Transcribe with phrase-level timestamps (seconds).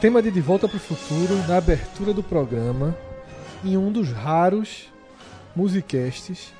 [0.00, 2.94] tema de De Volta para o Futuro na abertura do programa
[3.64, 4.92] em um dos raros
[5.54, 6.52] musicasts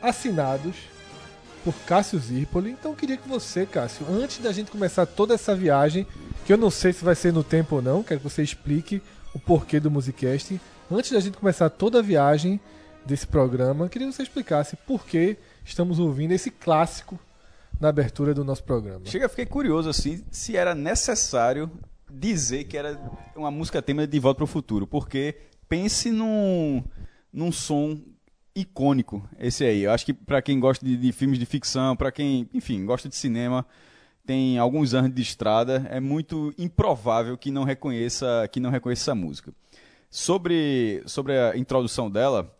[0.00, 0.74] assinados
[1.62, 2.70] por Cássio Zirpoli.
[2.70, 6.06] Então eu queria que você, Cássio, antes da gente começar toda essa viagem,
[6.46, 9.02] que eu não sei se vai ser no tempo ou não, quero que você explique
[9.34, 10.58] o porquê do musicast.
[10.90, 12.58] Antes da gente começar toda a viagem
[13.04, 17.18] desse programa, queria que você explicasse por que estamos ouvindo esse clássico
[17.78, 19.02] na abertura do nosso programa.
[19.04, 21.70] Chega, fiquei curioso assim, se era necessário
[22.10, 23.00] dizer que era
[23.36, 25.36] uma música tema de Volta para o Futuro, porque
[25.68, 26.82] pense num,
[27.32, 28.00] num som
[28.54, 29.82] icônico esse aí.
[29.82, 33.08] Eu acho que para quem gosta de, de, filmes de ficção, para quem, enfim, gosta
[33.08, 33.66] de cinema,
[34.26, 39.14] tem alguns anos de estrada, é muito improvável que não reconheça que não reconheça essa
[39.14, 39.52] música.
[40.10, 42.54] Sobre sobre a introdução dela,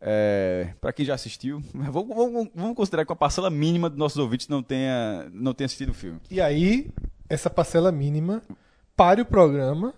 [0.00, 4.18] é, para quem já assistiu, vamos, vamos, vamos, considerar que a parcela mínima dos nossos
[4.18, 6.20] ouvintes não tenha não tenha assistido o filme.
[6.30, 6.90] E aí,
[7.28, 8.42] essa parcela mínima
[9.00, 9.94] pare o programa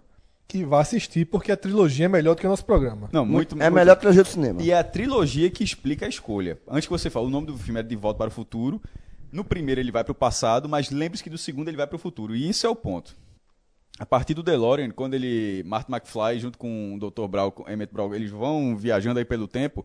[0.46, 3.08] que vá assistir, porque a trilogia é melhor do que o nosso programa.
[3.12, 3.74] Não, muito, é muito...
[3.74, 4.62] melhor que a trilogia do cinema.
[4.62, 6.56] E é a trilogia que explica a escolha.
[6.68, 8.80] Antes que você fale, o nome do filme é De Volta para o Futuro.
[9.32, 11.96] No primeiro ele vai para o passado, mas lembre-se que do segundo ele vai para
[11.96, 12.36] o futuro.
[12.36, 13.16] E isso é o ponto.
[13.98, 17.26] A partir do DeLorean, quando ele, Martin McFly, junto com o Dr.
[17.26, 19.84] Brown, com Emmett Brown, eles vão viajando aí pelo tempo.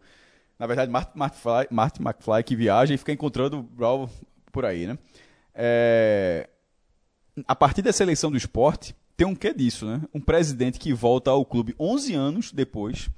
[0.59, 4.07] Na verdade, Martin McFly, Martin McFly que viaja e fica encontrando o Brown
[4.51, 4.95] por aí, né?
[5.55, 6.47] É...
[7.47, 9.99] A partir dessa eleição do esporte, tem um quê disso, né?
[10.13, 13.09] Um presidente que volta ao clube 11 anos depois,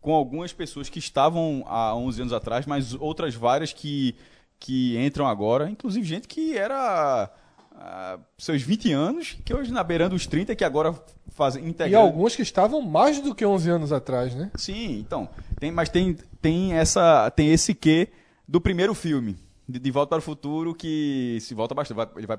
[0.00, 4.16] com algumas pessoas que estavam há 11 anos atrás, mas outras várias que,
[4.58, 7.30] que entram agora, inclusive gente que era
[7.72, 10.92] uh, seus 20 anos, que hoje na beirando os 30, que agora
[11.28, 11.92] fazem integrando...
[11.92, 14.50] E alguns que estavam mais do que 11 anos atrás, né?
[14.56, 15.28] Sim, então,
[15.60, 18.08] tem, mas tem, tem, essa, tem esse quê
[18.48, 21.96] do primeiro filme de, de, Volta para o Futuro que se volta bastante.
[21.96, 22.38] Vai, ele vai,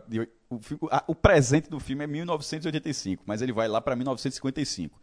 [0.50, 0.60] o,
[1.08, 5.00] o, presente do filme é 1985, mas ele vai lá para 1955.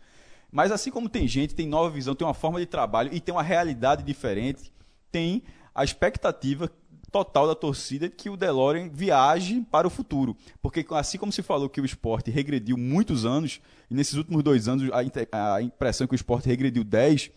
[0.50, 3.34] Mas assim como tem gente, tem nova visão, tem uma forma de trabalho e tem
[3.34, 4.72] uma realidade diferente,
[5.10, 5.42] tem
[5.74, 6.70] a expectativa
[7.14, 10.36] total da torcida que o DeLorean viaje para o futuro.
[10.60, 14.66] Porque assim como se falou que o esporte regrediu muitos anos, e nesses últimos dois
[14.66, 17.30] anos a, a impressão que o esporte regrediu 10,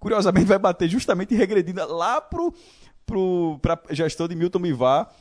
[0.00, 2.52] curiosamente vai bater justamente regredindo lá pro
[3.60, 5.12] para a gestão de Milton Bivar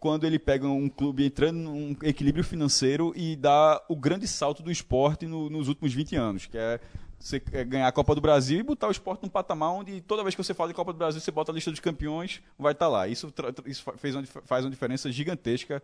[0.00, 4.70] quando ele pega um clube entrando num equilíbrio financeiro e dá o grande salto do
[4.70, 6.78] esporte no, nos últimos 20 anos, que é
[7.18, 10.34] você ganhar a Copa do Brasil e botar o esporte num patamar onde toda vez
[10.36, 12.86] que você fala de Copa do Brasil, você bota a lista dos campeões, vai estar
[12.86, 13.08] tá lá.
[13.08, 13.32] Isso,
[13.66, 15.82] isso fez uma, faz uma diferença gigantesca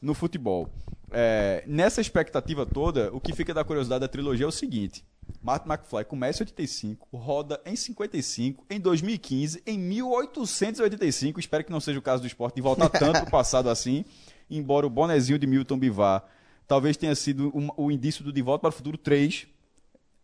[0.00, 0.70] no futebol.
[1.10, 5.04] É, nessa expectativa toda, o que fica da curiosidade da trilogia é o seguinte:
[5.42, 11.40] Martin McFly começa em 85, roda em 55, em 2015, em 1885.
[11.40, 14.04] Espero que não seja o caso do esporte de voltar tanto para o passado assim.
[14.48, 16.24] Embora o bonezinho de Milton Bivar
[16.66, 19.46] talvez tenha sido um, o indício do De Volta para o Futuro 3.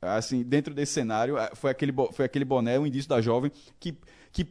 [0.00, 3.50] Assim, dentro desse cenário, é, foi aquele, foi aquele boné, o indício da jovem,
[3.80, 3.98] que,
[4.32, 4.46] que,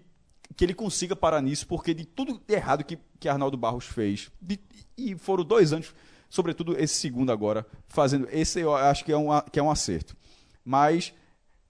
[0.55, 4.59] que ele consiga parar nisso, porque de tudo errado que, que Arnaldo Barros fez, de,
[4.97, 5.95] e foram dois anos,
[6.29, 8.27] sobretudo esse segundo agora, fazendo.
[8.29, 10.17] Esse eu acho que é um, que é um acerto.
[10.67, 11.13] Mas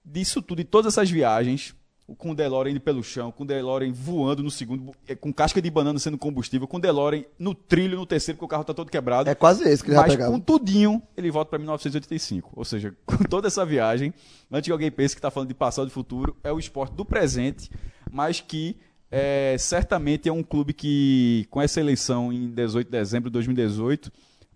[0.04, 1.72] disso tudo, de todas essas viagens,
[2.16, 5.62] com o DeLorean indo pelo chão, com o DeLorean voando no segundo, é, com casca
[5.62, 8.74] de banana sendo combustível, com o DeLorean no trilho no terceiro, porque o carro está
[8.74, 9.30] todo quebrado.
[9.30, 12.54] É quase esse que ele Mas com tudinho, ele volta para 1985.
[12.56, 14.12] Ou seja, com toda essa viagem,
[14.50, 17.04] antes que alguém pense que está falando de passado e futuro, é o esporte do
[17.04, 17.70] presente,
[18.10, 18.76] mas que
[19.12, 24.10] é, certamente é um clube que, com essa eleição em 18 de dezembro de 2018,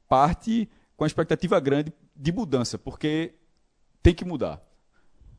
[0.08, 3.34] parte com a expectativa grande de mudança, porque
[4.02, 4.60] tem que mudar.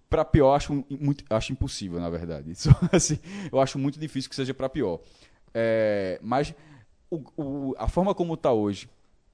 [0.10, 2.51] Para pior, acho, muito, acho impossível, na verdade.
[2.51, 3.19] Isso, assim,
[3.51, 5.00] eu acho muito difícil que seja para pior.
[5.54, 6.54] É, mas
[7.10, 8.89] o, o, a forma como está hoje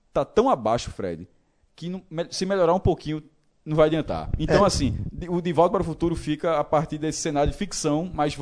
[0.07, 1.27] está tão abaixo, Fred,
[1.75, 3.23] que não, se melhorar um pouquinho
[3.65, 4.29] não vai adiantar.
[4.39, 4.67] Então, é.
[4.67, 4.97] assim,
[5.29, 8.35] o De Volta para o Futuro fica a partir desse cenário de ficção, mas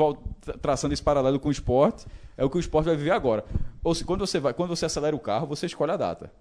[0.62, 2.06] traçando esse paralelo com o esporte,
[2.38, 3.44] é o que o esporte vai viver agora.
[3.84, 6.32] Ou se quando você vai, quando você acelera o carro, você escolhe a data.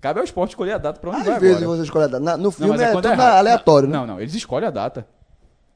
[0.00, 1.76] Cabe ao esporte escolher a data para onde Às vai vezes agora.
[1.78, 2.24] você escolhe a data.
[2.24, 4.06] Na, no filme não, é, é tudo é aleatório, não, né?
[4.06, 5.06] Não, não, eles escolhem a data.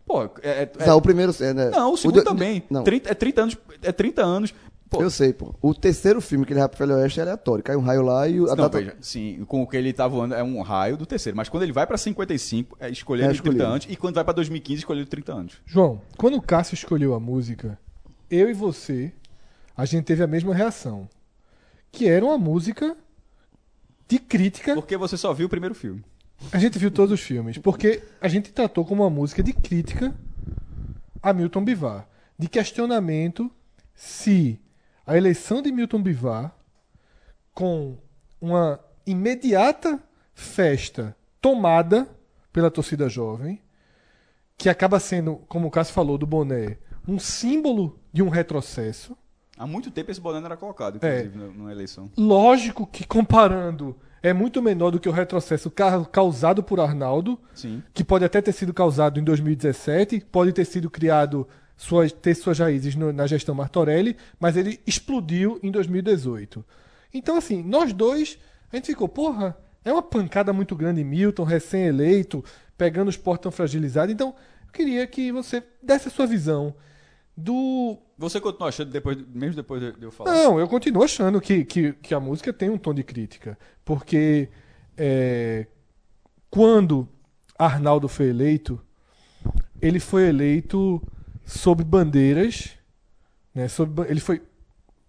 [0.07, 1.35] Pô, é, é, é o primeiro...
[1.41, 1.71] É, né?
[1.71, 2.25] Não, o segundo o de...
[2.25, 2.63] também.
[2.71, 2.85] Não.
[2.85, 3.59] 30, é 30 anos.
[3.83, 4.55] É 30 anos.
[4.89, 5.03] Pô.
[5.03, 5.55] Eu sei, pô.
[5.63, 7.65] O terceiro filme que ele vai pro Velho Oeste é aleatório.
[7.65, 8.37] Cai um raio lá e...
[8.37, 8.79] A não, data...
[8.79, 11.37] veja, sim, com o que ele tá voando é um raio do terceiro.
[11.37, 13.87] Mas quando ele vai para 55, é escolher é 30 anos.
[13.89, 15.55] E quando vai para 2015, escolher 30 anos.
[15.65, 17.79] João, quando o Cássio escolheu a música,
[18.31, 19.13] eu e você,
[19.75, 21.09] a gente teve a mesma reação.
[21.91, 22.97] Que era uma música
[24.12, 24.75] de crítica.
[24.75, 26.05] Porque você só viu o primeiro filme.
[26.53, 27.56] A gente viu todos os filmes.
[27.56, 30.14] Porque a gente tratou como uma música de crítica
[31.23, 32.06] a Milton Bivar.
[32.38, 33.50] De questionamento
[33.94, 34.61] se
[35.06, 36.55] a eleição de Milton Bivar,
[37.55, 37.97] com
[38.38, 39.99] uma imediata
[40.35, 42.06] festa tomada
[42.53, 43.62] pela torcida jovem,
[44.58, 46.76] que acaba sendo, como o Cássio falou, do boné,
[47.08, 49.17] um símbolo de um retrocesso.
[49.62, 51.20] Há muito tempo esse boné não era colocado, É.
[51.20, 52.11] inclusive, na- numa eleição.
[52.17, 57.82] Lógico que comparando é muito menor do que o retrocesso ca- causado por Arnaldo, Sim.
[57.94, 62.59] que pode até ter sido causado em 2017, pode ter sido criado, suas, ter suas
[62.59, 66.65] raízes no- na gestão Martorelli, mas ele explodiu em 2018.
[67.15, 68.38] Então, assim, nós dois,
[68.73, 72.44] a gente ficou, porra, é uma pancada muito grande, Milton, recém-eleito,
[72.79, 74.11] pegando o esporte tão fragilizado.
[74.11, 74.35] Então,
[74.67, 76.75] eu queria que você desse a sua visão
[77.37, 77.99] do.
[78.19, 80.32] Você continua achando, depois, mesmo depois de eu falar?
[80.32, 83.58] Não, eu continuo achando que, que, que a música tem um tom de crítica.
[83.84, 84.49] Porque
[84.96, 85.67] é,
[86.50, 87.08] quando
[87.58, 88.81] Arnaldo foi eleito,
[89.81, 91.02] ele foi eleito
[91.44, 92.70] sob bandeiras.
[93.55, 94.43] Né, sob ele foi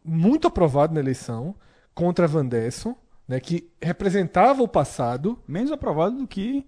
[0.03, 1.55] muito aprovado na eleição
[1.93, 2.95] contra Vandesson,
[3.27, 5.37] né, que representava o passado.
[5.47, 6.65] Menos aprovado do que,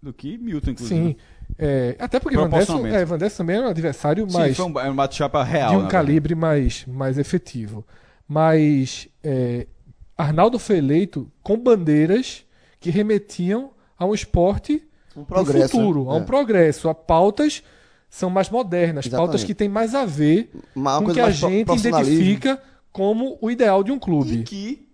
[0.00, 1.08] do que Milton, inclusive.
[1.08, 1.16] Sim.
[1.58, 2.96] É, até porque Vandesson, Proporcionalmente.
[2.96, 5.70] é, Vandesson também era um adversário Sim, mais foi um, é um bate-chapa real.
[5.70, 5.92] de um verdade.
[5.92, 7.84] calibre mais, mais efetivo.
[8.28, 9.66] Mas é,
[10.16, 12.44] Arnaldo foi eleito com bandeiras
[12.80, 14.82] que remetiam a um esporte
[15.16, 15.70] Um pro progresso.
[15.70, 16.24] futuro, a um é.
[16.24, 17.62] progresso, a pautas
[18.10, 19.26] são mais modernas, Exatamente.
[19.28, 22.60] pautas que têm mais a ver Uma com o que a gente identifica
[22.92, 24.42] como o ideal de um E clube.
[24.42, 24.85] que,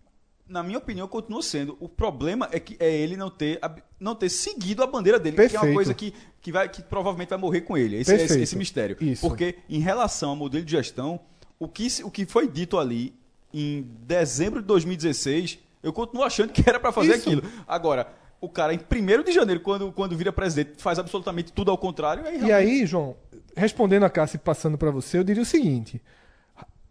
[0.52, 1.78] na minha opinião, continua sendo.
[1.80, 3.58] O problema é que é ele não ter,
[3.98, 5.64] não ter seguido a bandeira dele, que é Perfeito.
[5.66, 6.12] uma coisa que,
[6.42, 7.96] que, vai, que provavelmente vai morrer com ele.
[7.96, 8.32] Esse, Perfeito.
[8.34, 8.96] esse, esse mistério.
[9.00, 9.26] Isso.
[9.26, 11.18] Porque, em relação ao modelo de gestão,
[11.58, 13.14] o que, o que foi dito ali
[13.52, 17.28] em dezembro de 2016, eu continuo achando que era para fazer Isso.
[17.28, 17.42] aquilo.
[17.66, 21.78] Agora, o cara, em 1 de janeiro, quando, quando vira presidente, faz absolutamente tudo ao
[21.78, 22.26] contrário.
[22.26, 23.16] Aí, E aí, João,
[23.56, 26.02] respondendo a Cássia e passando para você, eu diria o seguinte: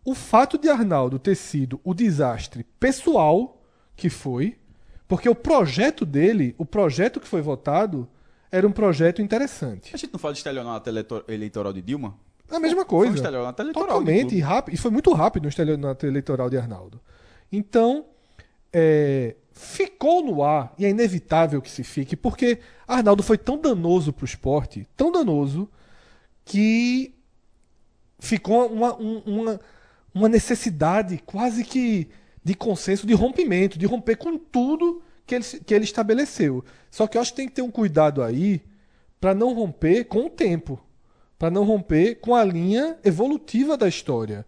[0.03, 3.61] o fato de Arnaldo ter sido o desastre pessoal
[3.95, 4.57] que foi,
[5.07, 8.07] porque o projeto dele, o projeto que foi votado,
[8.51, 9.91] era um projeto interessante.
[9.93, 10.89] A gente não fala de estelionato
[11.27, 12.17] eleitoral de Dilma?
[12.49, 13.15] É a mesma Foi um coisa.
[13.15, 13.87] estelionato eleitoral.
[13.87, 14.73] Totalmente e rápido.
[14.73, 16.99] E foi muito rápido no estelionato eleitoral de Arnaldo.
[17.51, 18.05] Então,
[18.73, 24.11] é, ficou no ar, e é inevitável que se fique, porque Arnaldo foi tão danoso
[24.11, 25.69] para o esporte, tão danoso,
[26.43, 27.13] que
[28.19, 29.59] ficou uma, um- uma,
[30.13, 32.09] uma necessidade quase que
[32.43, 36.63] de consenso, de rompimento, de romper com tudo que ele, que ele estabeleceu.
[36.89, 38.61] Só que eu acho que tem que ter um cuidado aí
[39.19, 40.79] para não romper com o tempo,
[41.37, 44.45] para não romper com a linha evolutiva da história.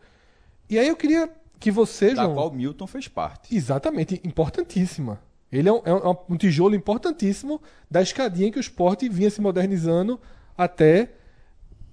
[0.70, 1.30] E aí eu queria
[1.60, 3.56] que você, Da João, qual Milton fez parte.
[3.56, 5.22] Exatamente, importantíssima.
[5.52, 9.40] Ele é um, é um- um tijolo importantíssimo da escadinha que o esporte vinha se
[9.40, 10.20] modernizando
[10.58, 11.12] até,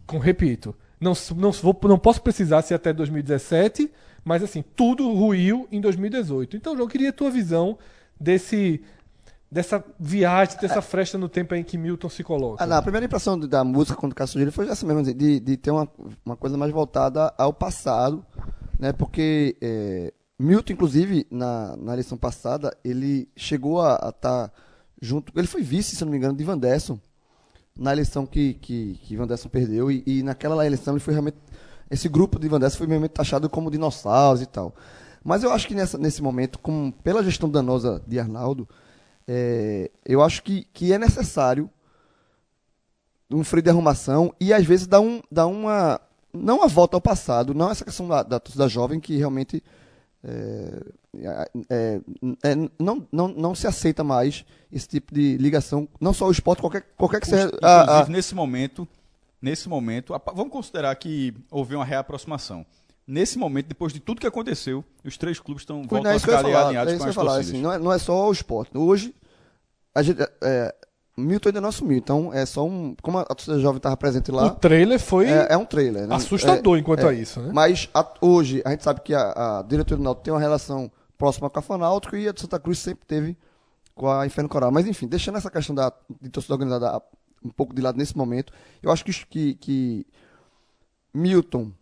[0.06, 3.90] com, repito, não, não, vou, não posso precisar ser até 2017,
[4.24, 6.56] mas assim, tudo ruiu em 2018.
[6.56, 7.78] Então, João, eu queria a tua visão
[8.18, 8.82] desse,
[9.50, 12.62] dessa viagem, dessa fresta no tempo em que Milton se coloca.
[12.62, 15.40] Ah, não, a primeira impressão da música quando o Cássio sugeriu foi essa mesmo, de,
[15.40, 15.88] de ter uma,
[16.24, 18.24] uma coisa mais voltada ao passado,
[18.78, 18.92] né?
[18.92, 24.52] Porque é, Milton, inclusive, na, na eleição passada, ele chegou a estar
[25.00, 25.32] junto.
[25.36, 26.98] Ele foi vice, se não me engano, de Van Desson,
[27.80, 31.38] na eleição que, que, que Van Desson perdeu, e, e naquela eleição ele foi realmente.
[31.90, 34.74] Esse grupo de Van Desson foi realmente taxado como dinossauros e tal.
[35.24, 38.68] Mas eu acho que nessa, nesse momento, com, pela gestão danosa de Arnaldo,
[39.26, 41.70] é, eu acho que, que é necessário
[43.30, 46.00] um freio de arrumação e às vezes dá, um, dá uma.
[46.32, 49.64] Não uma volta ao passado, não essa questão da, da jovem que realmente
[50.22, 50.82] é,
[51.70, 52.00] é,
[52.42, 56.60] é, não, não, não se aceita mais esse tipo de ligação, não só o esporte,
[56.60, 57.44] qualquer, qualquer que seja.
[57.46, 58.86] Inclusive, a- a- nesse momento,
[59.40, 62.64] nesse momento, a- vamos considerar que houve uma reaproximação.
[63.06, 66.20] Nesse momento, depois de tudo que aconteceu, os três clubes estão é a que eu
[66.20, 68.76] ficar falar, alinhados é com as falar assim, não, é, não é só o esporte.
[68.78, 69.12] Hoje,
[69.92, 70.74] a gente, é,
[71.20, 72.94] Milton ainda não assumiu, então é só um.
[73.02, 76.06] Como a, torcida jovem estava presente o lá, trailer foi é, é um trailer.
[76.06, 76.14] né?
[76.14, 77.08] assustador É- enquanto é.
[77.10, 77.50] a isso, né?
[77.52, 80.90] Mas a- hoje a gente sabe que a, a diretoria do Náutico tem uma relação
[81.16, 83.36] próxima com a Fanáutico e a de Santa Cruz sempre teve
[83.94, 84.70] com a Inferno Coral.
[84.72, 87.02] Mas enfim, deixando essa questão da, de torcida organizada
[87.44, 90.06] um pouco de lado nesse momento, eu acho que, que, que
[91.12, 91.72] Milton,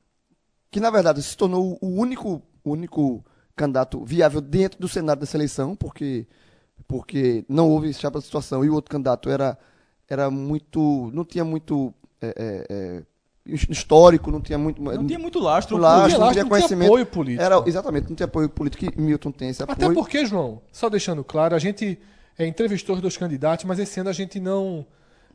[0.70, 3.24] que na verdade se tornou o único, o único
[3.56, 6.26] candidato viável dentro do cenário dessa eleição, porque,
[6.88, 9.56] porque não houve chapa de situação e o outro candidato era,
[10.08, 11.10] era muito.
[11.12, 11.94] não tinha muito.
[12.20, 13.02] é, é, é,
[13.46, 14.82] histórico, não tinha muito.
[14.82, 15.76] Não tinha muito lastro.
[15.76, 16.88] Não lastro, não tinha não conhecimento.
[16.88, 17.42] apoio político.
[17.42, 19.76] Era, exatamente, não tinha apoio político e Milton tem esse apoio.
[19.76, 21.98] Até porque, João, só deixando claro, a gente
[22.38, 24.86] é, entrevistou os dois candidatos, mas esse ano a gente não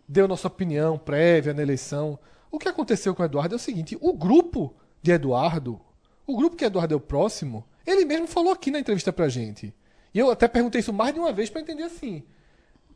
[0.07, 2.19] deu nossa opinião prévia na eleição.
[2.51, 5.79] O que aconteceu com o Eduardo é o seguinte: o grupo de Eduardo,
[6.25, 9.74] o grupo que Eduardo é o próximo, ele mesmo falou aqui na entrevista pra gente.
[10.13, 12.24] E eu até perguntei isso mais de uma vez pra entender assim.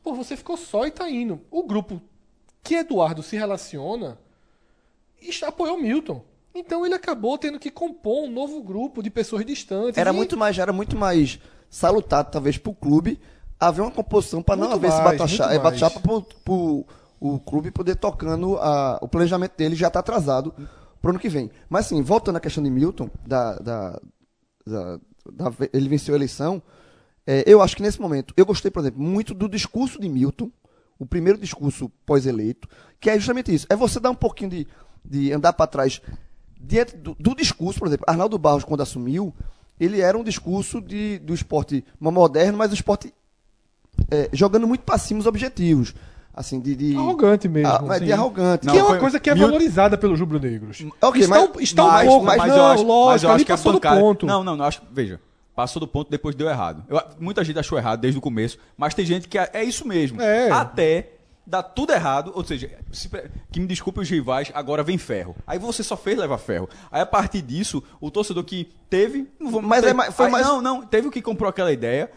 [0.03, 1.41] pô, você ficou só e tá indo.
[1.51, 2.01] O grupo
[2.63, 4.17] que Eduardo se relaciona
[5.45, 6.23] apoiou Milton.
[6.53, 9.97] Então ele acabou tendo que compor um novo grupo de pessoas distantes.
[9.97, 13.19] Era e- muito mais, era muito mais salutado, talvez, pro clube
[13.59, 15.79] haver uma composição para não haver esse mais, bate-chapa muito mais.
[15.81, 16.85] bate pro, pro
[17.19, 20.53] o clube poder tocando a, o planejamento dele já tá atrasado
[21.01, 21.49] pro ano que vem.
[21.67, 24.01] Mas assim, voltando à questão de Milton, da, da,
[24.65, 24.99] da-
[25.31, 26.61] da- ele venceu a eleição,
[27.27, 30.49] é, eu acho que nesse momento, eu gostei, por exemplo, muito do discurso de Milton,
[30.97, 32.67] o primeiro discurso pós-eleito,
[32.99, 34.67] que é justamente isso, é você dar um pouquinho de,
[35.05, 36.01] de andar para trás
[36.59, 39.31] diante do, do discurso, por exemplo, Arnaldo Barros, quando assumiu,
[39.79, 43.13] ele era um discurso de, do esporte moderno, mas o esporte
[44.09, 45.93] é, jogando muito para cima os objetivos.
[46.33, 46.75] Assim, de.
[46.75, 47.71] de Arrogante mesmo.
[47.73, 48.67] Ah, mas de arrogante.
[48.67, 50.85] Que é uma foi- coisa que é Milton- valorizada pelos rubro-negros.
[51.01, 53.31] Ok, está, mas- está um mas- pouco, mas mas, eu não, acho, lógico, mas eu
[53.31, 53.99] acho que do pancada...
[53.99, 54.25] ponto.
[54.27, 55.19] Não, não, não, acho, veja,
[55.57, 56.85] passou do ponto depois deu errado.
[56.87, 59.87] Eu- muita gente achou errado desde o começo, mas tem gente que é, é isso
[59.87, 60.21] mesmo.
[60.21, 60.51] É.
[60.51, 61.13] Até
[61.45, 63.09] dá tudo errado, ou seja, se
[63.51, 65.35] que me desculpe os rivais, agora vem ferro.
[65.47, 66.69] Aí você só fez levar ferro.
[66.91, 70.31] Aí a partir disso, o torcedor que teve, não vou- Mas teve- é foi aí,
[70.31, 72.11] mais- não, não, teve o que comprou aquela ideia.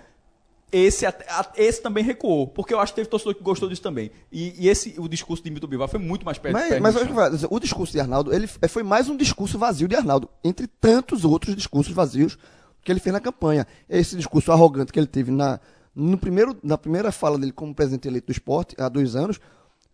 [0.72, 1.14] Esse, a-
[1.56, 4.10] esse também recuou, porque eu acho que teve torcedor que gostou disso também.
[4.30, 6.52] E, e esse, o discurso de Milton Bivar foi muito mais perto.
[6.52, 9.88] Mas, perto mas dizer, o discurso de Arnaldo ele f- foi mais um discurso vazio
[9.88, 12.38] de Arnaldo, entre tantos outros discursos vazios
[12.82, 13.66] que ele fez na campanha.
[13.88, 15.60] Esse discurso arrogante que ele teve na,
[15.94, 19.40] no primeiro, na primeira fala dele como presidente eleito do esporte, há dois anos,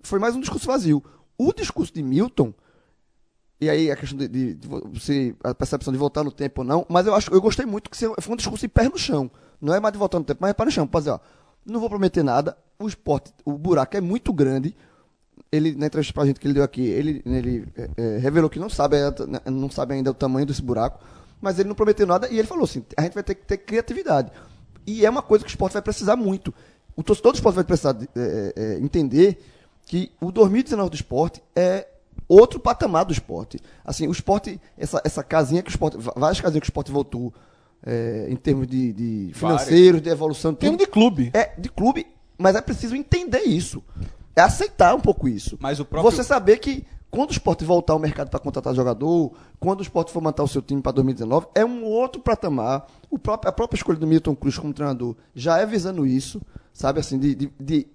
[0.00, 1.02] foi mais um discurso vazio.
[1.38, 2.54] O discurso de Milton,
[3.60, 6.66] e aí a questão de, de- de você, a percepção de voltar no tempo ou
[6.66, 9.30] não, mas eu acho eu gostei muito que foi um discurso de pé no chão.
[9.60, 10.86] Não é mais de voltar no tempo, mas é pé no chão.
[10.86, 11.20] Pode dizer, ó,
[11.64, 14.76] não vou prometer nada, o esporte, o buraco é muito grande,
[15.50, 18.58] ele na entrevista pra gente que ele deu aqui, ele, ele é, é, revelou que
[18.58, 21.02] não sabe, é, não sabe ainda o tamanho desse buraco,
[21.40, 23.56] mas ele não prometeu nada e ele falou assim: a gente vai ter que ter
[23.58, 24.30] criatividade.
[24.86, 26.54] E é uma coisa que o esporte vai precisar muito.
[26.94, 29.38] O torcedor do esporte vai precisar de- é, é, é, entender
[29.84, 31.86] que o 2019 do esporte é
[32.28, 33.58] outro patamar do esporte.
[33.84, 37.32] Assim, o esporte, essa, essa casinha que o esporte, várias casinhas que o esporte voltou
[37.84, 41.30] é, em termos de, de financeiros, de evolução, um tudo, de clube.
[41.34, 42.06] é de clube,
[42.38, 43.82] mas é preciso entender isso.
[44.34, 45.56] É aceitar um pouco isso.
[45.60, 46.84] Mas o próprio- Você saber que
[47.16, 50.48] quando o esporte voltar ao mercado para contratar jogador, quando o esporte for montar o
[50.48, 52.86] seu time para 2019, é um outro patamar.
[53.10, 56.42] O próprio, a própria escolha do Milton Cruz como treinador já é visando isso,
[56.74, 57.00] sabe?
[57.00, 57.86] Assim, de, de, de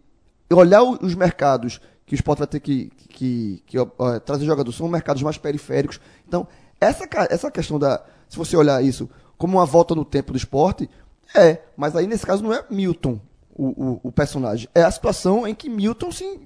[0.50, 3.86] olhar os mercados que o esporte vai ter que, que, que, ó,
[4.22, 6.02] trazer jogador, são mercados mais periféricos.
[6.28, 6.48] Então,
[6.80, 8.04] essa, essa questão da.
[8.28, 10.90] Se você olhar isso como uma volta no tempo do esporte,
[11.36, 11.62] é.
[11.78, 13.20] Mas aí, nesse caso, não é Milton
[13.54, 14.68] o, o, o personagem.
[14.74, 16.40] É a situação em que Milton se,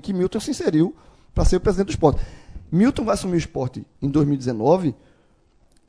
[0.00, 0.94] que Milton se inseriu
[1.34, 2.20] para ser o presidente do esporte.
[2.70, 4.94] Milton vai assumir o esporte em 2019,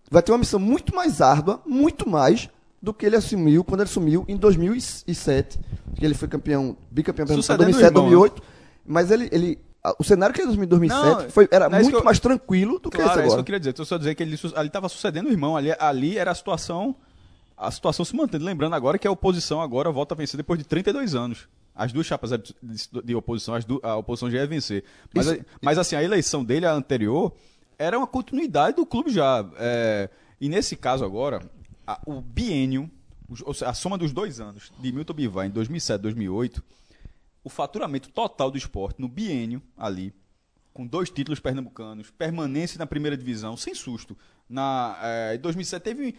[0.10, 2.50] vai ter uma missão muito mais árdua, muito mais
[2.82, 5.60] do que ele assumiu quando ele assumiu em 2007,
[5.96, 8.10] que ele foi campeão, bicampeão em Sucedendo o 2007, irmão, né?
[8.10, 8.44] 2008,
[8.86, 9.60] mas ele, ele
[10.00, 12.80] o cenário que ele em 2007 Não, foi, era é muito que eu- mais tranquilo
[12.80, 13.40] do que Claro, esse é isso que agora.
[13.42, 13.74] eu queria dizer.
[13.74, 15.58] Tô só dizer que ele ali estava sucedendo o irmão.
[15.58, 16.96] Ali, ali era a situação.
[17.58, 18.46] A situação se mantendo.
[18.46, 21.48] Lembrando agora que a oposição agora volta a vencer depois de 32 anos.
[21.74, 22.54] As duas chapas de,
[23.04, 24.84] de oposição, as a oposição já ia vencer.
[25.14, 27.34] Mas, Isso- mas assim, a eleição dele, a anterior,
[27.80, 29.50] era uma continuidade do clube já.
[29.58, 30.10] É,
[30.40, 31.42] e nesse caso agora,
[31.88, 32.90] a- o biênio,
[33.66, 36.62] a soma dos dois anos de Milton Bivar em 2007 2008,
[37.44, 40.14] o faturamento total do esporte no biênio ali,
[40.74, 44.18] com dois títulos pernambucanos, permanência na primeira divisão, sem susto.
[44.48, 46.16] Na, eh, em 2007 teve.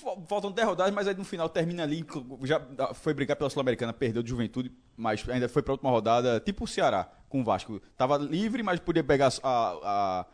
[0.00, 2.04] Fal- Faltam 10 rodadas, mas aí no final termina ali.
[2.42, 2.60] Já
[2.94, 6.64] foi brigar pela Sul-Americana, perdeu de juventude, mas ainda foi para a última rodada, tipo
[6.64, 7.80] o Ceará, com o Vasco.
[7.96, 10.26] Tava livre, mas podia pegar a, a,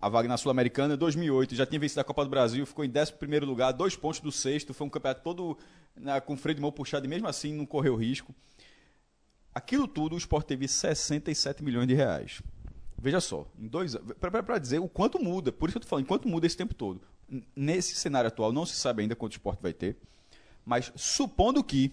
[0.00, 0.96] a vaga na Sul-Americana.
[0.96, 4.32] 2008 já tinha vencido a Copa do Brasil, ficou em 11 lugar, dois pontos do
[4.32, 4.72] sexto.
[4.74, 5.56] Foi um campeonato todo
[5.96, 8.34] né, com freio de mão puxado e mesmo assim não correu risco.
[9.54, 12.42] Aquilo tudo o Sport teve 67 milhões de reais.
[13.00, 16.28] Veja só, em dois para dizer o quanto muda, por isso eu tô falando, enquanto
[16.28, 17.00] muda esse tempo todo.
[17.54, 19.96] Nesse cenário atual não se sabe ainda quanto o esporte vai ter,
[20.64, 21.92] mas supondo que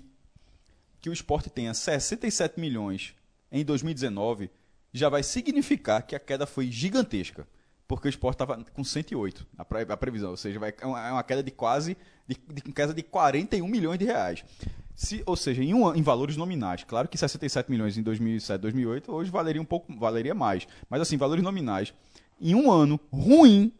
[1.01, 3.13] que o esporte tenha 67 milhões
[3.51, 4.49] em 2019,
[4.91, 7.47] já vai significar que a queda foi gigantesca.
[7.87, 10.31] Porque o esporte estava com 108, a, pre- a previsão.
[10.31, 11.95] Ou seja, vai, é uma, é uma queda de quase,
[12.27, 14.43] de, de queda de 41 milhões de reais.
[14.95, 16.83] Se, ou seja, em, um, em valores nominais.
[16.83, 20.67] Claro que 67 milhões em 2007, 2008, hoje valeria um pouco, valeria mais.
[20.89, 21.93] Mas assim, valores nominais.
[22.41, 23.71] Em um ano ruim,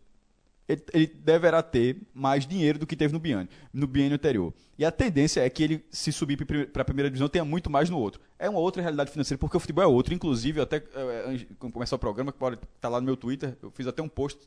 [0.68, 4.54] ele, ele deverá ter mais dinheiro do que teve no biênio, no biênio anterior.
[4.78, 6.38] E a tendência é que ele, se subir
[6.72, 8.20] para a primeira divisão, tenha muito mais no outro.
[8.38, 10.14] É uma outra realidade financeira, porque o futebol é outro.
[10.14, 13.56] Inclusive, até eh, antes de começar o programa, que pode estar lá no meu Twitter,
[13.62, 14.40] eu fiz até um post,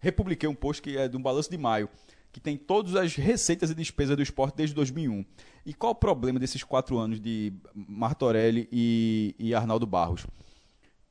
[0.00, 1.88] republiquei um post que é de um balanço de maio,
[2.32, 5.24] que tem todas as receitas e despesas do esporte desde 2001.
[5.64, 10.26] E qual o problema desses quatro anos de Martorelli e, e Arnaldo Barros?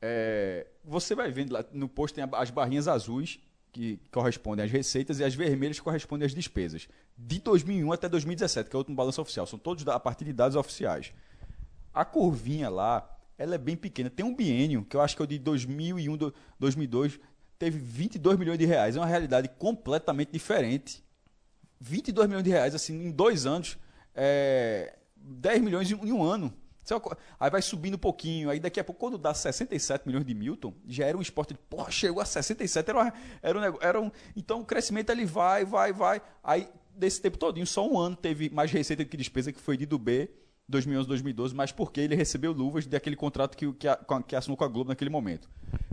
[0.01, 3.39] É, você vai vendo lá no post tem as barrinhas azuis
[3.75, 6.87] que correspondem às receitas e as vermelhas correspondem às despesas.
[7.17, 9.45] De 2001 até 2017, que é o último balanço oficial.
[9.45, 11.11] São todos a partir de dados oficiais.
[11.93, 13.05] A curvinha lá,
[13.37, 14.09] ela é bem pequena.
[14.09, 17.19] Tem um biênio, que eu acho que é o de 2001, 2002,
[17.59, 18.95] teve 22 milhões de reais.
[18.95, 21.03] É uma realidade completamente diferente.
[21.81, 23.77] 22 milhões de reais, assim, em dois anos,
[24.15, 26.53] é, 10 milhões em um ano.
[27.39, 30.73] Aí vai subindo um pouquinho, aí daqui a pouco, quando dá 67 milhões de Milton,
[30.87, 34.11] já era um esporte de, pô, chegou a 67, era, era, um, era um.
[34.35, 36.21] Então o crescimento ele vai, vai, vai.
[36.43, 39.77] Aí, desse tempo todinho, só um ano teve mais receita do que despesa, que foi
[39.77, 40.29] de do B,
[40.67, 43.87] 2011, 2012, mas porque ele recebeu luvas daquele contrato que, que,
[44.27, 45.49] que assinou com a Globo naquele momento.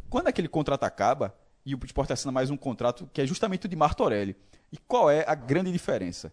[0.09, 1.35] Quando aquele contrato acaba,
[1.65, 4.37] e o esporte assina mais um contrato, que é justamente o de Martorelli.
[4.71, 6.33] E qual é a grande diferença?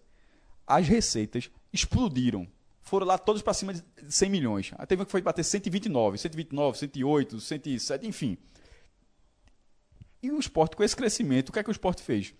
[0.65, 2.47] As receitas explodiram
[2.89, 4.72] foram lá todos para cima de 100 milhões.
[4.77, 8.38] Aí teve um que foi bater 129, 129, 108, 107, enfim.
[10.22, 12.34] E o esporte, com esse crescimento, o que é que o esporte fez?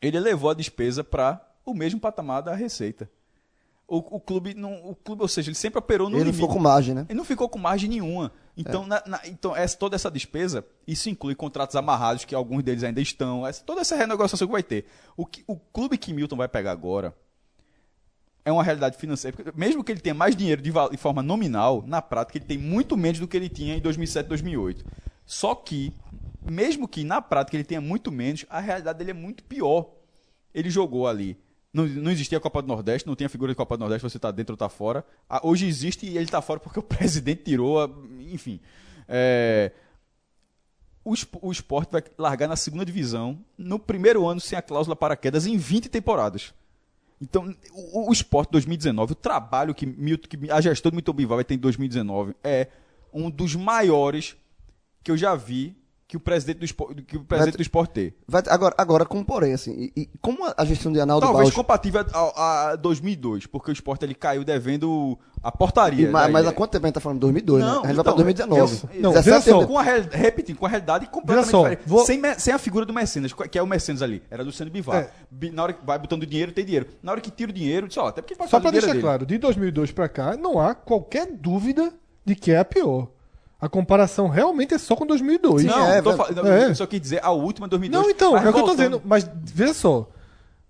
[0.00, 3.10] Ele elevou a despesa para o mesmo patamar da receita.
[3.88, 6.38] O, o, clube não, o clube, ou seja, ele sempre operou no ele limite.
[6.38, 7.06] Ele ficou com margem, né?
[7.08, 8.32] Ele não ficou com margem nenhuma.
[8.56, 8.86] Então, é.
[8.86, 13.00] na, na, então essa, toda essa despesa, isso inclui contratos amarrados, que alguns deles ainda
[13.00, 14.86] estão, essa, toda essa renegociação que vai ter.
[15.16, 17.14] O, que, o clube que Milton vai pegar agora,
[18.46, 19.36] é uma realidade financeira.
[19.56, 22.96] Mesmo que ele tenha mais dinheiro de, de, forma nominal, na prática ele tem muito
[22.96, 24.84] menos do que ele tinha em 2007, 2008.
[25.26, 25.92] Só que,
[26.48, 29.90] mesmo que na prática ele tenha muito menos, a realidade dele é muito pior.
[30.54, 31.36] Ele jogou ali.
[31.72, 34.16] Não, não existia a Copa do Nordeste, não tinha figura de Copa do Nordeste, você
[34.16, 35.04] está dentro ou está fora.
[35.28, 37.82] Ah, hoje existe e ele está fora porque o presidente tirou.
[37.82, 37.90] A,
[38.32, 38.60] enfim.
[39.08, 39.72] É,
[41.04, 45.16] o, o esporte vai largar na segunda divisão, no primeiro ano sem a cláusula para
[45.16, 46.54] quedas, em 20 temporadas.
[47.20, 51.36] Então, o, o esporte 2019, o trabalho que, Milton, que a gestão do Milton Bivar
[51.36, 52.68] vai ter em 2019 é
[53.12, 54.36] um dos maiores
[55.02, 55.76] que eu já vi
[56.08, 58.16] que o presidente do esporte, que o presidente vai, do esporte ter.
[58.28, 61.54] Vai, agora, agora, com porém, assim, e, e como a gestão de Arnaldo Talvez Baus...
[61.54, 66.06] compatível a, a, 2002, porque o esporte ele caiu devendo a portaria.
[66.06, 67.18] E, mas, mas há quanto tempo a gente tá falando?
[67.20, 67.72] 2002, não, né?
[67.72, 68.80] A gente então, vai pra 2019.
[68.94, 71.82] Eu, não, 17 só, com a, repetindo, com a realidade completamente só, diferente.
[71.86, 72.06] Vou...
[72.06, 74.22] Sem, sem a figura do Mecenas, que é o Mecenas ali.
[74.30, 74.96] Era Luciano Bivar.
[74.96, 75.50] É.
[75.50, 76.86] Na hora que vai botando dinheiro, tem dinheiro.
[77.02, 79.00] Na hora que tira o dinheiro, só, até porque Só pra deixar dele.
[79.00, 81.92] claro, de 2002 pra cá, não há qualquer dúvida
[82.24, 83.08] de que é a pior.
[83.66, 85.62] A comparação realmente é só com 2002.
[85.62, 86.12] Sim, não, é, tô,
[86.46, 86.70] é.
[86.70, 88.04] eu só quis dizer a última 2002.
[88.04, 89.02] Não, então, é o que eu tô dizendo.
[89.04, 90.08] Mas veja só.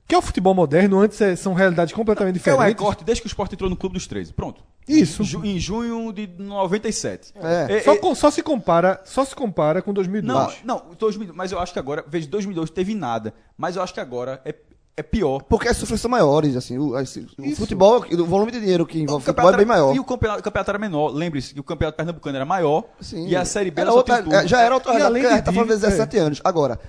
[0.09, 2.63] Que é o futebol moderno, antes é, são realidades completamente diferentes.
[2.63, 4.33] É o recorte desde que o esporte entrou no Clube dos 13.
[4.33, 4.63] Pronto.
[4.89, 5.23] Isso.
[5.45, 7.35] Em junho de 97.
[7.35, 7.77] É.
[7.77, 10.63] é só, é, só, se compara, só se compara com 2002.
[10.65, 13.93] Não, não 2000, mas eu acho que agora, veja, 2002 teve nada, mas eu acho
[13.93, 14.55] que agora é
[14.97, 15.43] é pior.
[15.43, 16.79] Porque as sofrências são maiores, assim.
[16.79, 19.95] O, assim, o futebol, o volume de dinheiro que envolve o futebol é bem maior.
[19.95, 21.09] E o campeonato, o campeonato era menor.
[21.09, 23.27] Lembre-se que o campeoto pernambucano era maior Sim.
[23.27, 25.53] e a Série B era, outra, é, Já era outra realidade, porque a gente tá
[25.53, 26.21] falando de 17 é.
[26.21, 26.41] anos.
[26.43, 26.81] Agora,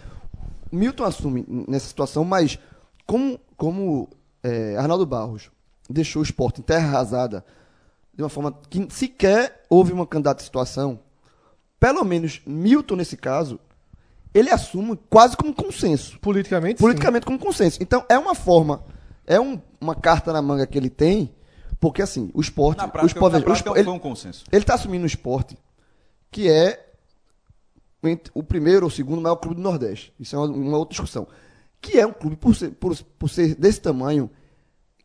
[0.71, 2.57] Milton assume nessa situação, mas
[3.05, 4.09] como, como
[4.41, 5.51] é, Arnaldo Barros
[5.89, 7.45] deixou o esporte em terra arrasada,
[8.13, 10.99] de uma forma que sequer houve uma candidata de situação,
[11.79, 13.59] pelo menos Milton, nesse caso,
[14.33, 16.19] ele assume quase como consenso.
[16.19, 16.79] Politicamente?
[16.79, 17.27] Politicamente sim.
[17.27, 17.81] como consenso.
[17.81, 18.83] Então, é uma forma,
[19.25, 21.33] é um, uma carta na manga que ele tem,
[21.79, 22.77] porque assim, o esporte.
[22.77, 24.43] Na prática, o esporte, na prática, ele, foi um consenso.
[24.51, 25.57] Ele está assumindo o esporte,
[26.31, 26.85] que é
[28.33, 30.13] o primeiro ou segundo maior clube do Nordeste.
[30.19, 31.27] Isso é uma, uma outra discussão.
[31.81, 34.29] Que é um clube, por ser, por, por ser desse tamanho,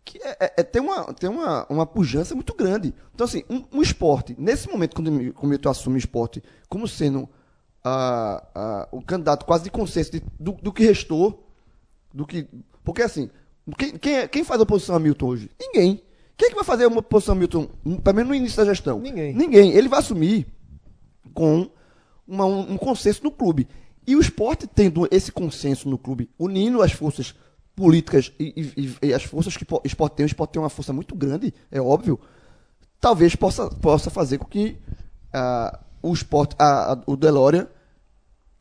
[0.04, 2.94] que é, é, é, tem, uma, tem uma, uma pujança muito grande.
[3.14, 7.28] Então, assim, um, um esporte, nesse momento, quando o Milton assume o esporte como sendo
[7.84, 11.48] a, a, o candidato quase de consenso de, do, do, que restou.
[12.12, 12.46] Do que,
[12.84, 13.30] porque assim,
[13.78, 15.50] quem, quem, é, quem faz oposição a Milton hoje?
[15.60, 16.02] Ninguém.
[16.36, 17.68] Quem é que vai fazer uma oposição a Milton,
[18.02, 19.00] pelo menos no início da gestão?
[19.00, 19.34] Ninguém.
[19.34, 19.72] Ninguém.
[19.72, 20.46] Ele vai assumir
[21.34, 21.70] com
[22.26, 23.68] uma, um, um consenso no clube.
[24.06, 27.34] E o esporte tendo esse consenso no clube, unindo as forças
[27.74, 30.92] políticas e, e, e as forças que o esporte tem, o esporte tem uma força
[30.92, 32.18] muito grande, é óbvio,
[33.00, 34.76] talvez possa, possa fazer com que
[35.34, 37.68] uh, o esporte, a, a, o Delória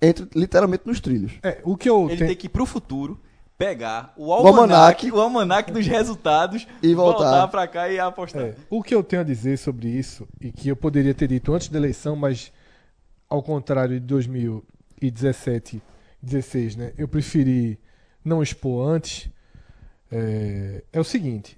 [0.02, 1.34] entra literalmente nos trilhos.
[1.44, 3.20] É, o que eu Ele tem que ir pro futuro
[3.58, 8.42] pegar o almanac, o almanac, dos resultados e voltar, voltar para cá e apostar.
[8.42, 11.54] É, o que eu tenho a dizer sobre isso e que eu poderia ter dito
[11.54, 12.52] antes da eleição, mas
[13.30, 15.82] ao contrário de 2017,
[16.22, 16.94] 16, né?
[16.98, 17.80] Eu preferi
[18.26, 19.30] não expor antes.
[20.12, 21.58] É, é o seguinte: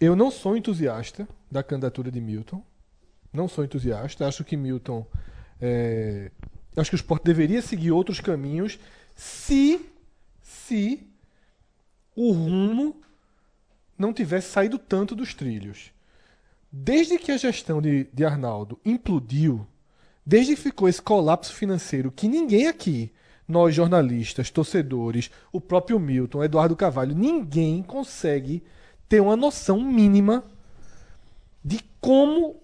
[0.00, 2.62] eu não sou entusiasta da candidatura de Milton.
[3.36, 4.26] Não sou entusiasta.
[4.26, 5.06] Acho que Milton.
[5.60, 6.30] É,
[6.76, 8.78] acho que o esporte deveria seguir outros caminhos
[9.14, 9.80] se.
[10.42, 11.06] Se
[12.14, 13.00] o rumo
[13.98, 15.92] não tivesse saído tanto dos trilhos.
[16.72, 19.66] Desde que a gestão de, de Arnaldo implodiu,
[20.24, 23.12] desde que ficou esse colapso financeiro que ninguém aqui,
[23.46, 28.62] nós jornalistas, torcedores, o próprio Milton, Eduardo Carvalho, ninguém consegue
[29.08, 30.44] ter uma noção mínima
[31.64, 32.56] de como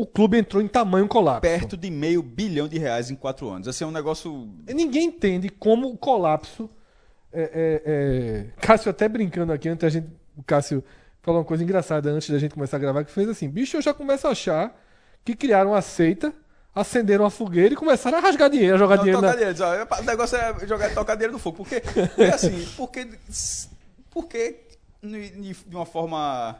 [0.00, 1.42] o clube entrou em tamanho colapso.
[1.42, 3.68] Perto de meio bilhão de reais em quatro anos.
[3.68, 4.48] Assim, é um negócio.
[4.66, 6.70] Ninguém entende como o colapso.
[7.32, 8.46] É, é, é...
[8.60, 10.08] Cássio até brincando aqui, antes a gente.
[10.36, 10.82] O Cássio
[11.22, 13.82] falou uma coisa engraçada antes da gente começar a gravar, que fez assim: bicho, eu
[13.82, 14.74] já começo a achar
[15.24, 16.32] que criaram uma seita,
[16.74, 19.34] acenderam uma fogueira e começaram a rasgar dinheiro, a jogar Não, dinheiro na.
[19.34, 19.58] dinheiro.
[19.62, 21.58] ó, O negócio é jogar tocar dinheiro no fogo.
[21.58, 23.06] Porque, porque assim, porque.
[24.10, 24.60] Porque
[25.02, 26.56] de de uma forma.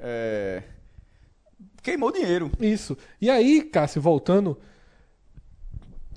[0.00, 0.62] é,
[1.82, 2.50] queimou dinheiro.
[2.60, 2.96] Isso.
[3.20, 4.58] E aí, Cássio, voltando,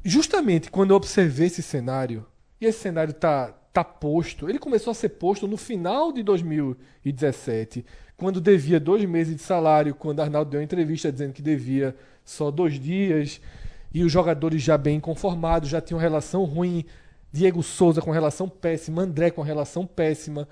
[0.03, 2.25] justamente quando eu observei esse cenário,
[2.59, 7.85] e esse cenário tá, tá posto, ele começou a ser posto no final de 2017,
[8.17, 12.51] quando devia dois meses de salário, quando Arnaldo deu uma entrevista dizendo que devia só
[12.51, 13.41] dois dias,
[13.93, 16.85] e os jogadores já bem conformados, já tinham relação ruim,
[17.31, 20.47] Diego Souza com relação péssima, André com relação péssima,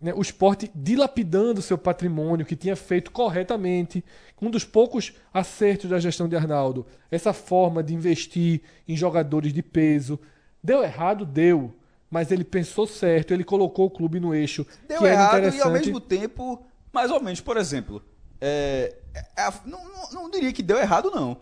[0.00, 4.04] né, o esporte dilapidando seu patrimônio que tinha feito corretamente,
[4.40, 9.62] um dos poucos acertos da gestão de Arnaldo, essa forma de investir em jogadores de
[9.62, 10.18] peso.
[10.62, 11.26] Deu errado?
[11.26, 11.74] Deu.
[12.10, 14.66] Mas ele pensou certo, ele colocou o clube no eixo.
[14.88, 18.02] Deu errado e ao mesmo tempo, mais ou menos, por exemplo,
[18.40, 21.38] é, é, é, não, não, não diria que deu errado, não.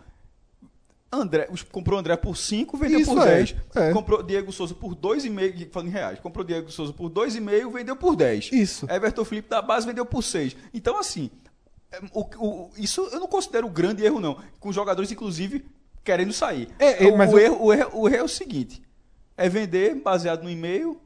[1.10, 3.56] André, comprou André por 5, vendeu Isso por é, 10.
[3.76, 3.92] é.
[3.92, 6.20] Comprou Diego Souza por 2,5, falando em reais.
[6.20, 8.50] Comprou Diego Souza por 2,5, vendeu por 10.
[8.52, 8.86] Isso.
[8.90, 10.54] Everton Felipe da base vendeu por 6.
[10.74, 11.30] Então, assim,
[11.90, 14.36] é, o- o- isso eu não considero um grande erro, não.
[14.60, 15.64] Com jogadores, inclusive,
[16.04, 16.68] querendo sair.
[16.78, 18.82] É, é, o, mas o erro, o, erro, o erro é o seguinte:
[19.36, 21.00] é vender baseado no e-mail,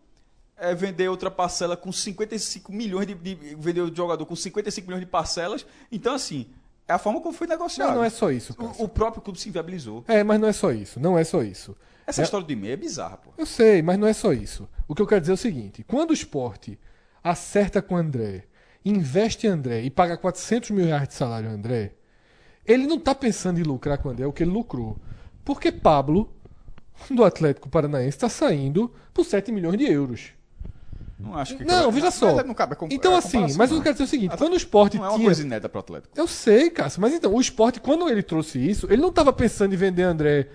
[0.57, 3.35] é vender outra parcela com 55 milhões de, de.
[3.57, 5.65] Vender o jogador com 55 milhões de parcelas.
[5.93, 6.47] Então, assim,
[6.93, 7.89] é a forma como foi negociado.
[7.89, 8.55] Mas não é só isso.
[8.59, 10.05] O, o próprio clube se inviabilizou.
[10.07, 11.01] É, mas não é só isso.
[11.01, 11.77] Não é só isso.
[12.07, 13.31] Essa É- história do e-mail é bizarra, pô.
[13.39, 14.69] Eu sei, mas não é só isso.
[14.89, 16.79] O que eu quero dizer é o seguinte: quando o esporte
[17.23, 18.45] acerta com o André,
[18.85, 21.93] investe em André e paga 400 mil reais de salário a André,
[22.67, 24.97] ele não está pensando em lucrar com o André o que ele lucrou.
[25.45, 26.33] Porque Pablo,
[27.11, 30.31] do Atlético Paranaense, está saindo por 7 milhões de euros.
[31.23, 31.65] Não acho que.
[31.65, 32.35] Não, veja só.
[32.35, 34.53] Mas não cabe a com- Então, a assim, mas eu quero dizer o seguinte: quando
[34.53, 35.27] o esporte Não é uma tinha.
[35.29, 36.13] coisa inédita pro Atlético.
[36.19, 39.73] Eu sei, Cássio, mas então, o esporte, quando ele trouxe isso, ele não estava pensando
[39.73, 40.49] em vender André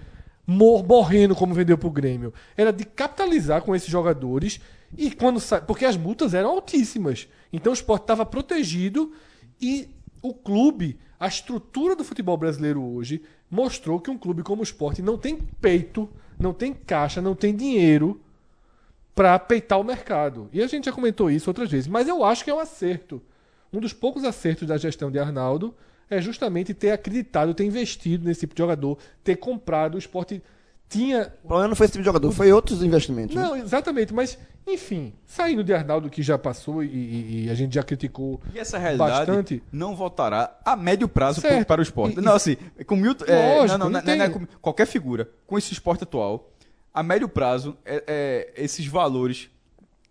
[0.45, 2.33] mor morrendo como vendeu pro Grêmio.
[2.55, 4.61] Era de capitalizar com esses jogadores
[4.97, 5.59] e quando sa...
[5.59, 7.27] Porque as multas eram altíssimas.
[7.51, 9.11] Então o esporte estava protegido
[9.61, 9.89] e
[10.21, 15.01] o clube, a estrutura do futebol brasileiro hoje, mostrou que um clube como o esporte
[15.01, 18.21] não tem peito, não tem caixa, não tem dinheiro
[19.17, 20.47] para peitar o mercado.
[20.53, 23.19] E a gente já comentou isso outras vezes, mas eu acho que é um acerto.
[23.73, 25.73] Um dos poucos acertos da gestão de Arnaldo
[26.07, 29.95] é justamente ter acreditado, ter investido nesse tipo de jogador, ter comprado.
[29.95, 30.41] O esporte
[30.87, 31.33] tinha.
[31.43, 33.35] O problema não foi esse tipo de jogador, foi outros investimentos.
[33.35, 33.41] né?
[33.41, 37.73] Não, exatamente, mas, enfim, saindo de Arnaldo, que já passou e, e- e a gente
[37.73, 39.63] já criticou E essa realidade bastante.
[39.71, 41.65] não voltará a médio prazo Certo.
[41.67, 42.19] para o esporte.
[42.19, 43.25] E- não, assim, com Milton.
[43.27, 45.27] é, Lógico, não, não, não não, não é tem- com qualquer figura.
[45.45, 46.49] Com esse esporte atual,
[46.99, 49.49] a médio prazo, é, é, esses valores.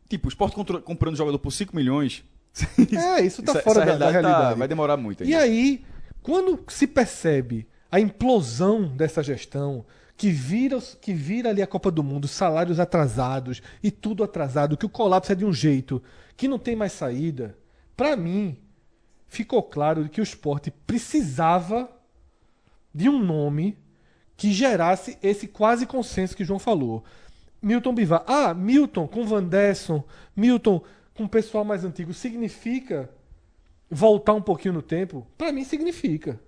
[0.09, 2.25] Tipo, o esporte comprando jogador por 5 milhões.
[2.96, 4.59] É, isso tá essa- fora essa da, da realidade tá- realidade.
[4.59, 5.40] vai demorar muito E ainda.
[5.44, 5.85] aí,
[6.22, 9.85] quando se percebe a implosão dessa gestão,
[10.16, 14.87] que vira, que vira ali a Copa do Mundo, salários atrasados e tudo atrasado, que
[14.87, 16.03] o colapso é de um jeito
[16.37, 17.57] que não tem mais saída,
[17.96, 18.57] pra mim,
[19.29, 21.90] ficou claro que o esporte precisava
[22.94, 23.77] de um nome
[24.37, 27.03] que gerasse esse quase consenso que o João falou.
[27.62, 28.22] Milton Bivar.
[28.27, 30.05] Ah, Milton com Van Desson,
[30.37, 30.83] Milton
[31.14, 33.09] com o pessoal mais antigo, significa
[33.90, 35.27] voltar um pouquinho no tempo?
[35.38, 36.38] Pra mim significa.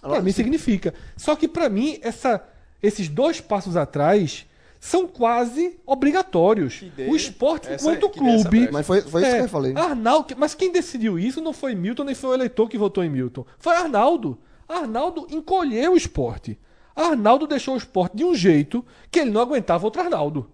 [0.00, 0.94] Pra mim significa.
[1.16, 2.42] Só que pra mim essa,
[2.82, 4.46] esses dois passos atrás
[4.80, 6.82] são quase obrigatórios.
[7.08, 8.68] O esporte essa- enquanto dê essa clube.
[8.72, 9.72] Mas foi, foi isso É, que eu falei.
[9.76, 13.08] Arnaldo, mas quem decidiu isso não foi Milton, nem foi o eleitor que votou em
[13.10, 13.46] Milton.
[13.58, 14.38] Foi Arnaldo.
[14.68, 16.58] Arnaldo encolheu o esporte.
[16.94, 20.50] Arnaldo deixou o esporte de um jeito que ele não aguentava outro Arnaldo.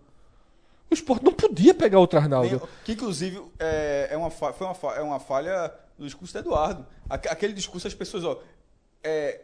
[0.91, 2.69] O esporte não podia pegar outro Arnaldo.
[2.85, 6.87] Que inclusive é, é uma, foi uma, fa- é uma falha do discurso do Eduardo.
[7.09, 8.41] Aque- Aquele discurso, as pessoas, ó.
[9.05, 9.41] é,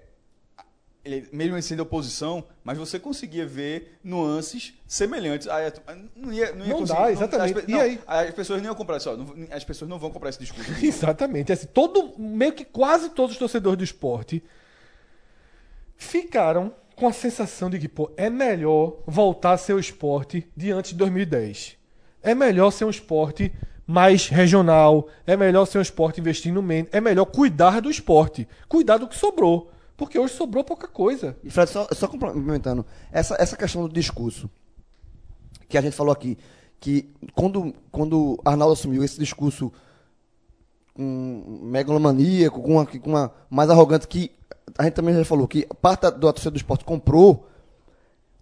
[1.04, 5.46] ele, mesmo sendo oposição, mas você conseguia ver nuances semelhantes.
[5.46, 5.72] Aí,
[6.16, 7.56] não ia, não ia Não dá, exatamente.
[7.58, 8.00] as, pe- E não, aí?
[8.08, 10.68] As pessoas não iam comprar isso, não- as pessoas não vão comprar esse discurso.
[10.84, 11.52] Exatamente.
[11.52, 14.42] Assim, todo, meio que quase todos os torcedores do esporte
[15.96, 20.72] ficaram com a sensação de que pô, é melhor voltar a ser o esporte de
[20.72, 21.76] antes de 2010.
[22.22, 23.52] É melhor ser um esporte
[23.86, 28.96] mais regional, é melhor ser um esporte investindo menos, é melhor cuidar do esporte, cuidar
[28.96, 29.70] do que sobrou.
[29.96, 31.36] Porque hoje sobrou pouca coisa.
[31.44, 34.50] E Fred, só, só complementando, essa, essa questão do discurso,
[35.68, 36.36] que a gente falou aqui,
[36.80, 39.72] que quando, quando Arnaldo assumiu esse discurso
[40.94, 44.32] com megalomaníaco, com uma, com uma mais arrogante, que
[44.78, 47.46] a gente também já falou, que parte da, da torcida do esporte comprou,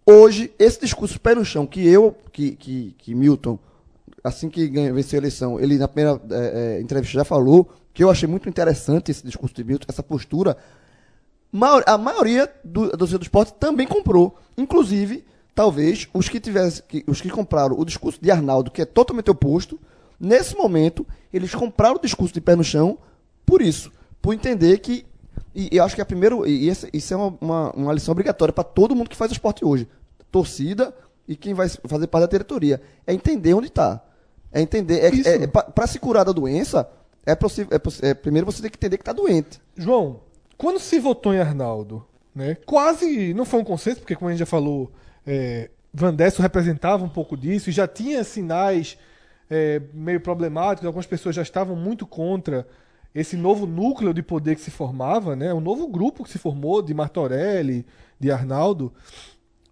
[0.06, 3.58] hoje, esse discurso pé no chão, que eu, que, que, que Milton,
[4.22, 8.02] assim que ganhou, venceu a eleição, ele na primeira é, é, entrevista já falou, que
[8.02, 10.56] eu achei muito interessante esse discurso de Milton, essa postura,
[11.86, 14.36] a maioria do, do do esporte também comprou.
[14.58, 19.30] Inclusive, talvez, os que tivessem, os que compraram o discurso de Arnaldo, que é totalmente
[19.30, 19.78] oposto,
[20.18, 22.98] nesse momento, eles compraram o discurso de pé no chão
[23.46, 23.92] por isso.
[24.20, 25.06] Por entender que.
[25.54, 26.46] E, eu acho que é primeiro.
[26.46, 29.88] E isso é uma, uma, uma lição obrigatória para todo mundo que faz esporte hoje.
[30.30, 30.94] Torcida
[31.28, 32.82] e quem vai fazer parte da diretoria.
[33.06, 34.02] É entender onde está.
[34.52, 35.00] É entender.
[35.00, 36.88] É, é, é para se curar da doença,
[37.24, 37.70] é possível.
[37.72, 39.60] É, é, primeiro você tem que entender que está doente.
[39.76, 40.20] João,
[40.56, 44.40] quando se votou em Arnaldo, né, quase não foi um consenso, porque como a gente
[44.40, 44.92] já falou,
[45.26, 48.98] é, Van Desso representava um pouco disso e já tinha sinais
[49.50, 52.66] é, meio problemáticos, algumas pessoas já estavam muito contra
[53.14, 56.82] esse novo núcleo de poder que se formava, né, um novo grupo que se formou
[56.82, 57.86] de Martorelli,
[58.18, 58.92] de Arnaldo.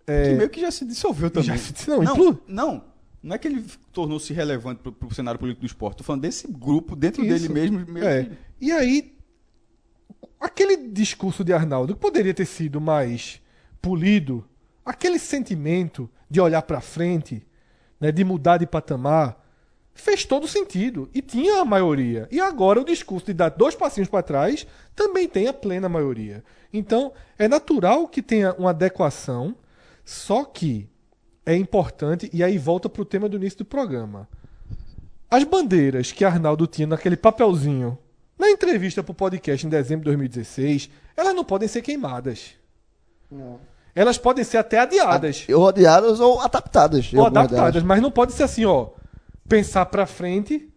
[0.07, 1.49] É, que meio que já se dissolveu também.
[1.49, 2.85] Já se, não, não, não,
[3.23, 5.95] não é que ele tornou-se relevante para o cenário político do esporte.
[5.95, 7.49] Estou falando desse grupo, dentro Isso.
[7.49, 7.99] dele mesmo.
[7.99, 8.25] É.
[8.25, 8.31] Que...
[8.61, 9.13] E aí
[10.41, 13.41] aquele discurso de Arnaldo que poderia ter sido mais
[13.81, 14.45] polido,
[14.85, 17.47] aquele sentimento de olhar para frente,
[18.01, 19.42] né, de mudar de patamar,
[19.95, 22.29] fez todo sentido e tinha a maioria.
[22.31, 26.43] E agora o discurso de dar dois passinhos para trás também tem a plena maioria.
[26.73, 29.55] Então, é natural que tenha uma adequação,
[30.05, 30.89] só que
[31.45, 34.29] é importante, e aí volta para o tema do início do programa.
[35.31, 37.99] As bandeiras que Arnaldo tinha naquele papelzinho
[38.39, 42.55] na entrevista para o podcast em dezembro de 2016, elas não podem ser queimadas.
[43.31, 43.61] Não.
[43.95, 45.47] Elas podem ser até adiadas.
[45.49, 47.13] Ou adiadas ou adaptadas.
[47.13, 47.87] Ou adaptadas, delas.
[47.87, 48.89] mas não pode ser assim, ó.
[49.49, 50.73] Pensar para frente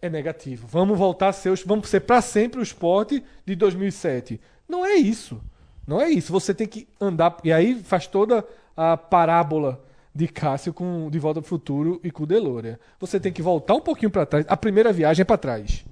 [0.00, 0.66] é negativo.
[0.66, 4.40] Vamos voltar a ser, vamos ser para sempre o esporte de 2007.
[4.68, 5.40] Não é isso.
[5.86, 6.32] Não é isso.
[6.32, 8.44] Você tem que andar e aí faz toda
[8.76, 12.78] a parábola de Cássio com De Volta ao Futuro e com Deloria.
[12.98, 14.44] Você tem que voltar um pouquinho para trás.
[14.48, 15.84] A primeira viagem é para trás.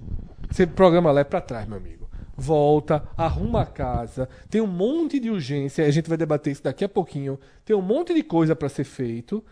[0.49, 2.09] Você programa lá é para trás, meu amigo.
[2.35, 6.85] Volta, arruma a casa, tem um monte de urgência, a gente vai debater isso daqui
[6.85, 7.37] a pouquinho.
[7.65, 9.43] Tem um monte de coisa para ser feito,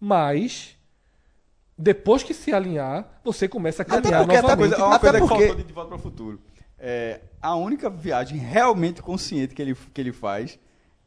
[0.00, 0.78] mas
[1.80, 4.68] depois que se alinhar, você começa a caminhar até novamente.
[4.70, 5.34] Coisa, uma coisa porque...
[5.34, 6.40] que faltou de volta para o futuro.
[6.78, 10.58] É, a única viagem realmente consciente que ele, que ele faz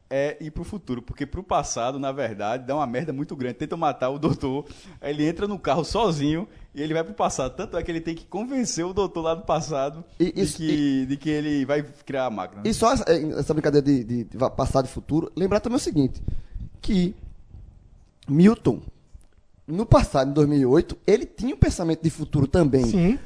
[0.09, 3.55] é ir pro futuro, porque pro passado, na verdade, dá uma merda muito grande.
[3.55, 4.65] Tentam matar o doutor,
[4.99, 7.55] ele entra no carro sozinho e ele vai pro passado.
[7.55, 10.57] Tanto é que ele tem que convencer o doutor lá do passado e, de, isso,
[10.57, 12.63] que, e, de que ele vai criar a máquina.
[12.65, 16.21] E só essa, essa brincadeira de, de, de passado e futuro, lembrar também o seguinte,
[16.81, 17.15] que
[18.27, 18.81] Milton,
[19.67, 22.85] no passado, em 2008, ele tinha um pensamento de futuro também.
[22.85, 23.19] Sim.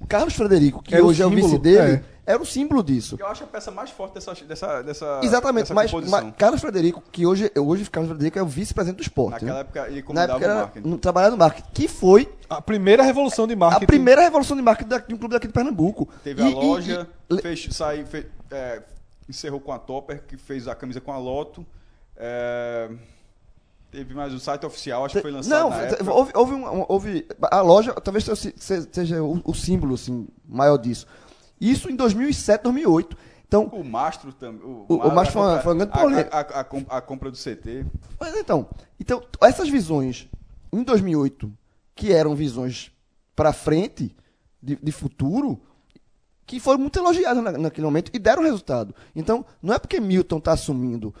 [0.00, 1.92] O Carlos Frederico, que hoje é o vice dele...
[1.94, 3.16] É era o símbolo disso.
[3.18, 4.32] Eu acho a peça mais forte dessa.
[4.44, 8.46] dessa, dessa Exatamente, dessa mas, mas, Carlos Frederico, que hoje, hoje Carlos Frederico é o
[8.46, 9.44] vice-presidente do esporte.
[9.44, 9.60] Naquela né?
[9.60, 10.96] época ele comandava época o marketing.
[10.98, 12.32] Trabalhava no marketing, que foi.
[12.48, 13.84] A primeira revolução de marketing.
[13.84, 16.08] A primeira revolução de marketing de um clube daqui de Pernambuco.
[16.22, 18.82] Teve e, a loja, e, e, fez, sai, fez, é,
[19.28, 21.66] encerrou com a Topper, que fez a camisa com a Loto.
[22.16, 22.90] É,
[23.90, 25.70] Teve mais o site oficial, acho que foi lançado.
[25.70, 28.24] Não, houve, houve, um, houve, A loja talvez
[28.56, 31.06] seja o, o, símbolo assim, maior disso.
[31.60, 33.16] Isso em 2007, 2008.
[33.48, 34.62] Então, o Mastro também.
[34.62, 36.36] O, o, o Mastro foi foi uma grande polêmica.
[36.36, 37.84] A, a, a, a, compra do CT.
[38.18, 40.28] Mas então, então, essas visões
[40.72, 41.52] em 2008,
[41.96, 42.92] que eram visões
[43.34, 44.14] para frente,
[44.62, 45.60] de, de, futuro,
[46.46, 48.94] que foram muito elogiadas na, naquele momento e deram resultado.
[49.16, 51.12] Então, não é porque Milton está assumindo.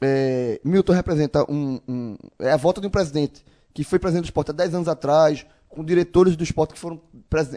[0.00, 4.26] É, Milton representa um, um, É a volta de um presidente que foi presidente do
[4.26, 7.00] esporte há 10 anos atrás, com diretores do esporte que foram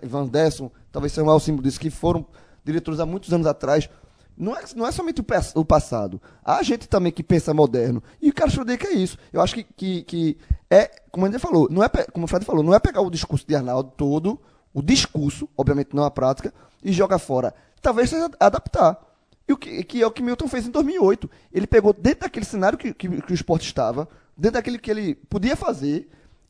[0.03, 2.25] Van Desson, talvez seja o maior símbolo disso, que foram
[2.65, 3.87] diretores há muitos anos atrás.
[4.35, 6.21] Não é, não é somente o, o passado.
[6.43, 8.03] Há gente também que pensa moderno.
[8.21, 9.17] E o Schroeder que é isso.
[9.31, 10.37] Eu acho que, que, que
[10.69, 13.47] é, como gente falou, não é, como o Fred falou, não é pegar o discurso
[13.47, 14.39] de Arnaldo todo,
[14.73, 17.53] o discurso, obviamente não a prática, e jogar fora.
[17.81, 18.99] Talvez seja adaptar.
[19.47, 21.29] E o que, que é o que Milton fez em 2008.
[21.53, 25.15] Ele pegou dentro daquele cenário que, que, que o esporte estava, dentro daquele que ele
[25.15, 26.09] podia fazer,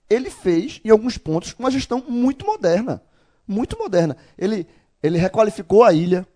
[0.10, 3.01] ele fez, em alguns pontos, uma gestão muito moderna.
[3.47, 4.17] Muito moderna.
[4.38, 4.67] Ele,
[5.01, 6.27] ele requalificou a ilha,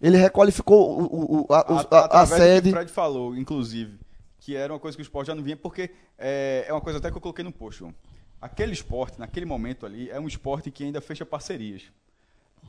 [0.00, 2.68] ele requalificou o, o, a, a, a, a sede.
[2.68, 3.98] O Fred falou, inclusive,
[4.38, 6.98] que era uma coisa que o esporte já não vinha, porque é, é uma coisa
[6.98, 7.84] até que eu coloquei no post.
[8.40, 11.82] aquele esporte, naquele momento ali, é um esporte que ainda fecha parcerias.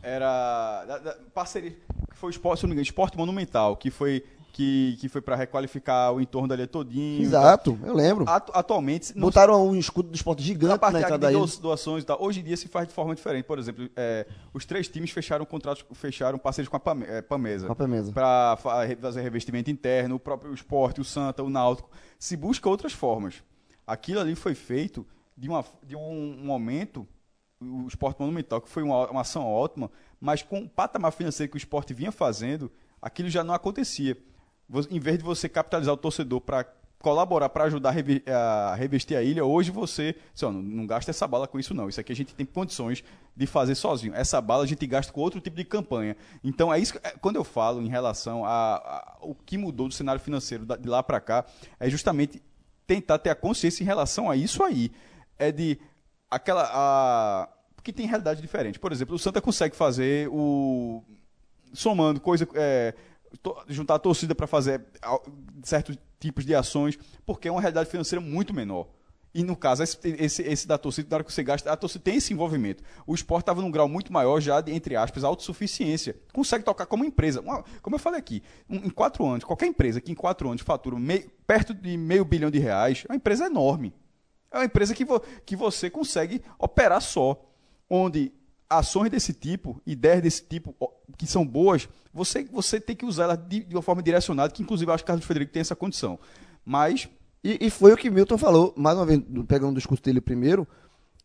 [0.02, 0.86] Era.
[0.86, 1.72] Da, da, parceria.
[2.12, 4.24] Que foi o esporte, se não me engano, esporte monumental, que foi.
[4.52, 7.22] Que, que foi para requalificar o entorno dali todinho.
[7.22, 8.26] Exato, eu lembro.
[8.28, 9.14] Atu- atualmente.
[9.16, 11.34] não Botaram um escudo do esporte gigante parte na de entrada aí.
[11.34, 12.22] do- doações e tal.
[12.22, 13.46] Hoje em dia se faz de forma diferente.
[13.46, 17.68] Por exemplo, é, os três times fecharam contratos, fecharam parceiros com a Pame- é, Pamesa.
[17.68, 18.12] Com a Pamesa.
[18.12, 21.90] Para fazer revestimento interno, o próprio esporte, o Santa, o Náutico.
[22.18, 23.36] Se busca outras formas.
[23.88, 25.06] Aquilo ali foi feito
[25.38, 27.08] de, uma, de um momento,
[27.62, 31.58] o esporte monumental, que foi uma, uma ação ótima, mas com o patamar financeiro que
[31.58, 34.18] o esporte vinha fazendo, aquilo já não acontecia.
[34.90, 36.66] Em vez de você capitalizar o torcedor para
[37.00, 37.96] colaborar, para ajudar
[38.28, 41.74] a revestir a ilha, hoje você diz, ó, não, não gasta essa bala com isso
[41.74, 41.88] não.
[41.88, 43.04] Isso aqui a gente tem condições
[43.36, 44.14] de fazer sozinho.
[44.14, 46.16] Essa bala a gente gasta com outro tipo de campanha.
[46.44, 49.94] Então é isso é, quando eu falo em relação a, a- o que mudou do
[49.94, 51.46] cenário financeiro de lá para cá,
[51.80, 52.42] é justamente
[52.86, 54.92] tentar ter a consciência em relação a isso aí.
[55.38, 55.80] É de
[56.30, 58.78] aquela a porque tem realidade diferente.
[58.78, 61.02] Por exemplo, o Santa consegue fazer o
[61.74, 62.94] somando coisa é,
[63.68, 64.84] juntar a torcida para fazer
[65.64, 68.88] certos tipos de ações, porque é uma realidade financeira muito menor.
[69.34, 72.04] E no caso, esse, esse, esse da torcida, na hora que você gasta, a torcida
[72.04, 72.84] tem esse envolvimento.
[73.06, 76.18] O esporte estava num grau muito maior já de, entre aspas, autossuficiência.
[76.34, 77.40] Consegue tocar como empresa.
[77.40, 80.64] Uma- como eu falei aqui, um- em quatro anos, qualquer empresa que em quatro anos
[80.64, 83.94] fatura mei- perto de meio bilhão de reais, é uma empresa enorme.
[84.52, 87.40] É uma empresa que, vo- que você consegue operar só.
[87.90, 88.32] Onde
[88.70, 90.76] ações desse tipo, ideias desse tipo,
[91.18, 94.62] que são boas, você, você tem que usar elas de, de uma forma direcionada, que
[94.62, 96.20] inclusive eu acho que o Carlos Frederico tem essa condição.
[96.64, 97.10] Mas
[97.44, 100.68] E, e foi o que Milton falou, mais uma vez, pegando o discurso dele primeiro,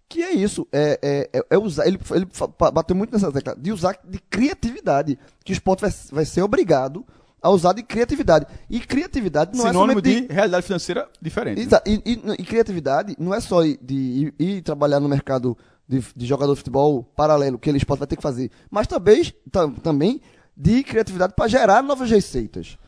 [0.08, 2.26] que é isso, é, é, é- é usar, ele, ele
[2.72, 7.04] bateu muito nessa tecla, de usar de criatividade, que o esporte vai, vai ser obrigado
[7.44, 8.46] a usar de criatividade.
[8.70, 11.59] E criatividade não é sinônimo somente de realidade financeira diferente.
[11.59, 11.62] né?
[11.64, 16.02] Exa- E, e- e criatividade não é só de ir, ir trabalhar no mercado de,
[16.16, 19.72] de jogador de futebol paralelo, que ele esporte vai ter que fazer, mas também, tam-
[19.74, 20.22] também
[20.57, 22.78] de criatividade para gerar novas receitas.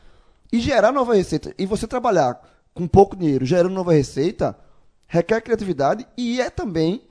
[0.51, 2.41] E gerar novas receitas, e você trabalhar
[2.73, 4.57] com pouco dinheiro, gerando nova receita,
[5.05, 7.03] requer criatividade e é também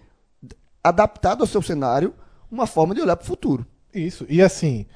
[0.83, 2.13] adaptado ao seu cenário
[2.51, 3.65] uma forma de olhar para o futuro.
[3.95, 4.27] Isso.
[4.29, 4.87] E assim,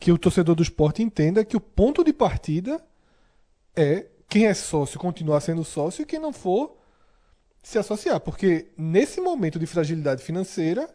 [0.00, 2.82] que o torcedor do esporte entenda que o ponto de partida
[3.76, 6.76] é quem é sócio continuar sendo sócio e quem não for
[7.62, 8.18] se associar.
[8.20, 10.88] Porque nesse momento de fragilidade financeira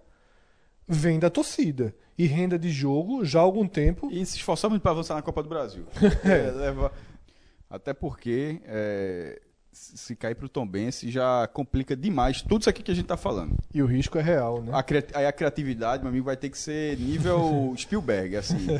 [0.88, 1.94] vem da torcida.
[2.18, 4.10] E renda de jogo já há algum tempo.
[4.10, 5.86] E se esforçar muito para avançar na Copa do Brasil.
[6.24, 6.91] É, leva-
[7.70, 9.41] Até porque é,
[9.76, 13.18] se cair para o Tombense já complica demais tudo isso aqui que a gente está
[13.18, 13.58] falando.
[13.74, 14.72] E o risco é real, né?
[14.74, 18.68] A, aí a criatividade, meu amigo, vai ter que ser nível Spielberg, assim.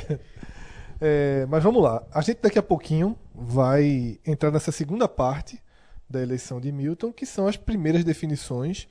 [1.01, 2.01] É, mas vamos lá.
[2.10, 5.62] A gente daqui a pouquinho vai entrar nessa segunda parte
[6.10, 8.88] da eleição de Milton, que são as primeiras definições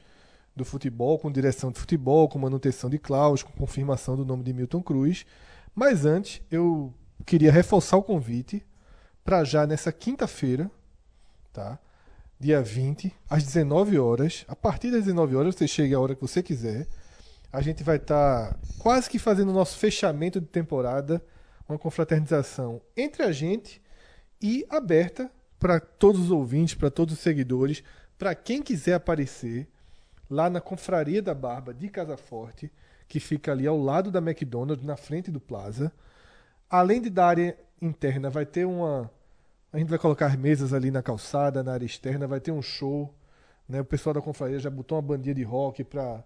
[0.54, 4.52] do futebol, com direção de futebol, com manutenção de Klaus, com confirmação do nome de
[4.52, 5.24] Milton Cruz.
[5.74, 6.92] Mas antes, eu
[7.24, 8.62] queria reforçar o convite
[9.24, 10.70] para já nessa quinta-feira,
[11.54, 11.78] tá?
[12.38, 14.44] Dia 20, às 19 horas.
[14.48, 16.86] A partir das 19 horas, você chega a hora que você quiser.
[17.52, 21.22] A gente vai estar quase que fazendo o nosso fechamento de temporada,
[21.68, 23.80] uma confraternização entre a gente
[24.42, 27.82] e aberta para todos os ouvintes, para todos os seguidores,
[28.18, 29.66] para quem quiser aparecer
[30.28, 32.70] lá na Confraria da Barba de Casa Forte,
[33.08, 35.92] que fica ali ao lado da McDonald's, na frente do Plaza.
[36.68, 39.10] Além de da área interna, vai ter uma.
[39.74, 43.12] A gente vai colocar mesas ali na calçada, na área externa, vai ter um show.
[43.68, 43.80] Né?
[43.80, 46.22] O pessoal da confraria já botou uma bandinha de rock para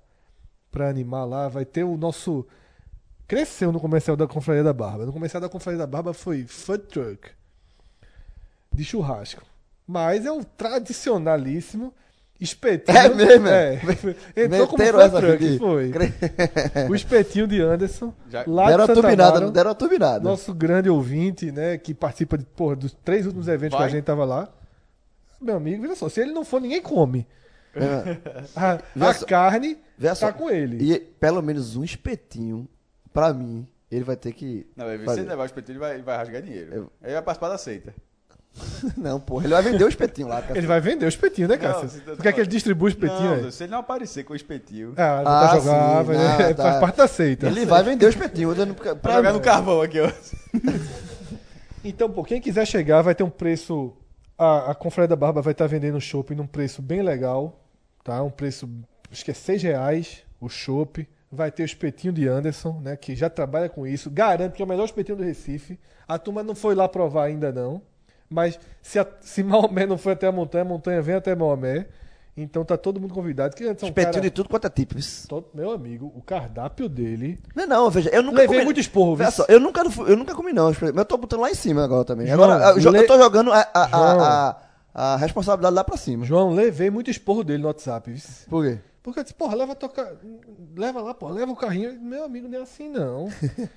[0.71, 1.49] para animar lá.
[1.49, 2.47] Vai ter o nosso.
[3.27, 5.07] Cresceu no comercial da Confraria da Barba.
[5.07, 7.31] No comercial da Confraria da Barba foi food truck
[8.71, 9.43] de churrasco.
[9.87, 11.95] Mas é o tradicionalíssimo
[12.41, 12.97] espetinho.
[12.99, 13.75] É mesmo, É.
[13.75, 13.81] é?
[14.45, 15.59] Entrou como Meteram truck, aqui.
[15.59, 15.93] foi.
[16.89, 18.13] O espetinho de Anderson.
[18.31, 20.21] Já- lá Deram de a Santa turbinada, não deram a turbinada.
[20.21, 23.89] nosso grande ouvinte, né, que participa de, porra, dos três últimos eventos Vai.
[23.89, 24.49] que a gente tava lá.
[25.41, 27.27] Meu amigo, veja só, se ele não for, ninguém come.
[27.75, 28.17] É.
[28.57, 28.79] A,
[29.09, 30.33] a só- carne tá só.
[30.33, 30.93] com ele.
[30.95, 32.69] E pelo menos um espetinho,
[33.13, 34.67] pra mim, ele vai ter que.
[34.77, 36.91] Não, se ele levar o espetinho, ele vai, ele vai rasgar dinheiro.
[37.03, 37.95] Ele vai participar da seita.
[38.97, 40.41] Não, porra, ele vai vender o espetinho lá.
[40.43, 40.59] cara.
[40.59, 41.89] Ele vai vender o espetinho, né, Cássio?
[41.89, 43.53] se tá- Tu quer que ele distribua o espetinho não, aí?
[43.53, 46.57] se ele não aparecer com o espetinho, Ah, Ah, vai jogar, sim, vai- não, faz
[46.57, 46.81] tá.
[46.81, 47.47] parte da seita.
[47.47, 48.55] Ele vai vender o espetinho.
[48.55, 50.11] Dando pra, jogar no carvão aqui, ó.
[51.85, 53.93] Então, pô, quem quiser chegar vai ter um preço.
[54.37, 57.65] A, a Confraria da Barba vai estar vendendo o chopp num preço bem legal,
[58.05, 58.23] tá?
[58.23, 58.69] Um preço,
[59.11, 61.09] acho que é 6 reais o chopp.
[61.31, 62.97] Vai ter o espetinho de Anderson, né?
[62.97, 64.11] Que já trabalha com isso.
[64.11, 65.79] Garanto que é o melhor espetinho do Recife.
[66.07, 67.83] A turma não foi lá provar ainda não.
[68.31, 71.87] Mas se, a, se Maomé não foi até a montanha, a montanha vem até Maomé.
[72.37, 73.57] Então tá todo mundo convidado.
[73.57, 74.97] Que antes é Espetinho cara, de tudo quanto é tipo.
[74.97, 75.27] isso.
[75.27, 77.41] todo- meu amigo, o cardápio dele.
[77.53, 78.65] Não, não, veja, eu nunca Levei comi.
[78.67, 79.37] muito esporro, Veja viu?
[79.39, 80.67] só, eu nunca, eu nunca comi, não.
[80.67, 82.29] Mas eu tô botando lá em cima agora também.
[82.29, 83.89] João, agora, eu, le- eu tô jogando a, a,
[84.55, 84.57] a,
[84.95, 86.25] a responsabilidade lá pra cima.
[86.25, 88.09] João, levei muito esporro dele no WhatsApp.
[88.09, 88.21] viu?
[88.49, 88.79] Por quê?
[89.09, 90.13] Porque eu disse, porra, leva, tua ca-
[90.77, 91.99] leva lá, pô, leva o carrinho.
[92.01, 93.29] Meu amigo, não é assim não.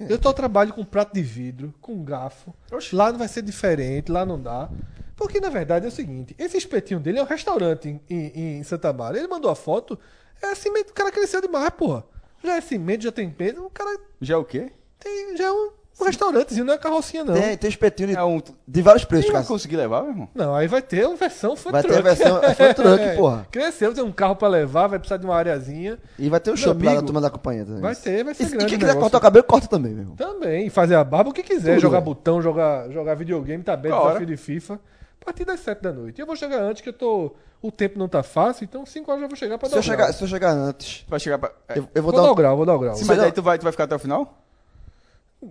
[0.09, 2.53] eu tô trabalho com prato de vidro, com garfo.
[2.93, 4.69] Lá não vai ser diferente, lá não dá.
[5.15, 8.63] Porque na verdade é o seguinte: esse espetinho dele é um restaurante em, em- em
[8.63, 9.17] Santa Mara.
[9.17, 9.97] Ele mandou a foto,
[10.41, 12.03] é cimento, o cara cresceu demais, porra.
[12.43, 14.71] Já é cimento, já tem peso, o cara Já é o quê?
[14.99, 15.71] tem, já é um,
[16.01, 17.33] um restaurantezinho, não é carrocinha não.
[17.33, 18.41] Tem, tem espetinho de, É um.
[18.67, 19.47] de vários preços, Você vai cara.
[19.53, 20.29] conseguir levar, meu irmão?
[20.35, 23.47] Não, aí vai ter uma versão food Vai ter a versão é food truck, porra.
[23.51, 25.97] Cresceu, tem um carro pra levar, vai precisar de uma areazinha.
[26.17, 27.81] E vai ter o Meu shopping lá da turma da companhia também.
[27.81, 29.01] Vai ter, vai ser E, e grande quem o quiser negócio.
[29.01, 30.15] cortar o cabelo, corta também, meu irmão.
[30.15, 32.01] Também, fazer a barba, o que quiser, Tudo, jogar é.
[32.01, 34.79] botão, jogar, jogar videogame, tá bem, desafio de FIFA.
[35.21, 36.17] A partir das 7 da noite.
[36.17, 37.31] E eu vou chegar antes, que eu tô.
[37.61, 39.77] O tempo não tá fácil, então 5 horas eu já vou chegar pra Se dar
[39.77, 40.13] eu, o chegar, grau.
[40.13, 41.51] se eu chegar antes, vai chegar pra.
[41.69, 42.31] é, eu, eu vou Vou, dar dar um...
[42.31, 42.95] o grau, vou dar o grau.
[42.95, 44.43] Sim, mas aí tu vai, tu vai ficar até o final?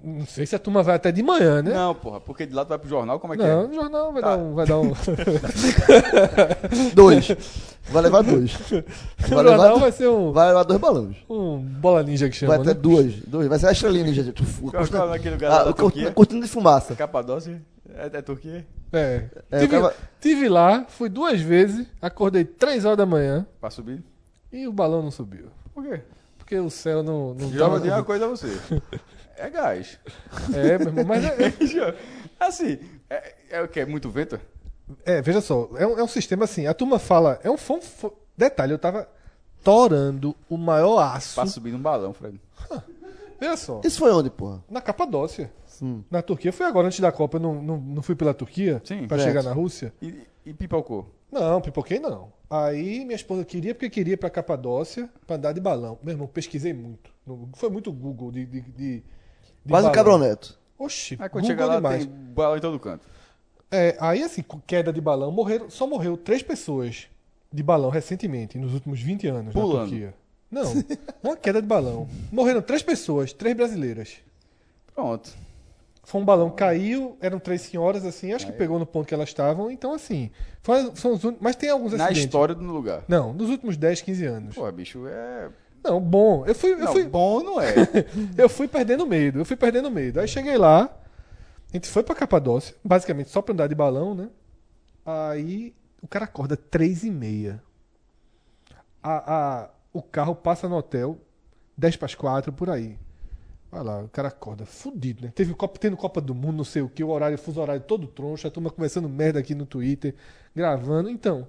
[0.04, 1.72] Não sei se a turma vai até de manhã, né?
[1.74, 3.66] Não, porra, porque de lá tu vai pro jornal, como é que Não, é?
[3.66, 4.36] no jornal vai Tá.
[4.36, 4.54] dar um.
[4.54, 4.92] Vai dar um.
[6.94, 7.28] Dois.
[7.90, 8.52] Vai levar dois.
[8.52, 11.16] Vai levar, jornal do- vai ser um, vai levar dois balões.
[11.28, 12.54] um bola ninja que chama.
[12.56, 12.80] Vai ter né?
[12.80, 13.48] duas, duas.
[13.48, 14.22] Vai ser a estrelinha ninja.
[14.22, 14.42] gente.
[14.70, 16.12] Qual qual é aquele lugar Ah, lá da Turquia?
[16.12, 16.94] cortina de fumaça.
[16.94, 17.60] Capadócia?
[17.92, 18.64] É, é Turquia?
[18.92, 19.24] É.
[19.50, 24.02] É, tive, tive lá, fui duas vezes, acordei 3 horas da manhã Pra subir?
[24.52, 25.46] e o balão não subiu.
[25.74, 26.00] Por quê?
[26.38, 27.34] Porque o céu não.
[27.34, 28.46] não Já vou tava- dizer uma coisa a você.
[29.40, 29.98] É gás.
[30.54, 31.96] É, meu irmão, mas é, é-
[32.38, 32.78] Assim,
[33.08, 33.80] é, é o que?
[33.80, 34.38] É muito vento?
[35.04, 37.80] É, veja só, é um, é um sistema assim, a turma fala, é um fom-
[37.80, 39.08] fo- detalhe, eu tava
[39.62, 41.34] torando o maior aço.
[41.36, 42.40] Pra subir num balão, Fred.
[43.38, 44.62] Veja só, Isso foi onde, porra?
[44.68, 45.50] na Capadócia,
[45.82, 46.02] Hum.
[46.10, 49.06] na Turquia, foi agora antes da Copa, eu não, não, não fui pela Turquia Sim,
[49.06, 49.28] pra certo.
[49.28, 49.94] chegar na Rússia.
[50.02, 51.14] E, e pipocou.
[51.32, 52.32] Não, pipoquei não.
[52.50, 55.98] Aí minha esposa queria porque queria ir pra Capadócia pra andar de balão.
[56.02, 57.10] Meu irmão, pesquisei muito.
[57.54, 59.02] Foi muito Google de, de, de,
[59.64, 59.92] de Quase um balão.
[59.92, 60.58] cabroneto.
[60.78, 62.06] Oxi, Aí quando chega lá demais.
[62.06, 63.06] tem balão em todo canto.
[63.70, 67.06] É, aí assim, queda de balão, morreram, só morreu três pessoas
[67.52, 69.72] de balão recentemente, nos últimos 20 anos Pulando.
[69.74, 70.14] na Turquia.
[70.50, 70.64] Não,
[71.22, 72.08] uma queda de balão.
[72.32, 74.16] Morreram três pessoas, três brasileiras.
[74.94, 75.30] Pronto.
[76.02, 79.28] Foi um balão caiu, eram três senhoras assim, acho que pegou no ponto que elas
[79.28, 80.30] estavam, então assim,
[80.62, 82.24] foi- são os mas tem alguns Na acidentes.
[82.24, 83.04] história do lugar.
[83.06, 84.54] Não, nos últimos 10, 15 anos.
[84.56, 85.48] Pô, bicho, é.
[85.82, 87.74] Não, bom, eu fui, eu Não, fui, bom não é.
[88.36, 90.20] eu fui perdendo medo, eu fui perdendo medo.
[90.20, 90.84] Aí cheguei lá,
[91.72, 94.30] a gente foi pra Capadócia, basicamente só pra andar de balão, né?
[95.06, 97.62] Aí o cara acorda três e meia.
[99.02, 101.18] A, a- o carro passa no hotel
[101.76, 102.98] 10 para as 4, por aí.
[103.70, 105.32] Vai lá, o cara acorda fudido, né?
[105.34, 108.06] Teve Copa, tendo Copa do Mundo, não sei o que, o horário, fuso horário todo
[108.08, 110.14] troncho, a turma conversando merda aqui no Twitter,
[110.54, 111.08] gravando.
[111.10, 111.48] Então,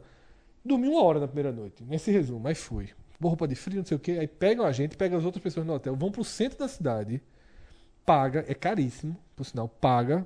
[0.65, 2.89] dormi uma hora na primeira noite, nesse resumo, aí fui.
[3.21, 5.43] Boa roupa de frio, não sei o que, aí pegam a gente, pegam as outras
[5.43, 7.21] pessoas no hotel, vão pro centro da cidade,
[8.03, 10.25] paga, é caríssimo, por sinal, paga,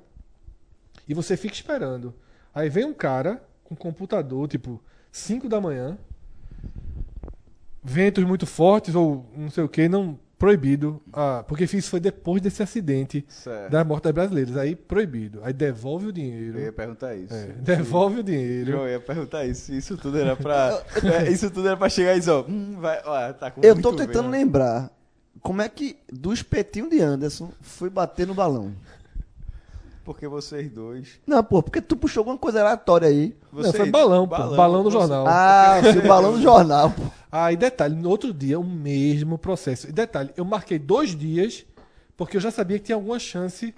[1.06, 2.14] e você fica esperando.
[2.54, 4.82] Aí vem um cara com computador, tipo,
[5.12, 5.98] 5 da manhã,
[7.84, 12.42] ventos muito fortes ou não sei o que, não proibido, ah, porque isso foi depois
[12.42, 13.70] desse acidente Certo.
[13.70, 15.40] da morte das brasileiras, aí proibido.
[15.42, 16.72] Aí devolve o Eu ia dinheiro.
[16.74, 17.32] perguntar isso.
[17.34, 18.72] É, devolve o dinheiro.
[18.72, 19.72] Eu ia perguntar isso.
[19.72, 20.82] Isso tudo era pra.
[21.24, 22.44] é, isso tudo era pra chegar e dizer, ó.
[22.46, 24.32] Hum, vai, ó, tá com Eu muito tô tentando vento.
[24.32, 24.90] lembrar
[25.40, 28.72] como é que do espetinho de Anderson foi bater no balão.
[30.06, 31.18] Porque vocês dois.
[31.26, 33.36] Não, pô, porque tu puxou alguma coisa aleatória aí.
[33.52, 34.36] Não, foi balão, pô.
[34.54, 35.26] Balão no jornal.
[35.26, 37.02] Ah, foi balão no jornal, pô.
[37.30, 39.88] Ah, e detalhe, no outro dia, o mesmo processo.
[39.88, 41.66] E detalhe, eu marquei dois dias,
[42.16, 43.74] porque eu já sabia que tinha alguma chance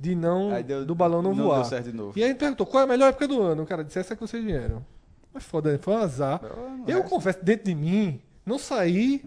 [0.00, 1.56] de não deu- do balão não, voar.
[1.60, 2.18] deu certo de novo.
[2.18, 3.62] E aí ele perguntou qual é a melhor época do ano.
[3.62, 4.82] O cara disse essa que vocês vieram.
[5.30, 5.78] Mas foda, né?
[5.78, 6.40] foi um azar.
[6.86, 9.22] Eu confesso, dentro de mim, não saí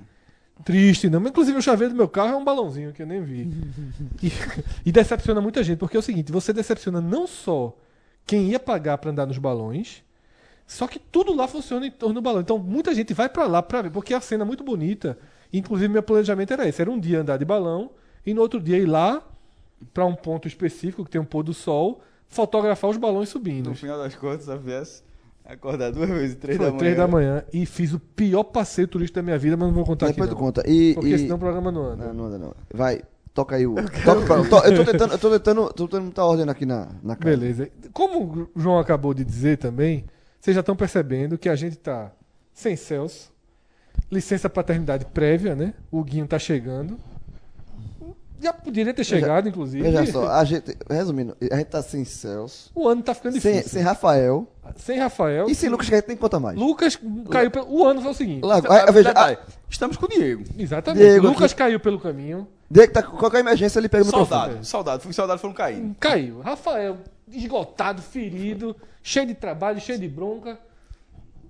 [0.63, 1.21] triste, não.
[1.21, 3.49] Inclusive, o chaveiro do meu carro é um balãozinho que eu nem vi.
[4.21, 4.31] e,
[4.85, 7.75] e decepciona muita gente, porque é o seguinte: você decepciona não só
[8.25, 10.03] quem ia pagar pra andar nos balões,
[10.67, 12.41] só que tudo lá funciona em torno do balão.
[12.41, 15.17] Então, muita gente vai pra lá pra ver, porque a cena é muito bonita.
[15.51, 17.91] Inclusive, meu planejamento era esse: era um dia andar de balão
[18.25, 19.21] e no outro dia ir lá
[19.93, 23.69] pra um ponto específico que tem um pôr do sol, fotografar os balões subindo.
[23.69, 25.08] No final das contas, a viesse
[25.53, 26.79] acordar duas vezes, três Foi da manhã.
[26.79, 29.85] três da manhã e fiz o pior passeio turístico da minha vida, mas não vou
[29.85, 30.35] contar Depois aqui.
[30.35, 30.45] tu Não.
[30.45, 30.63] conta.
[30.69, 31.17] E, Porque e...
[31.19, 32.05] senão o programa não anda.
[32.07, 32.53] Não, não anda não.
[32.73, 33.01] Vai,
[33.33, 33.75] toca aí o...
[33.75, 34.43] Toca pra...
[34.43, 37.35] to- Eu tô tentando, eu tô tentando, tô tentando botar ordem aqui na, na casa.
[37.37, 37.69] Beleza.
[37.93, 40.05] Como o João acabou de dizer também,
[40.39, 42.11] vocês já estão percebendo que a gente tá
[42.53, 43.31] sem Celso,
[44.11, 45.73] licença paternidade prévia, né?
[45.91, 46.97] O Guinho tá chegando.
[48.41, 49.83] Já poderia ter chegado, inclusive.
[49.83, 53.51] Veja só, a gente, resumindo, a gente tá sem Celso, O ano tá ficando sem,
[53.53, 53.71] difícil.
[53.71, 55.49] sem Rafael Sem Rafael.
[55.49, 56.57] e sem Lucas, que a gente nem conta mais.
[56.57, 56.97] Lucas
[57.29, 57.69] caiu pelo.
[57.69, 58.43] O ano foi o seguinte.
[58.45, 60.43] Lago- aí, veja, Detalhe, ah, Estamos com o Diego.
[60.57, 61.03] Exatamente.
[61.03, 61.55] Diego Lucas aqui.
[61.55, 62.47] caiu pelo caminho.
[62.71, 64.07] Diego tá com qualquer emergência, ele pega o.
[64.09, 65.03] Saudade, saudade.
[65.03, 65.95] Fui saudade foram caindo.
[65.99, 66.39] Caiu.
[66.41, 66.97] Rafael,
[67.31, 70.57] esgotado, ferido, cheio de trabalho, cheio de bronca.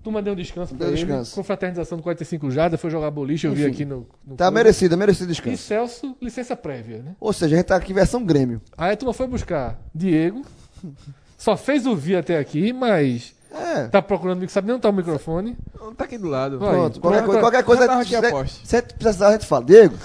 [0.04, 1.04] Turma deu um descanso pra Deu ele.
[1.06, 1.36] descanso.
[1.36, 3.72] Confraternização do 45 Jardas, foi jogar boliche, eu vi Enfim.
[3.72, 4.08] aqui no.
[4.26, 4.52] no Tá coisa.
[4.52, 5.58] merecido, é merecido E descanso.
[5.64, 7.16] Celso, licença prévia, né?
[7.20, 8.62] Ou seja, a gente tá aqui versão Grêmio.
[8.78, 10.42] Aí a turma foi buscar Diego.
[11.38, 13.88] Só fez o vi até aqui, mas É.
[13.88, 15.58] tá procurando, sabe nem onde tá o microfone.
[15.80, 16.58] Não tá aqui do lado.
[16.60, 17.82] Pronto, qualquer, coisa, qualquer coisa.
[17.84, 19.66] Já tava aqui a se- precisar, a gente fala.
[19.66, 19.96] Diego.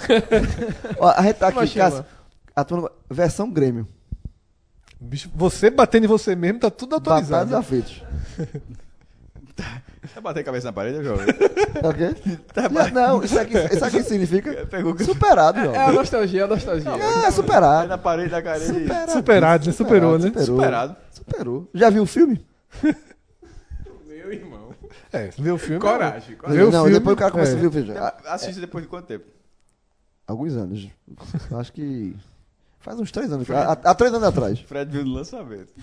[0.99, 1.89] Ó, a gente tá aqui, chama.
[1.91, 2.05] Cássio.
[2.55, 3.87] A turma, versão Grêmio.
[4.99, 7.55] Bicho, você batendo em você mesmo, tá tudo autorizado.
[7.55, 8.01] afeitos.
[9.55, 9.81] Tá
[10.21, 11.25] bater a cabeça na parede, jovem?
[11.27, 12.15] Tá ok?
[12.55, 15.75] Já- não, isso aqui, isso aqui significa Pegou superado, É, meu.
[15.75, 16.89] é a nostalgia, é a nostalgia.
[16.91, 17.87] É, Aí superado.
[17.89, 18.59] na parede da cara.
[18.59, 19.11] Superado.
[19.11, 19.71] Superado, né?
[19.73, 20.27] Superou, né?
[20.27, 20.45] Superou.
[20.45, 20.95] Superado.
[21.11, 21.69] Superou.
[21.73, 22.45] Já viu o filme?
[24.07, 24.69] Meu irmão.
[25.11, 25.79] É, vê o filme.
[25.79, 26.61] Coragem, coragem.
[26.63, 27.55] O não, filme, depois o cara começa é.
[27.55, 27.97] a ver o.
[27.97, 29.25] Há- Assiste depois de quanto tempo?
[30.27, 30.87] Alguns anos.
[31.57, 32.15] Acho que.
[32.79, 33.49] Faz uns três anos.
[33.49, 34.59] Há, há três anos atrás.
[34.59, 35.73] Fred viu no lançamento.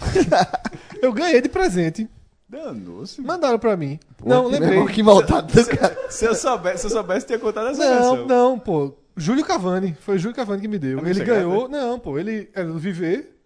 [1.03, 2.09] Eu ganhei de presente.
[2.53, 3.21] Danou-se.
[3.23, 3.99] Mandaram pra mim.
[4.19, 4.73] Pô, não, que lembrei.
[4.75, 5.97] irmão, Que maldade cara.
[6.11, 8.27] Se eu soubesse, se eu soubesse, tinha contado essa Não, versão.
[8.27, 8.95] não, pô.
[9.17, 9.95] Júlio Cavani.
[10.01, 10.93] Foi o Júlio Cavani que me deu.
[10.99, 11.69] Amigo ele secreto, ganhou.
[11.69, 12.19] Não, pô.
[12.19, 13.39] Ele era do Viver.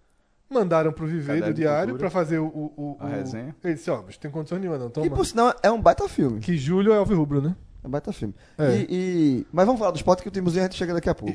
[0.51, 2.47] Mandaram pro Viver Caderno do diário pra fazer o.
[2.47, 3.55] o, o- A o- resenha.
[3.65, 4.91] Ele disse: Ó, bicho, tem condições nenhuma não.
[4.91, 5.09] Toma.
[5.11, 6.39] por sinal é um baita filme.
[6.41, 7.55] Que Júlio é Alvirrubro, né?
[7.83, 8.35] É um baita filme.
[8.59, 8.77] É.
[8.77, 11.15] E, e- Mas vamos falar do esporte que o Timozinho a gente chega daqui a
[11.15, 11.33] pouco.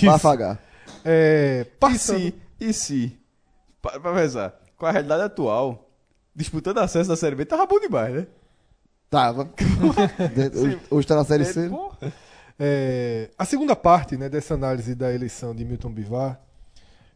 [0.00, 0.58] Pra afagar.
[1.04, 2.18] É, E passando.
[2.18, 3.18] se, e se,
[3.80, 5.89] para pra pensar, com a realidade atual,
[6.40, 8.26] disputando acesso da Série B, tava bom demais, né?
[9.08, 9.50] Tava.
[10.54, 11.68] Hoje, hoje tá na Série C.
[11.68, 11.92] Pô,
[12.62, 16.38] É, a segunda parte né, dessa análise da eleição de Milton Bivar,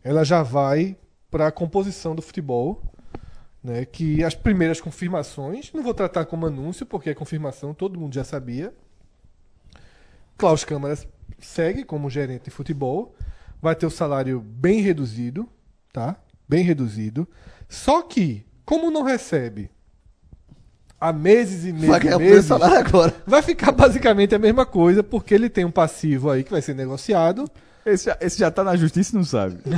[0.02, 0.96] ela já vai
[1.30, 2.82] para a composição do futebol,
[3.62, 8.14] né, que as primeiras confirmações, não vou tratar como anúncio, porque é confirmação, todo mundo
[8.14, 8.72] já sabia.
[10.36, 11.06] Klaus Câmaras
[11.38, 13.14] segue como gerente de futebol,
[13.60, 15.48] vai ter o salário bem reduzido,
[15.92, 16.16] tá?
[16.48, 17.28] Bem reduzido.
[17.68, 19.70] Só que, como não recebe
[21.00, 23.14] há meses e meses, Vai ganhar meses salário agora.
[23.26, 26.74] Vai ficar basicamente a mesma coisa, porque ele tem um passivo aí que vai ser
[26.74, 27.44] negociado.
[27.84, 29.58] esse, já, esse já tá na justiça e não sabe.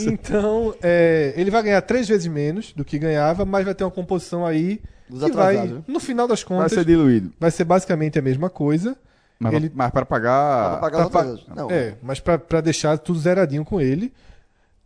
[0.00, 3.90] Então, é, ele vai ganhar três vezes menos do que ganhava, mas vai ter uma
[3.90, 5.82] composição aí Dos que vai, né?
[5.86, 7.32] no final das Vai contas, ser diluído.
[7.38, 8.96] vai ser basicamente a mesma coisa.
[9.38, 10.80] Mas, Ele- mas para Pra pagar...
[10.80, 11.54] pagar os pra-.
[11.54, 14.12] Não, É, mas pra pra deixar tudo zeradinho com ele.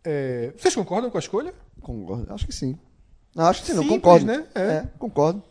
[0.03, 1.53] É, vocês concordam com a escolha?
[1.81, 2.33] Concordo.
[2.33, 2.77] Acho que sim.
[3.35, 3.83] Não, acho que sim, não.
[3.83, 4.25] Simples, Concordo.
[4.25, 4.45] né?
[4.55, 4.61] É.
[4.61, 5.43] É, concordo.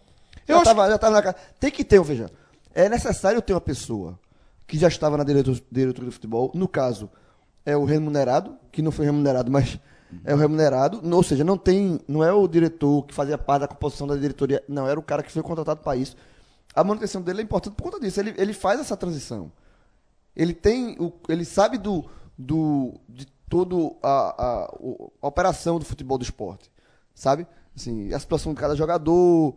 [0.47, 1.37] Eu já, acho tava, já tava na cara.
[1.61, 2.31] Tem que ter, veja.
[2.75, 4.19] É necessário ter uma pessoa
[4.67, 6.51] que já estava na diretor- diretoria do futebol.
[6.55, 7.11] No caso,
[7.65, 9.79] é o remunerado, que não foi remunerado, mas
[10.25, 11.01] é o remunerado.
[11.15, 12.01] Ou seja, não tem.
[12.09, 14.63] Não é o diretor que fazia parte da composição da diretoria.
[14.69, 16.17] Não, era o cara que foi contratado para isso.
[16.75, 18.21] A manutenção dele é importante por conta disso.
[18.21, 19.51] Ele, ele faz essa transição.
[20.37, 20.97] Ele tem.
[20.99, 22.05] O, ele sabe do.
[22.37, 24.75] do de todo a, a,
[25.23, 26.71] a operação do futebol do esporte.
[27.15, 27.47] Sabe?
[27.77, 29.55] Assim, a situação de cada jogador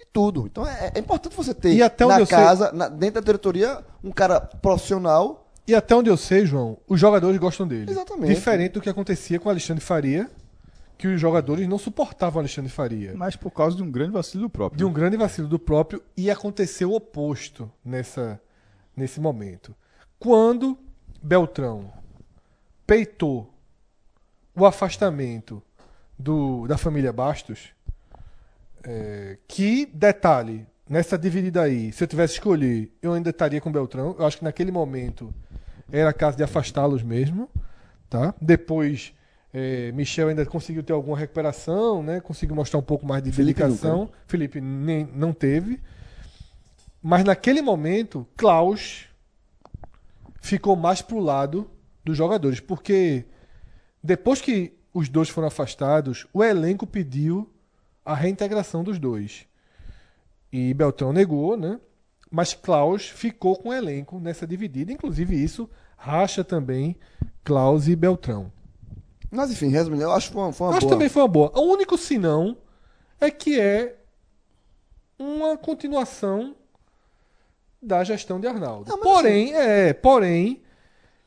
[0.00, 0.46] e tudo.
[0.46, 3.84] Então é, é importante você ter E na eu sei- casa, na- dentro da diretoria,
[4.02, 5.50] um cara profissional.
[5.66, 7.90] E até onde eu sei, João, os jogadores gostam dele.
[7.90, 8.34] Exatamente.
[8.34, 10.28] Diferente do que acontecia com o Alexandre Faria,
[10.98, 13.12] que os jogadores não suportavam o Alexandre Faria.
[13.14, 14.78] Mas por causa de um grande vacilo próprio.
[14.78, 18.40] de um grande vacilo do próprio e aconteceu o oposto nessa,
[18.96, 19.74] nesse momento.
[20.18, 20.76] Quando
[21.22, 21.92] Beltrão
[22.92, 23.50] peitou
[24.54, 25.62] o afastamento
[26.18, 27.70] do, da família Bastos,
[28.84, 34.14] é, que, detalhe, nessa dividida aí, se eu tivesse escolher, eu ainda estaria com Beltrão.
[34.18, 35.32] Eu acho que naquele momento
[35.90, 37.48] era caso de afastá-los mesmo.
[38.10, 38.34] Tá?
[38.38, 39.14] Depois,
[39.54, 42.20] é, Michel ainda conseguiu ter alguma recuperação, né?
[42.20, 44.10] conseguiu mostrar um pouco mais de dedicação.
[44.26, 45.80] Felipe nem, não teve.
[47.02, 49.06] Mas naquele momento, Klaus
[50.42, 51.70] ficou mais pro lado
[52.04, 53.24] dos jogadores, porque
[54.02, 57.50] depois que os dois foram afastados, o elenco pediu
[58.04, 59.46] a reintegração dos dois.
[60.52, 61.80] E Beltrão negou, né?
[62.30, 64.92] Mas Klaus ficou com o elenco nessa dividida.
[64.92, 66.96] Inclusive, isso racha também
[67.44, 68.52] Klaus e Beltrão.
[69.30, 70.92] Mas enfim, resumindo, eu acho que foi uma, foi uma Acho boa.
[70.94, 71.52] também foi uma boa.
[71.54, 72.56] O único senão
[73.18, 73.96] é que é
[75.18, 76.54] uma continuação
[77.80, 78.90] da gestão de Arnaldo.
[78.90, 80.61] Não, porém, é, porém,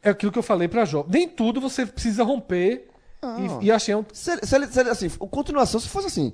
[0.05, 1.05] é aquilo que eu falei para Jó.
[1.09, 2.87] Nem tudo você precisa romper
[3.21, 3.61] Não.
[3.61, 6.33] e, e achar um Se, se ele, se ele, assim, a continuação, se fosse assim,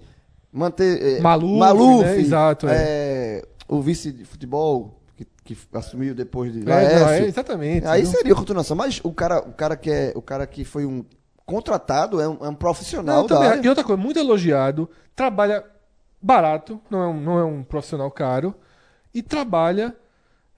[0.51, 1.17] manter.
[1.17, 2.17] É, Maluf, Maluf né?
[2.19, 7.07] Exato, é, o vice de futebol, que que assumiu depois de É, Laércio.
[7.07, 7.87] é, exatamente.
[7.87, 8.11] Aí viu?
[8.11, 11.03] seria continuação, mas o cara, o cara que é, o cara que foi um
[11.45, 13.61] contratado é um, é um profissional Não, também- área.
[13.65, 15.63] E outra coisa, muito elogiado, trabalha
[16.21, 18.53] barato, não é um, não é um profissional caro,
[19.13, 19.95] e trabalha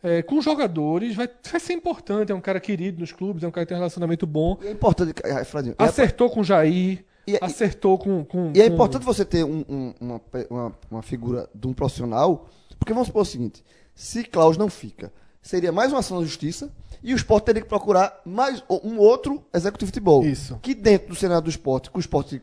[0.03, 3.51] é, com jogadores, vai, vai ser importante, é um cara querido nos clubes, é um
[3.51, 4.59] cara que tem um relacionamento bom.
[4.61, 8.51] E é importante, ah, Fradinho, é- Acertou com o Jair, E- acertou com, com.
[8.53, 12.49] E é com- importante você ter um- um- uma, uma, uma figura de um profissional,
[12.77, 13.63] porque vamos supor o seguinte:
[13.95, 16.69] se Klaus não fica, seria mais uma ação da justiça
[17.01, 20.25] e o esporte teria que procurar mais um outro executivo de futebol.
[20.25, 20.59] Isso.
[20.61, 22.41] Que dentro do cenário do esporte, com o esporte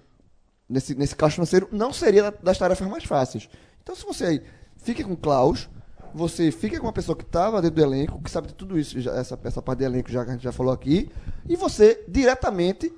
[0.68, 3.48] nesse, nesse caso financeiro, não seria da- das tarefas mais fáceis.
[3.82, 4.42] Então, se você aí
[4.78, 5.68] fica com Klaus,
[6.14, 9.00] você fica com uma pessoa que estava dentro do elenco, que sabe de tudo isso,
[9.00, 11.10] já- essa, essa parte de elenco já que a gente já falou aqui,
[11.48, 12.92] e você diretamente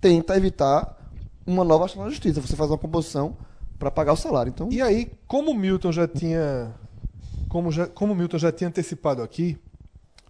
[0.00, 0.96] tenta evitar
[1.46, 2.40] uma nova ação na justiça.
[2.40, 3.36] Você faz uma composição
[3.78, 4.50] para pagar o salário.
[4.50, 6.74] Então, E aí, como o Milton já tinha.
[7.48, 9.56] Como, já, como Milton já tinha antecipado aqui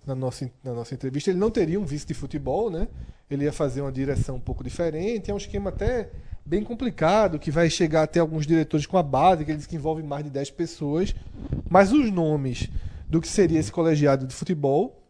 [0.06, 2.86] na nossa, na nossa entrevista, ele não teria um vice de futebol, né?
[3.28, 5.30] Ele ia fazer uma direção um pouco diferente.
[5.30, 6.10] É um esquema até
[6.46, 10.04] bem complicado, que vai chegar até alguns diretores com a base, que eles que envolvem
[10.06, 11.14] mais de 10 pessoas.
[11.68, 12.68] Mas os nomes
[13.08, 15.02] do que seria esse colegiado de futebol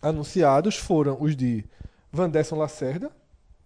[0.00, 1.64] anunciados foram os de
[2.12, 3.10] Vanderson Lacerda,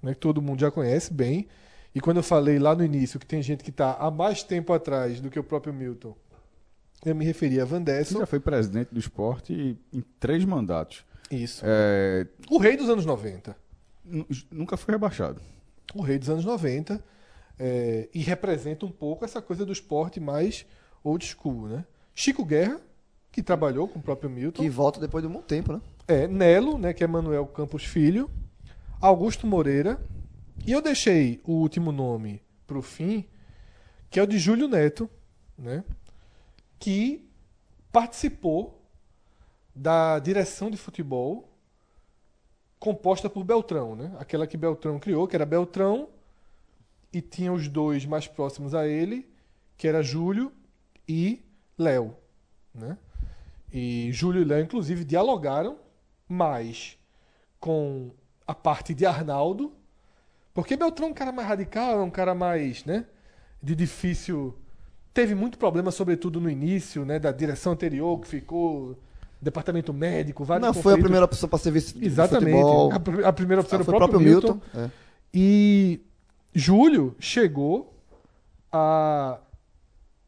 [0.02, 1.48] né, que todo mundo já conhece bem.
[1.94, 4.72] E quando eu falei lá no início que tem gente que está há mais tempo
[4.72, 6.14] atrás do que o próprio Milton,
[7.04, 8.18] eu me referi a Ele Vanderson.
[8.18, 11.04] já foi presidente do esporte em três mandatos.
[11.30, 11.62] Isso.
[11.64, 13.56] É, O rei dos anos 90.
[14.04, 15.40] nu- nunca foi rebaixado.
[15.94, 17.02] O rei dos anos 90.
[17.58, 20.66] é, e representa um pouco essa coisa do esporte mais
[21.02, 21.84] old school, né?
[22.14, 22.80] Chico Guerra,
[23.32, 24.62] que trabalhou com o próprio Milton.
[24.62, 25.80] que volta depois de um bom tempo, né?
[26.08, 28.30] É, Nelo, né, que é Manuel Campos Filho,
[29.00, 30.00] Augusto Moreira,
[30.66, 33.24] e eu deixei o último nome pro fim,
[34.08, 35.10] que é o de Júlio Neto,
[35.58, 35.84] né,
[36.78, 37.28] que
[37.92, 38.82] participou
[39.74, 41.55] da direção de futebol
[42.78, 44.14] composta por Beltrão, né?
[44.18, 46.08] Aquela que Beltrão criou, que era Beltrão
[47.12, 49.28] e tinha os dois mais próximos a ele,
[49.76, 50.52] que era Júlio
[51.08, 51.42] e
[51.78, 52.14] Léo,
[52.74, 52.98] né?
[53.72, 55.78] E Júlio e Léo, inclusive, dialogaram
[56.28, 56.98] mais
[57.58, 58.10] com
[58.46, 59.72] a parte de Arnaldo,
[60.54, 63.06] porque Beltrão é um cara mais radical, é um cara mais, né,
[63.62, 64.56] de difícil...
[65.12, 68.98] Teve muito problema, sobretudo no início, né, da direção anterior, que ficou
[69.40, 71.02] departamento médico, vários Não foi a conflitos.
[71.04, 72.52] primeira pessoa para ser vice de Exatamente.
[72.52, 72.92] futebol.
[72.92, 74.60] A, pr- a primeira opção Ah, era o foi próprio, Milton.
[74.74, 74.90] É.
[75.34, 76.00] E
[76.54, 77.94] Júlio chegou
[78.72, 79.38] a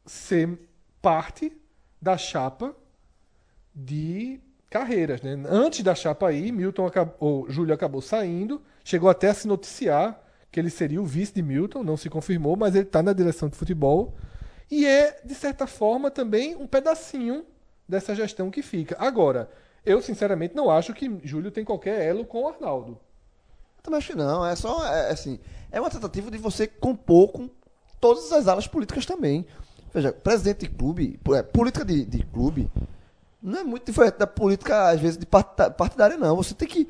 [0.07, 0.59] ser
[1.01, 1.53] parte
[2.01, 2.75] da chapa
[3.75, 4.41] de
[4.71, 5.23] carreiras.
[5.23, 5.37] Né?
[5.49, 10.23] Antes da chapa aí, Milton acabou, ou Júlio acabou saindo, chegou até a se noticiar
[10.51, 13.49] que ele seria o vice de Milton, não se confirmou, mas ele está na direção
[13.49, 14.15] de futebol.
[14.71, 17.45] E é, de certa forma, também um pedacinho
[17.89, 18.97] dessa gestão que fica.
[18.99, 19.51] Agora,
[19.85, 22.99] eu sinceramente não acho que Júlio tem qualquer elo com o Arnaldo.
[23.79, 24.45] Eu também acho que não.
[24.45, 25.39] É só, é, assim,
[25.71, 27.49] é uma tentativa de você compor com
[28.01, 29.47] todas as alas políticas também.
[29.93, 32.71] Veja, presidente de clube, é, política de, de clube,
[33.43, 36.37] não é muito diferente da política, às vezes, de partidária, não.
[36.37, 36.89] Você tem que.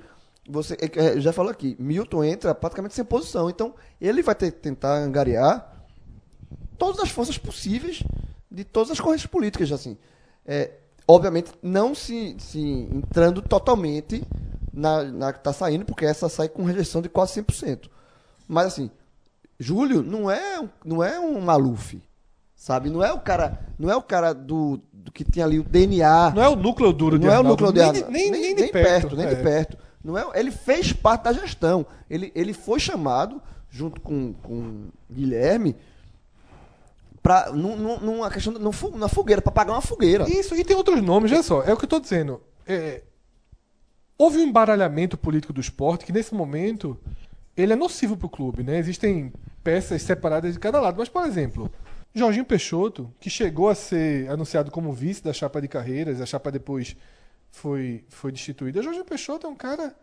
[0.51, 3.51] Você, é é, já falou aqui, Milton entra praticamente sem posição.
[3.51, 5.87] Então, ele vai ter, tentar angariar
[6.79, 8.03] todas as forças possíveis
[8.51, 9.97] de todas as correntes políticas, assim.
[10.47, 10.73] É,
[11.09, 12.61] obviamente, não se, se
[12.93, 14.23] entrando totalmente
[14.73, 17.89] na, na que está saindo, porque essa sai com rejeição de quase 100%.
[18.47, 18.91] Mas, assim,
[19.59, 22.01] Júlio não é, um- não é um Maluf,
[22.55, 22.91] sabe?
[22.91, 26.31] Não é o cara, não é o cara do, do que tinha ali o DNA.
[26.35, 28.11] Não é o núcleo duro de Não é o núcleo de nem, Arnaldo.
[28.11, 29.17] nem, nem, de perto.
[29.17, 29.35] nem é.
[29.35, 29.77] de perto.
[30.05, 31.85] Não é, ele fez parte da gestão.
[32.09, 35.75] Ele, ele foi chamado, junto com, com Guilherme,
[37.29, 40.27] pra, num, num- numa questão, na fogueira, para pagar uma fogueira.
[40.31, 42.41] Isso, e tem outros nomes, olha só, é o que eu tô dizendo.
[42.67, 43.03] É,
[44.17, 46.99] houve um embaralhamento político do esporte que, nesse momento,
[47.55, 48.79] ele é nocivo pro clube, né?
[48.79, 49.31] Existem
[49.63, 50.97] peças separadas de cada lado.
[50.99, 51.71] Mas, por exemplo,
[52.15, 56.51] Jorginho Peixoto, que chegou a ser anunciado como vice da chapa de carreiras, a chapa
[56.51, 56.97] depois
[57.51, 58.83] foi, foi destituída.
[58.83, 59.95] Jorginho Peixoto é um cara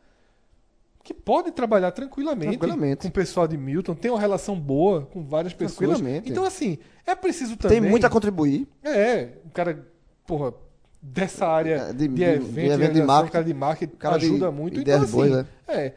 [1.05, 3.01] que pode trabalhar tranquilamente, Tranquilamente.
[3.03, 5.77] com o pessoal de Milton, tem uma relação boa com várias pessoas.
[5.89, 6.31] Tranquilamente.
[6.31, 7.79] Então, assim, é preciso também.
[7.79, 8.67] Tem muito a contribuir.
[8.83, 9.87] É, um cara,
[10.25, 10.51] porra,
[10.99, 13.31] dessa área É, de, de- de- evento, de evento de marketing.
[13.31, 14.79] cara de marketing Cara de ajuda muito.
[14.79, 15.45] Então, assim, boas, né?
[15.67, 15.93] é,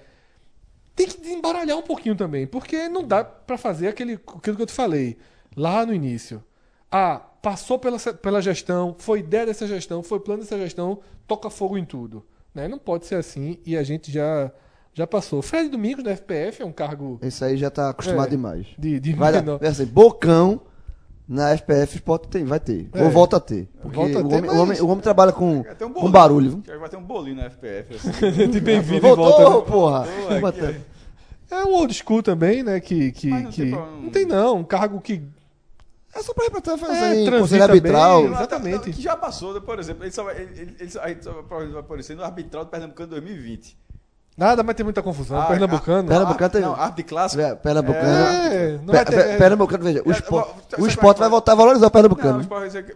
[0.95, 4.67] tem que desembaralhar um pouquinho também, porque não dá pra fazer aquele, aquilo que eu
[4.67, 5.17] te falei
[5.57, 6.45] lá no início.
[6.93, 11.79] Ah, passou pela, pela gestão, foi ideia dessa gestão, foi plano dessa gestão, toca fogo
[11.79, 12.27] em tudo.
[12.55, 12.69] Né?
[12.69, 14.53] Não pode ser assim e a gente já,
[14.99, 15.40] já passou.
[15.40, 18.30] Fred Domingos, da FPF, é um cargo Esse aí já tá acostumado É.
[18.30, 18.66] demais.
[18.78, 20.61] de, de Vai dar, menor- vai assim, Bocão
[21.26, 22.88] Na FPF o esporte tem, vai ter.
[22.94, 23.05] É.
[23.05, 23.68] Ou volta a ter.
[23.82, 25.92] Porque Volta a o, ter, homem, mas- o, homem, o homem trabalha com, ter um
[25.92, 26.62] com barulho.
[26.80, 27.94] Vai ter um bolinho na FPF.
[27.96, 28.11] Assim.
[28.51, 29.61] De bem-vindo e Voltou, volta.
[29.61, 29.66] né?
[29.70, 30.05] porra.
[30.40, 30.80] Pô, é
[31.51, 32.80] É um old school também, né?
[32.80, 34.01] Que, que, não que- tem problema.
[34.03, 35.22] não tem não, um cargo que
[36.14, 38.22] É só pra representar fazer É, em transita conselho arbitral.
[38.22, 38.32] bem.
[38.32, 38.90] Exatamente.
[38.92, 41.78] Que já passou, por exemplo, ele só vai, ele, ele- ele só, ele só vai
[41.78, 43.76] aparecer no arbitral do Pernambucano 2020.
[44.39, 45.39] Nada, mas tem muita confusão.
[45.41, 46.09] Ah, Pernambucano.
[46.09, 47.43] ah, Pernambucano tem- Não, árbitro clássico.
[47.43, 48.09] É, Pernambucano.
[48.09, 51.30] É, não vai ter- Pe- Pernambucano, veja, o É, esporte, vou- o esporte vai é?
[51.30, 52.39] voltar a valorizar o Não, Pernambucano.
[52.41, 52.95] os porra, isso aqui-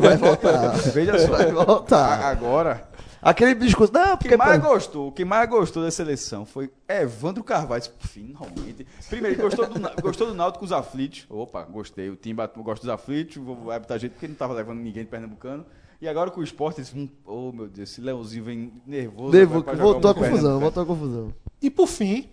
[0.00, 0.68] Vai voltar.
[0.92, 1.26] Veja só.
[1.28, 2.24] Vai voltar.
[2.24, 2.88] Agora,
[3.22, 4.28] Aquele discurso, não, o porque...
[4.28, 7.82] que mais gostou, o que mais gostou dessa eleição foi Evandro Carvalho.
[7.98, 8.86] Finalmente.
[9.08, 11.26] Primeiro, ele gostou do, gostou do Náutico com os aflitos.
[11.28, 12.08] Opa, gostei.
[12.08, 13.36] O time gosta dos aflitos.
[13.38, 15.66] Vou vou arbitrar gente porque não tava levando ninguém de Pernambucano.
[16.00, 19.32] E agora com o esporte, hum, oh meu Deus, esse Leãozinho vem nervoso.
[19.32, 21.34] Devo- voltou a confusão, voltou a confusão.
[21.62, 22.28] E por fim,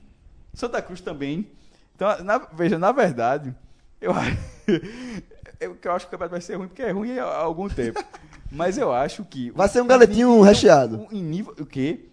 [0.53, 1.47] Santa Cruz também.
[1.95, 3.55] Então, na- veja, na verdade,
[4.01, 4.37] eu, acho-
[5.59, 7.69] eu, que eu acho que o campeonato vai ser ruim, porque é ruim há algum
[7.69, 8.03] tempo.
[8.51, 9.49] Mas eu acho que.
[9.51, 11.07] Vai ser um galetinho recheado.
[11.11, 11.55] Em nível.
[11.59, 12.05] O quê?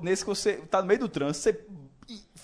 [0.00, 1.60] Nesse que você tá no meio do trânsito, você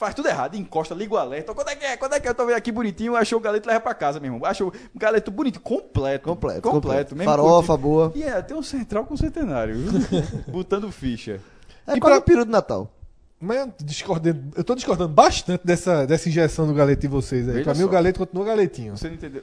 [0.01, 1.53] faz tudo errado, encosta, liga o alerta.
[1.55, 1.96] Quando é que é?
[1.96, 2.30] Quando é que é?
[2.30, 4.48] Eu tô vendo aqui bonitinho, achou o galeto leva pra casa, meu irmão.
[4.48, 6.24] Achou um galeto bonito, completo.
[6.24, 6.70] Completo, Completo.
[6.70, 7.16] completo.
[7.16, 7.78] mesmo Farofa curtindo.
[7.88, 8.12] boa.
[8.16, 10.01] E é, tem um central com centenário, viu?
[10.51, 11.40] Botando ficha.
[11.86, 12.90] É E quase pra- o peru do Natal.
[13.38, 17.53] mas eu, discordando, eu tô discordando bastante dessa, dessa injeção do galeto de vocês aí.
[17.55, 17.86] Veja pra mim só.
[17.86, 18.96] o galeto continua galetinho.
[18.96, 19.42] Você não entendeu?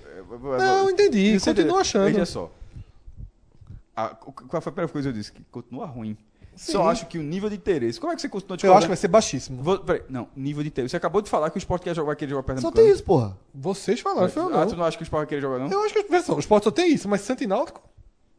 [0.57, 1.77] Não, eu entendi, Você entendeu?
[1.77, 2.05] achando.
[2.05, 2.51] Veja só.
[3.95, 5.31] A- o- qual foi a primeira coisa que eu disse?
[5.31, 6.17] Que continua ruim.
[6.57, 6.71] Sim.
[6.73, 7.99] Só acho que o nível de interesse.
[7.99, 9.61] Como é que você continua Eu acho que vai ser baixíssimo.
[9.63, 10.91] Vou- peraí, não, nível de interesse.
[10.91, 12.83] Você acabou de falar que o Sport quer jogar, vai querer jogar Só Pernambucano.
[12.85, 13.37] tem isso, porra.
[13.53, 14.67] Vocês falaram, foi eu Ah, não.
[14.67, 15.69] tu não acha que o Sport vai querer jogar, não?
[15.71, 17.81] Eu acho que veja só, o esporte só tem isso, mas Santo e Náutico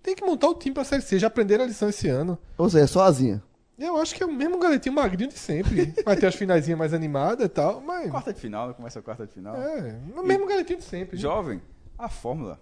[0.02, 1.18] tem que montar o time pra Série C.
[1.18, 2.38] Já aprenderam a lição esse ano.
[2.56, 3.42] Ou seja, é só asinha.
[3.78, 5.94] Eu acho que é o mesmo galetinho magrinho de sempre.
[6.04, 8.10] Vai ter as finaizinhas mais animadas e tal, mas.
[8.10, 9.54] Quarta de final, começa a quarta de final.
[9.54, 11.16] É, o mesmo galetinho de sempre.
[11.16, 11.62] Jovem,
[11.96, 12.58] a fórmula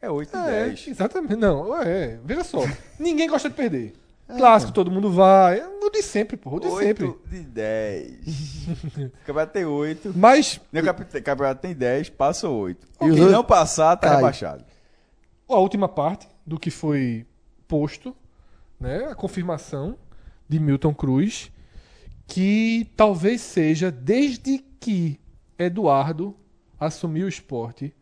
[0.00, 0.88] é 8 e É, 10.
[0.88, 1.36] exatamente.
[1.36, 2.18] Não, é.
[2.24, 2.60] Veja só.
[2.98, 3.92] Ninguém gosta de perder.
[4.36, 5.58] Clássico, todo mundo vai.
[5.60, 6.56] É o de sempre, pô.
[6.56, 7.14] O de 8 sempre.
[7.30, 8.66] de 10.
[9.06, 10.12] o campeonato tem 8.
[10.14, 12.86] Mas O campe- campeonato tem 10, passa 8.
[13.00, 14.16] E os quem oito- não passar, tá Cai.
[14.16, 14.64] rebaixado.
[15.48, 17.26] a última parte do que foi
[17.66, 18.14] posto,
[18.78, 19.06] né?
[19.06, 19.96] A confirmação
[20.48, 21.50] de Milton Cruz,
[22.26, 25.18] que talvez seja desde que
[25.58, 26.36] Eduardo
[26.78, 27.94] assumiu o esporte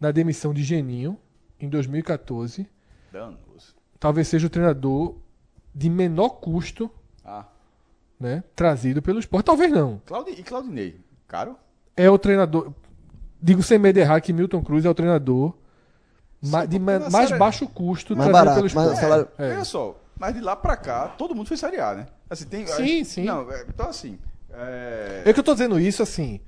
[0.00, 1.18] na demissão de Geninho
[1.60, 2.66] em 2014,
[3.12, 3.74] Danos.
[4.00, 5.16] talvez seja o treinador
[5.78, 6.90] de menor custo,
[7.24, 7.44] Ah,
[8.18, 8.42] né?
[8.56, 9.46] Trazido pelo esporte.
[9.46, 10.00] Talvez não.
[10.04, 10.32] Claudi...
[10.32, 11.00] e Claudinei?
[11.28, 11.56] Caro?
[11.96, 12.72] É o treinador.
[13.40, 15.54] Digo sem medo de errar que Milton Cruz é o treinador
[16.42, 19.00] ma- de mais série- baixo custo Mais trazido barato, pelo mais esporte.
[19.00, 19.54] salário- É.
[19.54, 22.06] Olha só, mas de lá pra cá, todo mundo foi Série A, né?
[22.28, 23.24] Assim, tem, Sim, sim.
[23.24, 24.18] Não, é, então assim.
[24.50, 25.22] É...
[25.26, 26.40] É que eu tô dizendo isso assim.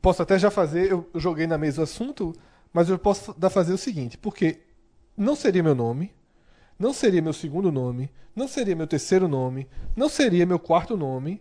[0.00, 2.32] Posso até já fazer, eu joguei na mesa o assunto,
[2.72, 4.60] mas eu posso da- fazer o seguinte, porque
[5.16, 6.10] não seria meu nome,
[6.82, 11.40] não seria meu segundo nome, não seria meu terceiro nome, não seria meu quarto nome,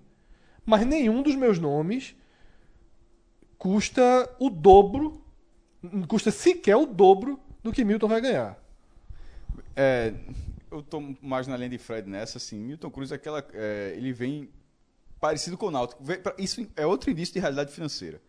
[0.63, 2.15] mas nenhum dos meus nomes
[3.57, 5.25] custa o dobro,
[6.07, 8.63] custa sequer o dobro do que Milton vai ganhar.
[9.75, 10.13] É,
[10.69, 12.59] eu tô mais na linha de Fred nessa, assim.
[12.59, 13.43] Milton Cruz é aquela.
[13.53, 14.47] é, ele vem
[15.19, 16.03] parecido com o Náutico.
[16.37, 18.21] Isso é outro indício de realidade financeira.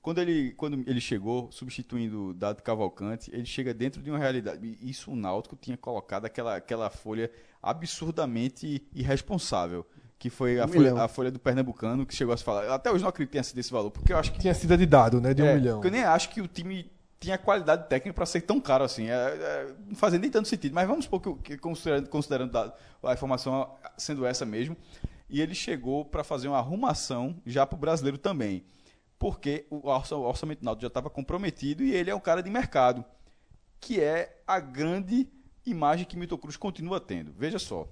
[0.00, 4.64] Quando ele, quando ele chegou, substituindo o Dado Cavalcante, ele chega dentro de uma realidade.
[4.80, 7.30] E Isso o Náutico tinha colocado aquela, aquela folha
[7.62, 9.86] absurdamente irresponsável.
[10.18, 12.72] Que foi a, Um folha, a folha do Pernambucano, que chegou a se falar.
[12.74, 14.76] Até hoje não acredito que tenha sido esse valor, porque eu acho que Tinha sido
[14.76, 15.76] de dado, né, de um é, milhão.
[15.76, 16.90] porque Eu nem acho que o time
[17.20, 19.08] tinha qualidade técnica para ser tão caro assim.
[19.08, 20.74] É, é, não fazia nem tanto sentido.
[20.74, 22.74] Mas vamos supor que, que considerando, considerando da-
[23.04, 24.76] a informação sendo essa mesmo.
[25.30, 28.64] E ele chegou para fazer uma arrumação já para o brasileiro também.
[29.18, 32.50] Porque o orça- o orçamento náutico já estava comprometido e ele é um cara de
[32.50, 33.04] mercado.
[33.80, 35.28] Que é a grande
[35.66, 37.32] imagem que Milton Cruz continua tendo.
[37.32, 37.88] Veja só.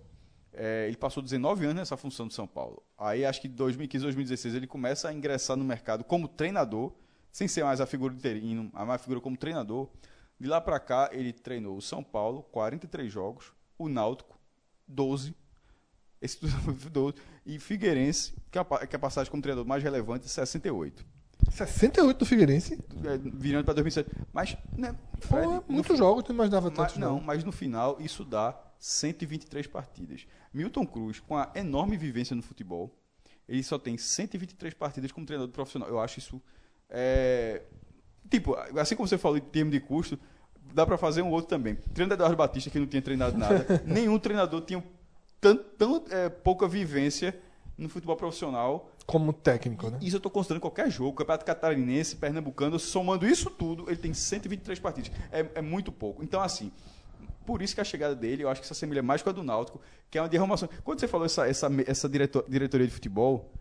[0.52, 2.82] É, ele passou 19 anos nessa função de São Paulo.
[2.96, 6.92] Aí acho que em 2015, 2016 ele começa a ingressar no mercado como treinador,
[7.30, 9.88] sem ser mais a figura de interino, a mais figura como treinador.
[10.40, 14.38] De lá para cá ele treinou o São Paulo, 43 jogos, o Náutico,
[14.88, 15.34] 12,
[16.22, 21.04] esse foi 12, e Figueirense, é que é a passagem como treinador mais relevante, 68.
[21.50, 22.74] 68 do Figueirense.
[23.04, 24.10] É, virando para 2007.
[24.32, 27.00] Mas, né, Pô, Fred, é no muitos jogos, tu não imaginava mas, tanto.
[27.00, 30.26] não, mas no final isso dá 123 partidas.
[30.52, 32.94] Milton Cruz, com a enorme vivência no futebol,
[33.48, 35.88] ele só tem 123 partidas como treinador profissional.
[35.88, 36.42] Eu acho isso.
[36.88, 37.62] é,
[38.28, 40.18] Tipo, assim como você falou em termos de custo,
[40.74, 41.76] dá pra fazer um outro também.
[41.76, 44.82] Treinador Eduardo Batista, que não tinha treinado nada, nenhum treinador tinha
[45.40, 47.38] tão, tão é, pouca vivência
[47.76, 48.90] no futebol profissional.
[49.06, 49.98] Como técnico, né?
[50.00, 51.16] Isso eu tô considerando qualquer jogo.
[51.16, 55.12] Campeonato Catarinense, Pernambucano, somando isso tudo, ele tem 123 partidas.
[55.30, 56.22] É, é muito pouco.
[56.22, 56.72] Então, assim,
[57.44, 59.42] por isso que a chegada dele, eu acho que se assemelha mais com a do
[59.42, 60.68] Náutico, que é uma derramação.
[60.82, 63.52] Quando você falou essa, essa, essa diretor, diretoria de futebol,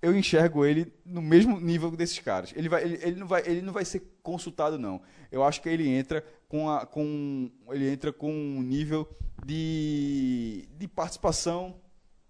[0.00, 2.52] eu enxergo ele no mesmo nível desses caras.
[2.56, 5.02] Ele, vai, ele, ele, não, vai, ele não vai ser consultado, não.
[5.30, 9.08] Eu acho que ele entra com, a, com, ele entra com um nível
[9.44, 11.76] de, de participação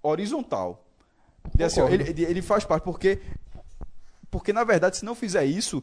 [0.03, 0.86] horizontal.
[1.65, 3.21] Assim, ó, ele, ele faz parte, porque,
[4.31, 5.83] porque, na verdade, se não fizer isso,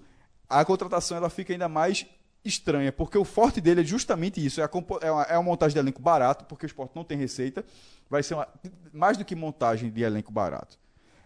[0.49, 2.05] a contratação ela fica ainda mais
[2.45, 4.69] estranha, porque o forte dele é justamente isso, é, a,
[5.01, 7.65] é, uma, é uma montagem de elenco barato, porque o esporte não tem receita,
[8.09, 8.47] vai ser uma,
[8.91, 10.77] mais do que montagem de elenco barato.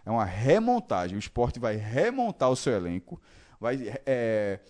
[0.06, 3.20] É uma remontagem, o esporte vai remontar o seu elenco,
[3.60, 4.60] vai é,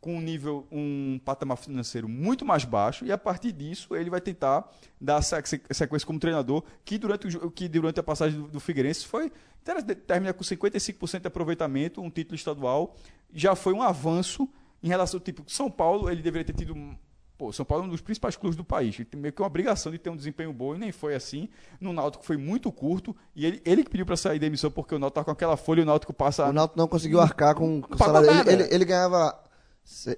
[0.00, 4.20] com um nível, um patamar financeiro muito mais baixo, e a partir disso ele vai
[4.20, 4.70] tentar
[5.00, 9.06] dar sequ- sequência como treinador, que durante, o, que durante a passagem do, do Figueirense
[9.06, 9.32] foi,
[9.64, 12.94] ter- termina com 55% de aproveitamento, um título estadual,
[13.34, 14.48] já foi um avanço
[14.82, 16.74] em relação ao tipo São Paulo, ele deveria ter tido.
[17.36, 18.96] Pô, São Paulo é um dos principais clubes do país.
[18.96, 21.48] Ele tem meio que uma obrigação de ter um desempenho bom e nem foi assim.
[21.80, 24.92] No Náutico foi muito curto e ele, ele que pediu para sair da emissão porque
[24.92, 26.46] o Náutico tá com aquela folha e o Náutico passa.
[26.48, 28.28] O Náutico não conseguiu arcar com, o salário.
[28.50, 29.40] Ele, ele, ele ganhava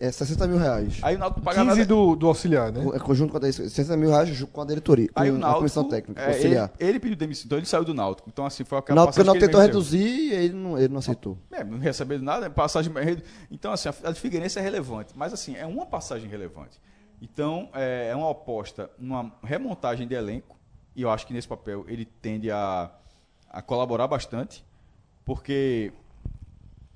[0.00, 0.98] é, 60 mil reais.
[1.02, 1.86] Aí o Náutico paga 15 nada.
[1.86, 2.84] do, do auxiliar, né?
[2.94, 5.58] É conjunto com a 60 mil reais com a diretoria, com Aí o a Náutico.
[5.58, 6.72] comissão técnica, é, o ele, auxiliar.
[6.78, 8.28] ele pediu demissão, então ele saiu do Náutico.
[8.28, 10.00] Então, assim, foi O aquela Náutico, o passagem Náutico que tentou ele venceu.
[10.00, 11.38] reduzir e ele não, ele não aceitou.
[11.52, 12.92] É, não recebendo nada, é passagem.
[13.50, 16.80] Então, assim, a de Figueirense é relevante, mas assim, é uma passagem relevante.
[17.22, 20.58] Então, é, é uma aposta numa remontagem de elenco,
[20.96, 22.90] e eu acho que nesse papel ele tende a,
[23.48, 24.64] a colaborar bastante,
[25.24, 25.92] porque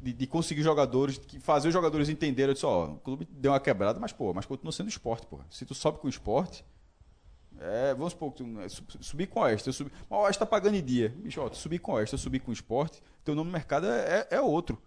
[0.04, 3.52] de, de conseguir jogadores, que fazer os jogadores entenderem, eu disse, ó, o clube deu
[3.52, 5.40] uma quebrada, mas, pô, mas continua sendo esporte, pô.
[5.50, 6.64] Se tu sobe com o esporte,
[7.58, 10.46] é, vamos supor, tu, é, sub- subir com Oeste, eu subi, mas o Oeste tá
[10.46, 11.08] pagando em dia.
[11.16, 13.86] Bicho, ó, tu subir com Oeste, eu subir com o esporte, teu nome no mercado
[13.86, 14.80] é, é, é outro.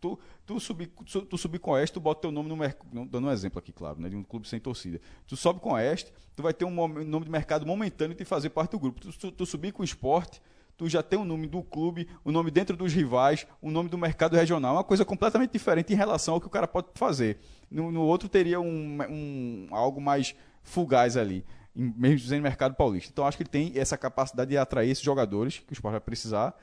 [0.00, 3.26] Tu, tu, subir, tu, tu subir com Oeste, tu bota teu nome no mercado, dando
[3.26, 4.98] um exemplo aqui, claro, né, de um clube sem torcida.
[5.26, 8.70] Tu sobe com Oeste, tu vai ter um nome de mercado momentâneo de fazer parte
[8.70, 9.00] do grupo.
[9.00, 10.40] Tu, tu, tu subir com o esporte,
[10.76, 13.96] tu já tem o nome do clube, o nome dentro dos rivais, o nome do
[13.98, 17.38] mercado regional, é uma coisa completamente diferente em relação ao que o cara pode fazer.
[17.70, 21.44] No, no outro teria um, um- algo mais fugaz ali,
[21.74, 23.10] mesmo dizendo mercado paulista.
[23.12, 26.00] Então acho que ele tem essa capacidade de atrair esses jogadores que o esporte vai
[26.00, 26.54] precisar,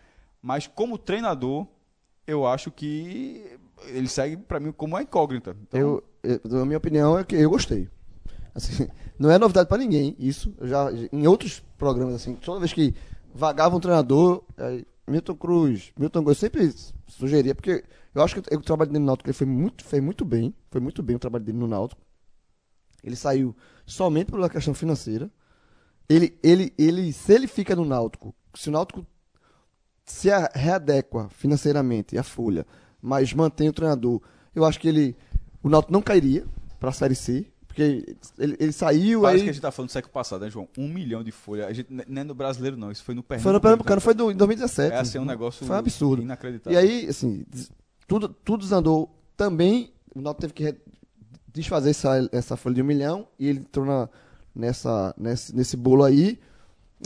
[0.41, 1.67] mas como treinador,
[2.27, 3.57] eu acho que
[3.87, 5.55] ele segue para mim como uma incógnita.
[5.63, 7.89] Então, Eu, eu, a minha opinião é que eu gostei.
[8.53, 8.87] Assim,
[9.17, 10.53] não é novidade pra ninguém isso.
[10.61, 12.93] Já em outros programas assim, toda vez que
[13.33, 16.73] vagava um treinador, aí, Milton Cruz, Milton Cruz, eu sempre
[17.07, 20.25] sugeria porque eu acho que o trabalho dele no Náutico ele foi muito, fez muito
[20.25, 22.01] bem, foi muito bem o trabalho dele no Náutico.
[23.03, 23.55] Ele saiu
[23.85, 25.29] somente pela questão financeira.
[26.07, 29.05] Ele, ele, ele, se ele fica no Náutico, se o Náutico
[30.05, 32.65] se readequa financeiramente a folha,
[33.01, 34.21] mas mantém o treinador,
[34.53, 35.15] eu acho que ele
[35.63, 36.45] o Náutico não cairia
[36.79, 39.89] para a Série C, porque ele, ele saiu Parece aí que a gente tá falando
[39.89, 40.67] do século passado, né, João?
[40.77, 41.67] Um milhão de folha.
[41.67, 42.91] A gente, não é no brasileiro, não.
[42.91, 43.43] Isso foi no Pernambuco.
[43.43, 44.93] foi no Pernambucano, foi do, em 2017.
[44.93, 46.21] É assim, um negócio Foi um absurdo.
[46.21, 46.77] inacreditável.
[46.77, 47.45] E aí, assim,
[48.07, 49.09] tudo, tudo desandou.
[49.37, 50.77] Também, o Náutico teve que re-
[51.53, 54.09] desfazer essa, essa folha de um milhão e ele entrou na,
[54.53, 56.37] nessa, nesse, nesse bolo aí.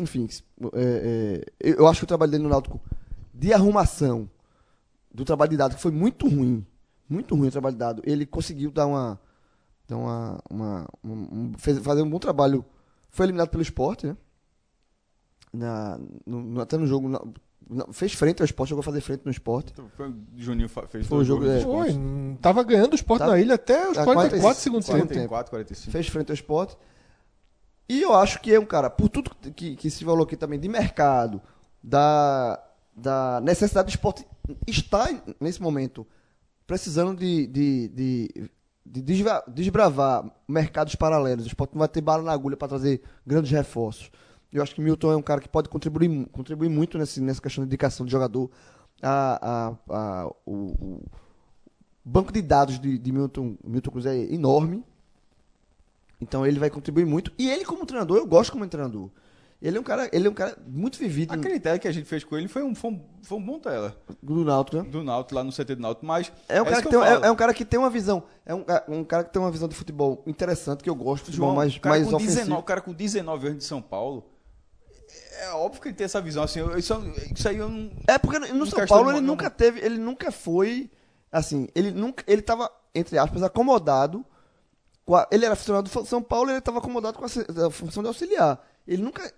[0.01, 0.28] Enfim,
[0.74, 2.82] é, é, eu acho que o trabalho dele no Náutico
[3.34, 4.30] de arrumação
[5.13, 6.66] do trabalho de dado que foi muito ruim.
[7.07, 8.01] Muito ruim o trabalho de dado.
[8.05, 9.20] Ele conseguiu dar uma.
[9.88, 12.66] Dar uma, uma, um- um- fez- fazer um bom trabalho.
[13.12, 14.18] Foi eliminado pelo esporte, né?
[15.54, 17.08] Na, no- no- até no jogo.
[17.08, 17.22] na-
[17.70, 19.72] na- fez frente ao esporte, jogou a fazer frente no esporte.
[19.74, 21.62] Então, foi o Juninho fez Foi o jogo, é.
[21.62, 21.88] Foi,
[22.42, 23.28] tava ganhando o Sport Tá.
[23.28, 25.08] na ilha até os Tá, 44 45, segundos do tempo.
[25.08, 25.92] 44, 45.
[25.92, 26.78] Fez frente ao esporte.
[27.88, 30.60] E eu acho que é um cara, por tudo que, que se falou aqui também
[30.60, 31.42] de mercado,
[31.82, 32.62] da,
[32.96, 34.28] da necessidade do esporte
[34.68, 35.08] estar
[35.40, 36.06] nesse momento
[36.68, 38.50] precisando de, de, de,
[38.86, 39.02] de
[39.48, 41.46] desbravar mercados paralelos.
[41.46, 44.12] O esporte não vai ter bala na agulha para trazer grandes reforços.
[44.54, 47.64] Eu acho que Milton é um cara que pode contribuir, contribuir muito nesse, nessa questão
[47.64, 48.50] de indicação de jogador.
[49.02, 51.04] A, a, a, o, o
[52.06, 54.84] banco de dados de, de Milton, Milton Cruz é enorme.
[56.22, 57.32] Então ele vai contribuir muito.
[57.38, 59.10] E ele, como treinador, eu gosto como treinador.
[59.68, 62.05] Ele é um cara, ele é um cara muito vivido Aquele tele que a gente
[62.05, 63.97] fez com ele foi um, foi um, foi um bom tela.
[64.22, 64.84] do Náutico, né?
[64.84, 66.32] Do Náutico, lá no CT do Náutico, mas...
[66.47, 68.24] É um, cara isso que que tem, é, é um cara que tem uma visão.
[68.45, 71.26] É um, ca- um cara que tem uma visão de futebol interessante, que eu gosto.
[71.26, 72.36] Futebol João, mais, o cara mais com ofensivo.
[72.41, 74.24] 19, o cara com 19 anos de São Paulo,
[75.41, 76.93] é óbvio que ele tem essa visão, assim, isso,
[77.36, 77.91] isso aí eu não...
[78.07, 80.89] É porque no, Não São Paulo ele mo- nunca teve, ele nunca foi
[81.32, 84.24] assim, ele nunca, ele tava entre aspas acomodado
[85.05, 88.01] com a- ele era funcionário do São Paulo, ele estava acomodado com a, a função
[88.03, 88.63] de auxiliar.
[88.88, 89.34] Ele nunca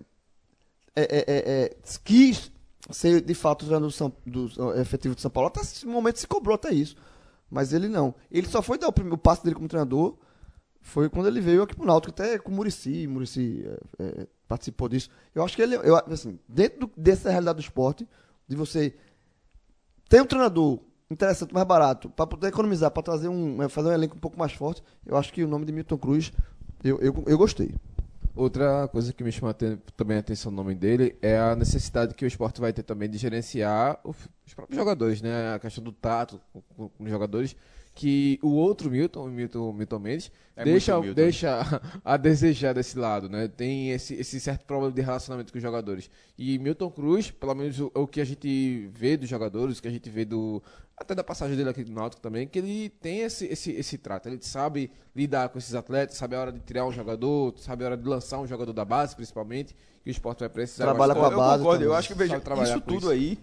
[1.01, 2.51] é, é, é, é, quis
[2.89, 5.47] ser de fato do, São, do efetivo de São Paulo.
[5.49, 6.95] Até esse momento se cobrou até isso.
[7.49, 8.13] Mas ele não.
[8.31, 10.17] Ele só foi dar o, primeiro, passo dele como treinador
[10.87, 13.65] foi quando ele veio aqui pro Náutico, até com o Murici, Murici
[13.99, 15.09] é, é, participou disso.
[15.35, 18.07] Eu acho que ele, eu, assim, dentro do- dessa realidade do esporte,
[18.47, 18.95] de você
[20.07, 20.79] ter um treinador
[21.11, 24.53] interessante, mais barato, para poder economizar, para trazer um, fazer um elenco um pouco mais
[24.53, 26.31] forte, eu acho que o nome de Milton Cruz,
[26.81, 27.75] eu, eu, eu gostei.
[28.37, 29.51] Outra coisa que me chama
[29.95, 33.09] também a atenção no nome dele é a necessidade que o esporte vai ter também
[33.09, 35.55] de gerenciar os próprios jogadores, né?
[35.55, 36.39] A questão do tato
[36.75, 37.55] com os jogadores.
[37.99, 41.15] Que o outro Milton, o Milton, Milton Mendes, É deixa, Milton.
[41.15, 43.47] deixa a desejar desse lado, né?
[43.47, 46.07] Tem esse, esse certo problema de relacionamento com os jogadores.
[46.37, 49.87] E Milton Cruz, pelo menos o, o que a gente vê dos jogadores, o que
[49.87, 50.61] a gente vê do.
[50.95, 54.29] Até da passagem dele aqui do Náutico também, que ele tem esse, esse, esse trato.
[54.29, 57.87] Ele sabe lidar com esses atletas, sabe a hora de tirar um jogador, sabe a
[57.87, 60.85] hora de lançar um jogador da base, principalmente, que o esporte vai precisar.
[60.85, 63.09] Trabalha Eu com a eu base concordo, eu acho que veja, isso tudo isso.
[63.09, 63.39] aí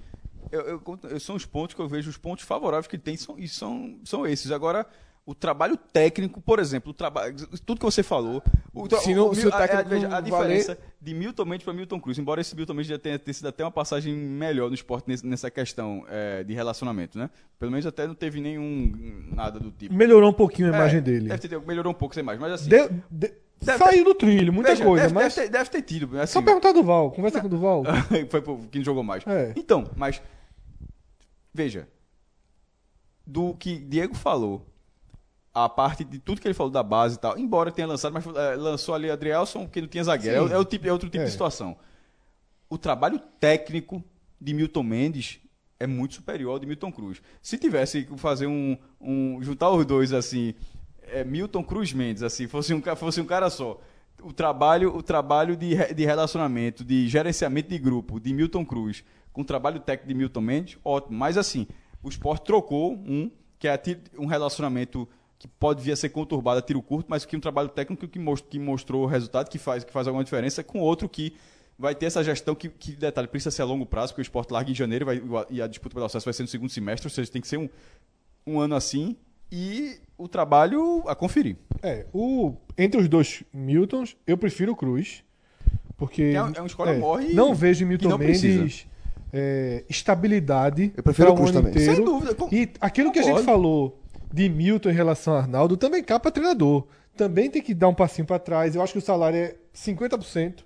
[0.52, 3.38] eu, eu eu- são os pontos que eu vejo, os pontos favoráveis que tem são,
[3.38, 4.50] e são, são esses.
[4.50, 4.86] Agora,
[5.26, 7.34] o trabalho técnico, por exemplo, o trabalho,
[7.64, 8.42] tudo que você falou.
[8.74, 11.14] O, Se não- o se o a- a- técnico veja, não a valer- diferença de
[11.14, 13.70] Milton Mendes para Milton Cruz, embora esse Milton Mendes já tenha, tenha sido até uma
[13.70, 17.30] passagem melhor no esporte nessa questão é, de relacionamento, né?
[17.58, 19.94] Pelo menos até não teve nenhum nada do tipo.
[19.94, 21.38] Melhorou um pouquinho a É, imagem dele.
[21.38, 22.68] Ter, melhorou um pouco sem mais, mas assim.
[22.68, 25.34] Deu- de- Deve saiu do trilho, muita veja, coisa, deve, mas.
[25.34, 26.18] deve, ter, deve ter tido.
[26.20, 27.82] Assim, Só perguntar do Val, conversa com o Duval.
[28.28, 29.26] Foi quem jogou mais.
[29.26, 29.52] É.
[29.56, 30.20] Então, mas.
[31.52, 31.88] Veja.
[33.26, 34.66] Do que Diego falou,
[35.54, 38.26] a parte de tudo que ele falou da base e tal, embora tenha lançado, mas
[38.26, 40.48] eh, lançou ali Adrielson, que não tinha zagueiro.
[40.48, 40.54] Sim.
[40.54, 41.26] É, o tipo, é outro tipo É.
[41.26, 41.74] de situação.
[42.68, 44.04] O trabalho técnico
[44.38, 45.40] de Milton Mendes
[45.80, 47.22] é muito superior ao de Milton Cruz.
[47.40, 48.76] Se tivesse que fazer um.
[49.00, 50.54] um juntar os dois assim.
[51.10, 53.80] É, Milton Cruz Mendes, assim, fosse um, fosse um cara só.
[54.22, 59.42] O trabalho, o trabalho de, de relacionamento, de gerenciamento de grupo de Milton Cruz com
[59.42, 61.18] o trabalho técnico de Milton Mendes, ótimo.
[61.18, 61.66] Mas assim,
[62.02, 63.80] o esporte trocou um, que é
[64.18, 67.68] um relacionamento que pode vir a ser conturbado a tiro curto, mas que um trabalho
[67.68, 71.08] técnico que, most- que mostrou o resultado, que faz, que faz alguma diferença, com outro
[71.08, 71.34] que
[71.78, 74.52] vai ter essa gestão que, que, detalhe, precisa ser a longo prazo, porque o esporte
[74.52, 77.10] larga em janeiro vai, e a disputa pelo acesso vai ser no segundo semestre, ou
[77.10, 77.68] seja, tem que ser um,
[78.46, 79.16] um ano assim,
[79.56, 81.56] e o trabalho a conferir.
[81.80, 85.22] É, o, entre os dois Miltons, eu prefiro o Cruz.
[85.96, 86.22] Porque.
[86.22, 88.58] É é um escolha morre Não vejo em Milton não precisa.
[88.58, 88.88] Mendes
[89.32, 91.70] é, estabilidade Eu prefiro o Cruz também.
[91.70, 91.94] inteiro.
[91.94, 94.00] Sem dúvida, com- E aquilo que a gente falou
[94.32, 96.86] de Milton em relação a Arnaldo também cai para treinador.
[97.16, 98.74] Também tem que dar um passinho para trás.
[98.74, 100.64] Eu acho que o salário é 50%.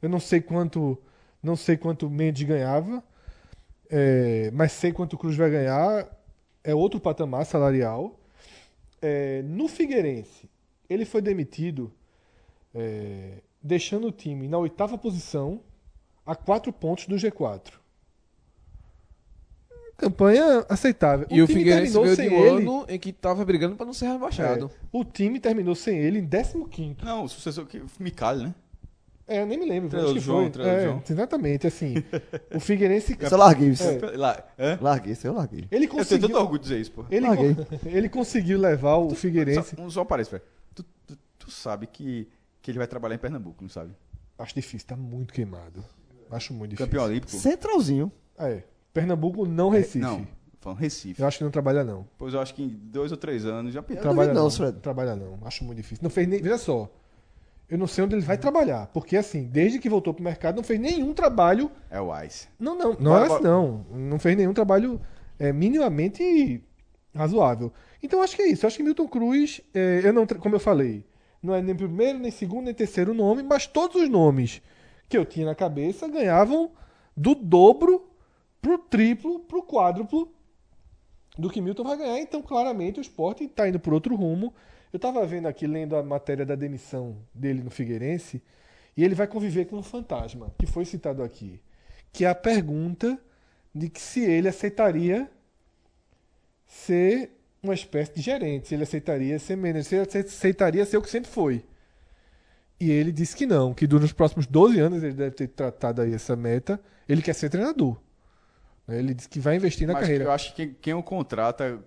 [0.00, 0.96] Eu não sei quanto,
[1.42, 3.02] não sei quanto Mendes ganhava,
[3.90, 6.06] é, mas sei quanto o Cruz vai ganhar.
[6.62, 8.19] É outro patamar salarial.
[9.02, 10.48] É, no Figueirense,
[10.88, 11.92] ele foi demitido,
[12.74, 15.60] é, deixando o time na oitava posição,
[16.26, 17.72] a quatro pontos do G4.
[19.96, 21.26] Campanha aceitável.
[21.30, 22.68] E o, time Figueirense terminou veio sem de um ele.
[22.68, 24.70] ano em que tava brigando pra não ser rebaixado.
[24.72, 26.96] É, o time terminou sem ele em 15.
[27.02, 28.54] Não, o sucessor que Micali, né?
[29.30, 29.96] É, eu nem me lembro.
[29.96, 30.64] Acho que do João, foi.
[30.64, 31.02] É, João.
[31.08, 31.94] Exatamente, assim.
[32.52, 33.16] o Figueirense.
[33.18, 33.84] Isso eu larguei, isso.
[33.84, 34.16] É.
[34.16, 34.76] Lá, hã?
[34.80, 35.60] Larguei, isso eu larguei.
[35.70, 36.28] Ele Eu tenho conseguiu.
[36.28, 37.04] tanto orgulho de dizer isso, pô.
[37.08, 37.56] Ele, Larguei.
[37.86, 39.76] ele conseguiu levar o Figueirense.
[39.76, 40.42] Só, um só parece, velho.
[40.74, 42.28] Tu, tu, tu sabe que,
[42.60, 43.92] que ele vai trabalhar em Pernambuco, não sabe?
[44.36, 45.84] Acho difícil, tá muito queimado.
[46.28, 46.86] Acho muito difícil.
[46.86, 47.32] Campeão olímpico?
[47.32, 48.10] Centralzinho.
[48.36, 48.64] É.
[48.92, 49.98] Pernambuco não Recife.
[49.98, 50.26] Não,
[50.58, 51.22] falando Recife.
[51.22, 52.04] Eu acho que não trabalha, não.
[52.18, 54.78] Pois eu acho que em dois ou três anos já Eu trabalha não, não, Fred.
[54.80, 55.38] Trabalha não.
[55.44, 56.02] Acho muito difícil.
[56.02, 56.42] Não fez nem.
[56.42, 56.90] Veja só.
[57.70, 58.88] Eu não sei onde ele vai trabalhar.
[58.88, 61.70] Porque, assim, desde que voltou pro mercado, não fez nenhum trabalho.
[61.88, 62.48] é o Ice.
[62.58, 62.96] Não, não.
[62.98, 63.42] Não é bora.
[63.42, 63.86] não.
[63.90, 65.00] Não fez nenhum trabalho
[65.38, 66.62] é, minimamente
[67.14, 67.72] razoável.
[68.02, 68.66] Então, acho que é isso.
[68.66, 71.04] Acho que Milton Cruz, é, eu não, como eu falei,
[71.40, 74.60] não é nem primeiro, nem segundo, nem terceiro nome, mas todos os nomes
[75.08, 76.72] que eu tinha na cabeça ganhavam
[77.16, 78.10] do dobro
[78.60, 80.32] pro triplo, pro quádruplo
[81.38, 82.18] do que Milton vai ganhar.
[82.18, 84.52] Então, claramente, o esporte está indo por outro rumo.
[84.92, 88.42] Eu estava vendo aqui, lendo a matéria da demissão dele no Figueirense,
[88.96, 91.60] e ele vai conviver com um fantasma, que foi citado aqui,
[92.12, 93.18] que é a pergunta
[93.74, 95.30] de que se ele aceitaria
[96.66, 97.30] ser
[97.62, 101.02] uma espécie de gerente, se ele aceitaria ser manager, se ele ace- aceitaria ser o
[101.02, 101.64] que sempre foi.
[102.80, 106.14] E ele disse que não, que nos próximos 12 anos ele deve ter tratado aí
[106.14, 108.00] essa meta, ele quer ser treinador.
[108.88, 110.24] Ele disse que vai investir na Mas carreira.
[110.24, 111.78] eu acho que quem o contrata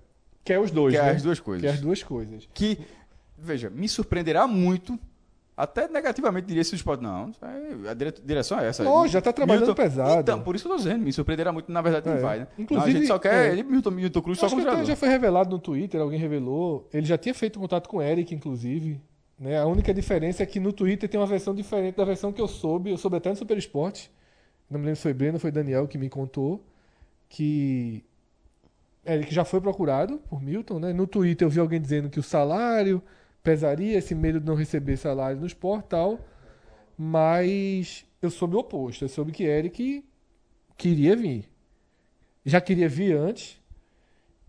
[0.44, 1.12] Quer os dois, quer né?
[1.12, 1.62] as duas coisas.
[1.62, 2.50] Quer as duas coisas.
[2.54, 2.78] Que,
[3.38, 5.00] veja, me surpreenderá muito,
[5.56, 7.02] até negativamente diria se o esporte.
[7.02, 7.32] Não,
[7.90, 8.84] a dire- direção é essa.
[8.84, 10.20] Lógico, já tá trabalhando pesado.
[10.22, 12.20] Então, por isso que eu tô dizendo, me surpreenderá muito, na verdade, não É.
[12.20, 12.48] vai, né?
[12.58, 13.52] Inclusive, Não, a gente só quer é.
[13.54, 14.84] ele, Milton, Milton Cruz, só treinador.
[14.84, 16.88] já foi revelado no Twitter, alguém revelou.
[16.94, 19.00] Ele já tinha feito contato com o Eric, inclusive.
[19.40, 19.60] Né?
[19.60, 22.48] A única diferença é que no Twitter tem uma versão diferente da versão que eu
[22.48, 22.92] soube.
[22.92, 24.12] Eu soube até no Super Esporte.
[24.70, 26.64] não me lembro se foi Breno ou foi Daniel que me contou,
[27.30, 28.04] que
[29.06, 30.94] Eric já foi procurado por Milton, né?
[30.94, 33.02] No Twitter eu vi alguém dizendo que o salário
[33.44, 36.20] pesaria, esse medo de não receber salário no esporte e tal,
[36.98, 40.04] mas eu soube o oposto, eu soube que Eric
[40.78, 41.50] queria vir.
[42.46, 43.60] Já queria vir antes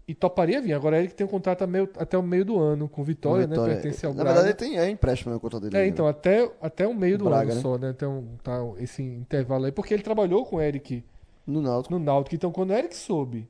[0.07, 0.72] e toparia vir.
[0.72, 3.55] Agora Eric tem um contrato meio- até o meio do ano com Vitória, né?
[3.55, 3.74] Vitória.
[3.74, 4.42] Pertence ao Na Braga.
[4.42, 5.76] verdade, ele tem, é empréstimo na conta dele.
[5.76, 5.86] É, né?
[5.88, 7.61] então, até, até o meio do Braga, ano né?
[7.61, 7.90] só, né?
[7.90, 9.72] Então, tá esse intervalo aí.
[9.72, 11.05] Porque ele trabalhou com o Eric
[11.46, 11.94] No Náutico.
[11.94, 12.34] no Náutico.
[12.34, 13.48] Então, quando o Eric soube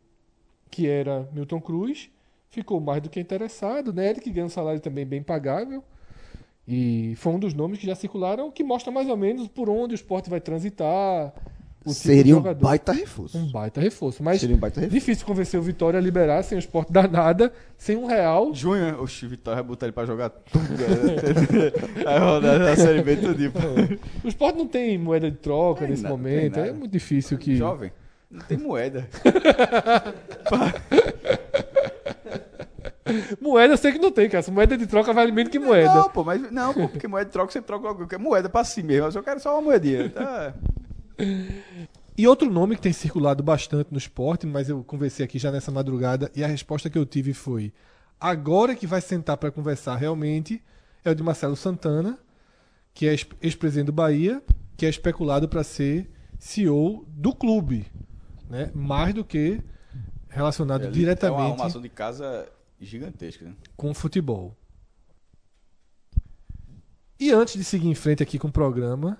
[0.75, 2.11] que era Milton Cruz,
[2.51, 4.11] ficou mais do que interessado, né?
[4.11, 5.85] Eric ganha um salário também bem pagável.
[6.67, 9.95] E foi um dos nomes que já circularam, que mostra mais ou menos por onde
[9.95, 11.33] o esporte vai transitar.
[11.85, 12.61] O tipo Seria um jogador.
[12.67, 13.37] baita reforço.
[13.39, 14.23] Um baita reforço.
[14.23, 14.99] Mas Seria um baita reforço.
[14.99, 18.53] difícil convencer o Vitória a liberar sem o esporte dar nada, sem um real.
[18.55, 20.67] Junho, o Vitória vai botar ele pra jogar tudo.
[20.67, 22.03] cara.
[22.05, 23.53] Vai rodar na Série B tudinho.
[23.53, 23.59] pô.
[24.25, 26.59] O esporte não tem moeda de troca Tem nesse nada, momento.
[26.59, 27.55] É muito difícil que.
[27.55, 27.93] Jovem,
[28.35, 29.09] não tem moeda.
[33.41, 34.45] Moeda eu sei que não tem, cara.
[34.51, 35.95] Moeda de troca vale menos que moeda.
[35.95, 37.99] Não, pô, mas não, pô, porque moeda de troca você troca logo.
[38.01, 39.07] porque moeda pra si mesmo.
[39.07, 40.09] Eu só quero só uma moedinha.
[40.09, 40.55] Tá?
[42.17, 45.71] E outro nome que tem circulado bastante no esporte, mas eu conversei aqui já nessa
[45.71, 47.73] madrugada e a resposta que eu tive foi:
[48.19, 50.63] agora que vai sentar para conversar realmente
[51.05, 52.19] é o de Marcelo Santana,
[52.95, 54.43] que é ex- ex-presidente do Bahia,
[54.77, 57.87] que é especulado para ser CEO do clube,
[58.49, 58.71] né?
[58.75, 59.61] Mais do que
[60.29, 62.49] relacionado É uma diretamente arrumação de casa
[62.81, 63.45] gigantesca.
[63.45, 63.55] Né?
[63.77, 64.57] com o futebol.
[67.19, 69.19] E antes de seguir em frente aqui com o programa,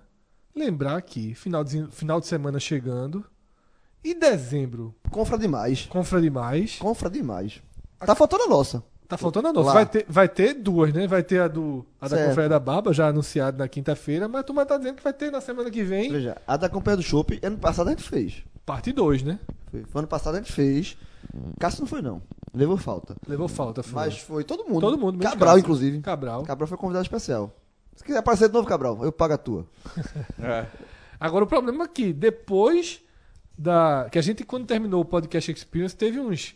[0.55, 3.25] lembrar que final de, final de semana chegando
[4.03, 5.87] e dezembro, Confra demais.
[5.87, 6.77] confra demais.
[6.79, 7.63] Confra demais.
[7.99, 8.85] Tá faltando a nossa.
[9.09, 9.69] Tá faltando a nossa.
[9.69, 9.75] Lá.
[9.75, 11.07] Vai ter, vai ter duas, né?
[11.07, 12.27] Vai ter a do a da.
[12.27, 15.31] Confraria da Baba, já anunciada na quinta-feira, mas a turma tá dizendo que vai ter
[15.31, 18.43] na semana que vem, Veja, a da Companhia do Chopp, ano passado a gente fez.
[18.67, 19.39] Parte 2, né?
[19.71, 20.97] Foi, foi ano passado a gente fez.
[21.59, 22.23] Cássio não foi, não.
[22.55, 23.17] Levou falta.
[23.27, 23.95] Levou falta, foi.
[23.95, 24.81] Mas foi todo mundo.
[24.81, 25.61] Todo mundo, Cabral, Cássio.
[25.61, 26.01] inclusive.
[26.01, 26.43] Cabral.
[26.45, 27.53] Cabral foi convidado especial.
[27.97, 29.67] Se quiser aparecer de novo, Cabral, eu pago a tua.
[30.41, 30.67] É.
[31.19, 33.01] Agora o problema é que depois
[33.57, 34.09] da.
[34.11, 36.55] Que a gente, quando terminou o podcast Experience, teve uns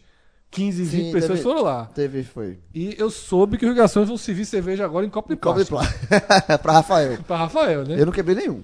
[0.51, 1.87] 15, 20 Sim, pessoas teve- foram lá.
[1.87, 2.59] Teve, foi.
[2.75, 5.79] E eu soube que os garçons vão servir cerveja agora em copo de plástico.
[5.79, 6.59] plá.
[6.59, 7.19] pra Rafael.
[7.23, 7.99] Pra Rafael, né?
[8.01, 8.63] Eu não quebrei nenhum.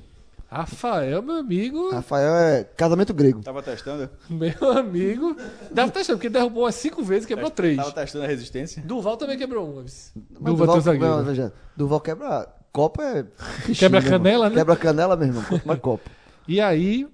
[0.48, 1.90] Rafael, meu amigo.
[1.90, 3.42] Rafael é casamento grego.
[3.42, 4.08] Tava testando?
[4.30, 5.34] Meu amigo.
[5.70, 7.76] Deve estar achando, porque derrubou umas 5 vezes quebrou 3.
[7.76, 8.82] Tava testando a resistência?
[8.82, 9.82] Duval também quebrou uma.
[9.82, 11.16] Mas Duval, teu zagueiro.
[11.16, 12.48] não, veja, Duval quebra.
[12.72, 13.24] Copo é.
[13.76, 14.56] Quebra canela, né?
[14.56, 15.44] Quebra canela, meu irmão.
[15.44, 16.08] Quanto mais copo.
[16.46, 17.08] E aí,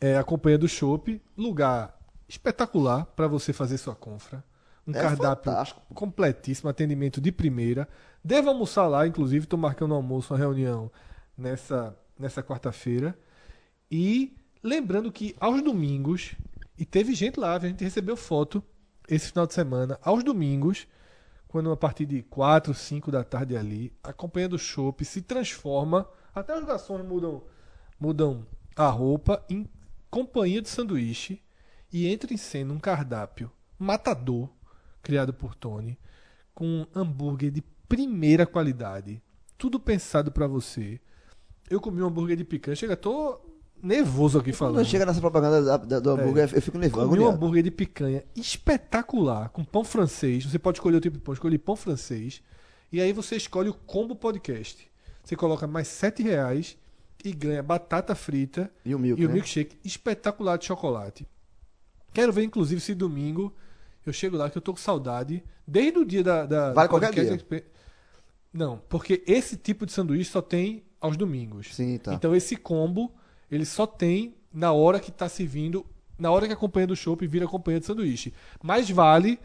[0.00, 1.96] é, a companhia do Chopp, lugar
[2.28, 4.42] espetacular para você fazer sua confra.
[4.86, 5.82] Um É cardápio fantástico.
[5.94, 7.86] completíssimo, atendimento de primeira.
[8.24, 10.90] Devo almoçar lá, inclusive, estou marcando um almoço, uma reunião
[11.36, 13.18] nessa, nessa quarta-feira.
[13.90, 16.34] E lembrando que aos domingos,
[16.78, 18.62] e teve gente lá, a gente recebeu foto
[19.08, 20.86] esse final de semana, aos domingos,
[21.48, 26.08] quando a partir de 4, 5 da tarde ali, a companhia do Chopp se transforma,
[26.32, 27.42] até os garçons mudam,
[27.98, 28.46] mudam
[28.76, 29.68] a roupa em
[30.08, 31.42] companhia de sanduíche
[31.92, 34.48] e entra em cena um cardápio matador,
[35.02, 35.98] criado por Tony,
[36.54, 39.20] com um hambúrguer de primeira qualidade,
[39.58, 41.00] tudo pensado pra você.
[41.70, 43.40] Eu comi um hambúrguer de picanha, chega, tô
[43.82, 44.74] nervoso aqui falando.
[44.74, 47.08] Quando chega nessa propaganda da- da- do hambúrguer, eu fico nervoso.
[47.08, 50.44] Comi um hambúrguer de picanha espetacular, com pão francês.
[50.44, 52.42] Você pode escolher o tipo de pão, escolhi pão francês.
[52.92, 54.90] E aí você escolhe o combo podcast.
[55.22, 56.76] Você coloca mais 7 reais
[57.24, 59.34] e ganha batata frita E o milk, e o né?
[59.34, 61.26] milkshake espetacular de chocolate.
[62.12, 63.54] Quero ver, inclusive, se domingo
[64.04, 65.44] eu chego lá, que eu tô com saudade.
[65.66, 66.46] Desde o dia da.
[66.46, 67.44] da Vale qualquer dia.
[68.52, 71.74] Não, porque esse tipo de sanduíche só tem aos domingos.
[71.74, 72.14] Sim, tá.
[72.14, 73.12] Então esse combo,
[73.50, 75.86] ele só tem na hora que tá servindo,
[76.18, 78.34] na hora que a companhia do shopping vira companhia de sanduíche.
[78.62, 79.38] Mas vale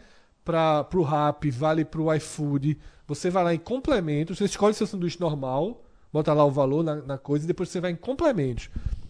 [0.44, 2.78] para pro Rap, vale pro iFood.
[3.06, 6.96] Você vai lá em complementos, você escolhe seu sanduíche normal, bota lá o valor na,
[6.96, 8.68] na coisa e depois você vai em complementos.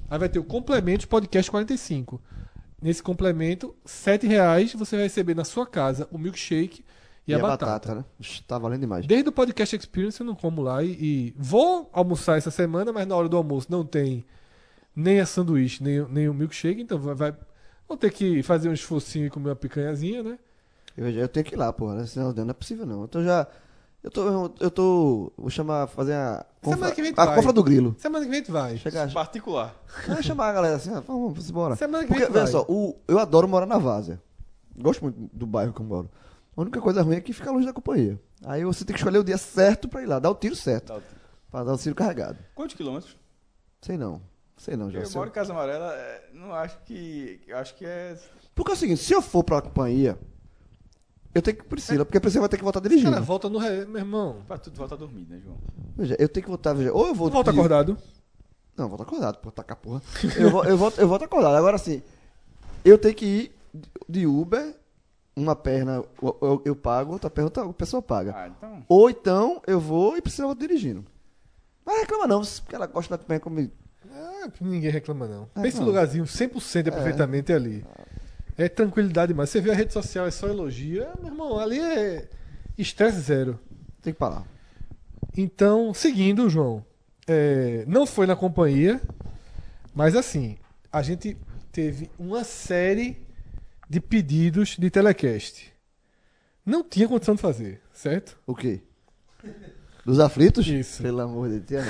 [0.08, 2.20] Aí vai ter o complementos podcast 45.
[2.80, 6.84] Nesse complemento, 7 reais você vai receber na sua casa o milkshake
[7.26, 7.94] e, a, batata.
[7.96, 8.04] né?
[8.20, 9.06] Ixi, Tá valendo demais.
[9.06, 13.06] Desde o Podcast Experience eu não como lá e, e vou almoçar essa semana, mas
[13.06, 14.24] na hora do almoço não tem
[14.94, 17.34] nem a sanduíche, nem, o- nem o milkshake, então vai, vai-
[17.88, 20.38] vou ter que fazer um esforcinho e comer uma picanhazinha, né?
[20.96, 21.96] Eu, eu tenho que ir lá, porra.
[21.96, 22.06] né?
[22.06, 23.02] Senão não é possível, não.
[23.02, 23.46] Eu tô já.
[24.02, 24.50] Eu tô.
[24.60, 25.30] Eu tô.
[25.36, 25.88] Vou chamar.
[25.88, 26.46] Fazer a.
[26.62, 27.34] Semana que vem tu a vai.
[27.34, 27.94] confra do grilo.
[27.98, 28.78] Semana que vem tu vai.
[28.78, 29.12] Chegar.
[29.12, 29.74] Particular.
[30.08, 31.76] Vai chamar a galera assim, ah, vamos, vamos embora.
[31.76, 32.52] Semana que vem Porque, tu veja vai.
[32.52, 34.22] só, o, eu adoro morar na Várzea.
[34.78, 36.08] Gosto muito do bairro que eu moro.
[36.56, 38.18] A única coisa ruim é que fica longe da companhia.
[38.44, 40.94] Aí você tem que escolher o dia certo pra ir lá, dar o tiro certo.
[40.94, 41.00] Tá.
[41.50, 42.38] Pra dar o tiro carregado.
[42.54, 43.16] Quantos quilômetros?
[43.82, 44.22] Sei não.
[44.56, 45.00] Sei não, já.
[45.00, 47.40] Eu moro em Casa Amarela, é, não acho que.
[47.46, 48.18] eu Acho que é.
[48.54, 50.18] Porque é o seguinte, se eu for pra companhia,
[51.34, 53.10] eu tenho que ir Priscila, porque a Priscila vai ter que voltar dirigindo.
[53.10, 53.58] Cara, volta no.
[53.58, 53.84] Re...
[53.84, 54.42] Meu irmão.
[54.48, 55.58] Pra tu volta a dormir, né, João?
[55.94, 57.28] Veja, eu tenho que voltar, veja, ou eu vou...
[57.28, 57.98] Volta de- acordado.
[58.74, 60.00] Não, volta acordado, pô, tacar porra.
[60.38, 61.54] Eu, vou, eu, volto, eu volto acordado.
[61.56, 62.02] Agora, assim,
[62.82, 63.52] eu tenho que ir
[64.08, 64.74] de Uber,
[65.36, 68.32] uma perna eu, eu- eu pago, outra perna outra pessoa paga.
[68.34, 68.84] Ah, então.
[68.88, 71.04] Ou então, eu vou e Priscila volta dirigindo.
[71.84, 73.72] Mas reclama não, porque ela gosta da companhia comigo.
[74.10, 75.48] Ah, ninguém reclama, não.
[75.54, 75.86] É, Pensa não.
[75.86, 77.84] lugarzinho 100% é perfeitamente ali.
[78.56, 79.50] É tranquilidade demais.
[79.50, 81.02] Você vê a rede social, é só elogio.
[81.02, 82.28] É, meu irmão, ali é
[82.78, 83.60] estresse zero.
[84.00, 84.44] Tem que parar.
[85.36, 86.82] Então, seguindo, João,
[87.28, 89.00] é, não foi na companhia,
[89.94, 90.56] mas assim,
[90.90, 91.36] a gente
[91.70, 93.18] teve uma série
[93.88, 95.72] de pedidos de telecast.
[96.64, 98.36] Não tinha condição de fazer, certo?
[98.46, 98.80] O quê?
[100.04, 100.66] Dos aflitos?
[100.66, 101.02] Isso.
[101.02, 101.84] Pelo amor de Deus.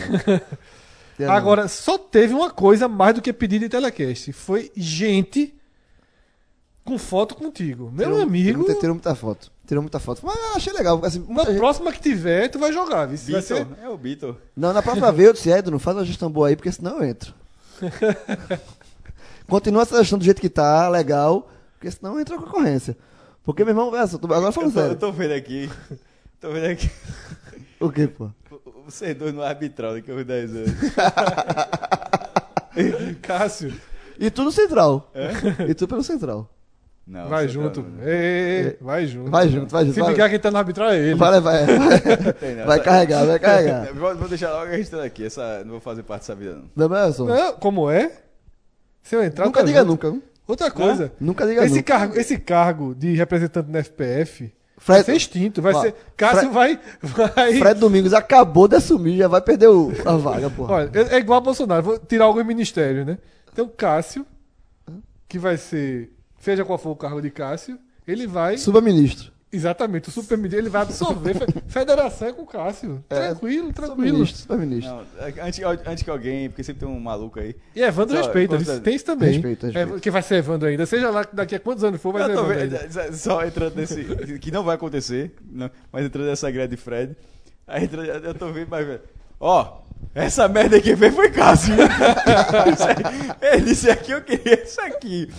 [1.28, 4.32] Agora, só teve uma coisa mais do que pedido de telecast.
[4.34, 5.54] Foi gente
[6.84, 7.90] com foto contigo.
[7.90, 9.50] Meu Tirou- amigo, Tirou, tirou muita foto.
[9.66, 10.20] Tirou muita foto.
[10.24, 11.02] Mas eu achei legal.
[11.04, 13.06] Assim, na gente- próxima que tiver, tu vai jogar.
[13.06, 13.18] viu?
[13.32, 13.66] Vai ser...
[13.82, 14.36] É o Beatle.
[14.54, 16.98] Não, na próxima vez eu disse, Edu, não faz uma gestão boa aí, porque senão
[16.98, 17.34] eu entro.
[19.48, 22.96] Continua essa gestão do jeito que tá, legal, porque senão entra a concorrência.
[23.44, 24.98] Porque, meu irmão, essa, tô- agora Eu falando tô, eu sério.
[24.98, 25.70] tô vendo aqui.
[26.40, 26.90] Tô vendo aqui.
[27.80, 28.30] O que, pô?
[28.84, 30.70] Vocês dois no arbitral daqui a uns 10 anos.
[33.22, 33.72] Cássio,
[34.18, 35.10] E tudo central.
[35.66, 36.50] E tudo pelo central.
[37.06, 37.82] Não, vai junto.
[37.82, 39.30] tá- Ei, ei, ei, vai junto.
[39.30, 39.94] Vai junto, vai junto.
[39.94, 41.14] Se vai, brigar quem tá no arbitral é ele.
[41.14, 42.00] vai, vai, vai,
[42.66, 43.92] vai carregar, vai carregar.
[43.94, 45.24] Vou, vou deixar logo registrado aqui.
[45.24, 46.64] Essa, não vou fazer parte dessa vida, não.
[47.28, 48.10] Não, como é?
[49.02, 49.88] Se eu entrar, nunca diga junto.
[49.90, 50.10] nunca.
[50.10, 50.22] viu?
[50.46, 51.12] Outra coisa.
[51.20, 51.82] Nunca diga Esse nunca.
[51.98, 55.60] cargo, esse cargo de representante da FPF vai Fred, ser extinto.
[55.62, 55.94] Vai Ó, ser.
[56.16, 56.78] Cássio vai.
[57.02, 57.54] vai...
[57.58, 60.74] Fred Domingos acabou de assumir, já vai perder o- a vaga, porra.
[60.74, 61.82] Olha, é é igual a Bolsonaro.
[61.82, 63.18] Vou tirar alguns ministérios, né?
[63.52, 64.24] Então, Cássio,
[65.28, 66.12] que vai ser.
[66.38, 68.56] Seja qual for o cargo de Cássio, ele vai.
[68.56, 69.32] Suba-ministro.
[69.56, 71.34] Exatamente, o superministro, ele vai absorver.
[71.38, 73.02] Fe- Federação é com o Cássio.
[73.10, 74.06] É, Tranquilo, tranquilo.
[74.26, 74.94] Suba-ministro, suba-ministro.
[74.94, 75.04] Não,
[75.46, 77.56] antes, antes que alguém, porque sempre tem um maluco aí.
[77.74, 79.32] E Evandro Só, respeita, conta- tem isso também.
[79.32, 79.96] Respeito, respeito.
[79.96, 80.84] É, que vai ser Evandro ainda.
[80.86, 82.78] Seja lá daqui a quantos anos for, vai ser Eu tô Evandro
[83.16, 84.04] só entrando nesse.
[84.38, 87.16] Que não vai acontecer, não, mas entrando nessa greve de Fred.
[87.66, 88.86] Aí entra- eu tô vendo, mas.
[88.86, 89.00] velho,
[89.40, 89.80] Ó,
[90.14, 91.74] essa merda que veio foi Cássio.
[93.40, 95.30] Ele disse aqui, eu queria isso aqui.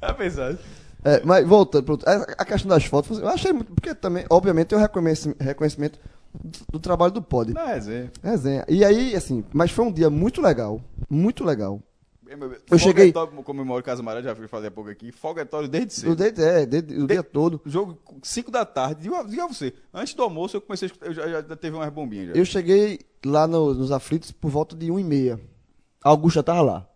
[0.00, 0.58] Tá pensando?
[1.04, 3.72] É, mas voltando, pronto, a, a questão das fotos, eu achei muito.
[3.74, 5.98] Porque também, obviamente, tem o reconhecimento, reconhecimento
[6.42, 7.52] do, do trabalho do Pod.
[7.52, 8.10] Não, resenha.
[8.22, 8.64] Resenha.
[8.68, 10.80] E aí, assim, mas foi um dia muito legal.
[11.10, 11.80] Muito legal.
[12.70, 13.12] Eu cheguei-
[13.44, 15.12] Como eu moro em Casa Amarela, já fui fazer há pouco aqui.
[15.12, 16.16] Foguetório desde cedo.
[16.16, 17.60] dia, é, desde- o dia todo.
[17.66, 19.02] Jogo 5 da tarde.
[19.02, 19.72] Diga, a você.
[19.92, 21.06] Antes do almoço, eu comecei a escutar.
[21.06, 22.28] Eu já, já teve umas bombinhas.
[22.28, 22.32] Já.
[22.34, 25.38] Eu cheguei lá no- nos aflitos por volta de 1 e meia.
[26.02, 26.88] A Augusta tava lá.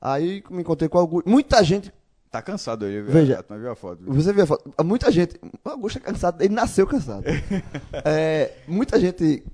[0.00, 1.28] Aí me encontrei com o Augusto.
[1.28, 1.92] Muita gente.
[2.32, 3.42] Tá cansado aí, Veja.
[3.42, 4.02] Tu viu a foto?
[4.02, 4.14] viu?
[4.14, 4.72] Você viu a foto?
[4.82, 5.38] Muita gente.
[5.62, 7.24] O Augusto é cansado, ele nasceu cansado.
[8.06, 9.44] É, muita gente.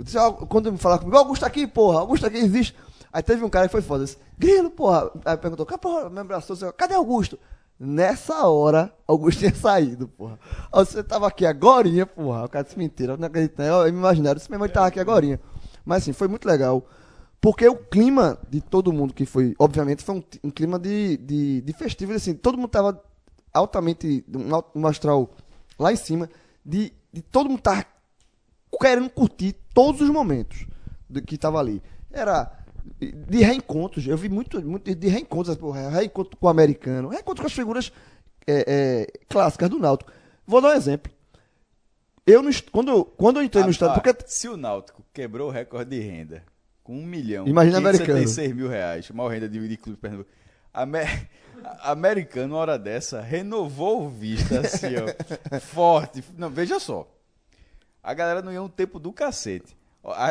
[0.00, 2.74] disse, "Ó, Quando me falaram comigo, Augusto tá aqui, porra, Augusto aqui existe.
[3.12, 4.04] Aí teve um cara que foi foda.
[4.04, 5.10] Disse, Grilo, porra.
[5.26, 7.38] Aí perguntou, "Cá, porra, me abraçou, disse, cadê Augusto?
[7.78, 10.38] Nessa hora, Augusto tinha saído, porra.
[10.72, 12.44] Aí você tava aqui agorinha, porra.
[12.44, 13.60] O cara disse, mentira, eu não acredito.
[13.60, 15.38] Eu me imaginaram, disse, mesmo ele tava aqui agorinha.
[15.84, 16.86] Mas assim, foi muito legal.
[17.42, 21.60] Porque o clima de todo mundo que foi, obviamente, foi um, um clima de, de,
[21.60, 23.02] de festivo, assim, todo mundo tava
[23.52, 25.28] altamente, um, al- astral
[25.76, 26.30] lá em cima,
[26.64, 27.84] de, de todo mundo tava
[28.80, 30.66] querendo curtir todos os momentos
[31.10, 31.82] do que tava ali.
[32.12, 32.50] Era
[33.28, 37.48] de reencontros, eu vi muito, muito de reencontros, porra, reencontro com o americano, reencontro com
[37.48, 37.92] as figuras
[38.46, 38.64] é,
[39.08, 40.12] é, clássicas do Náutico.
[40.46, 41.12] Vou dar um exemplo.
[42.24, 45.02] Eu, no quando, eu- quando eu entrei no Ah, estádio, ah, porque Se o Náutico
[45.12, 46.44] quebrou o recorde de renda
[46.82, 48.18] com um milhão Imagina americano.
[48.18, 50.30] 576 mil reais, maior renda de, de clube de Pernambuco.
[50.74, 51.28] Amer-
[51.82, 56.24] Americano, uma hora dessa, renovou o Vista, assim, ó, forte.
[56.36, 57.08] Não, veja só.
[58.02, 59.76] A galera não ia um tempo do cacete.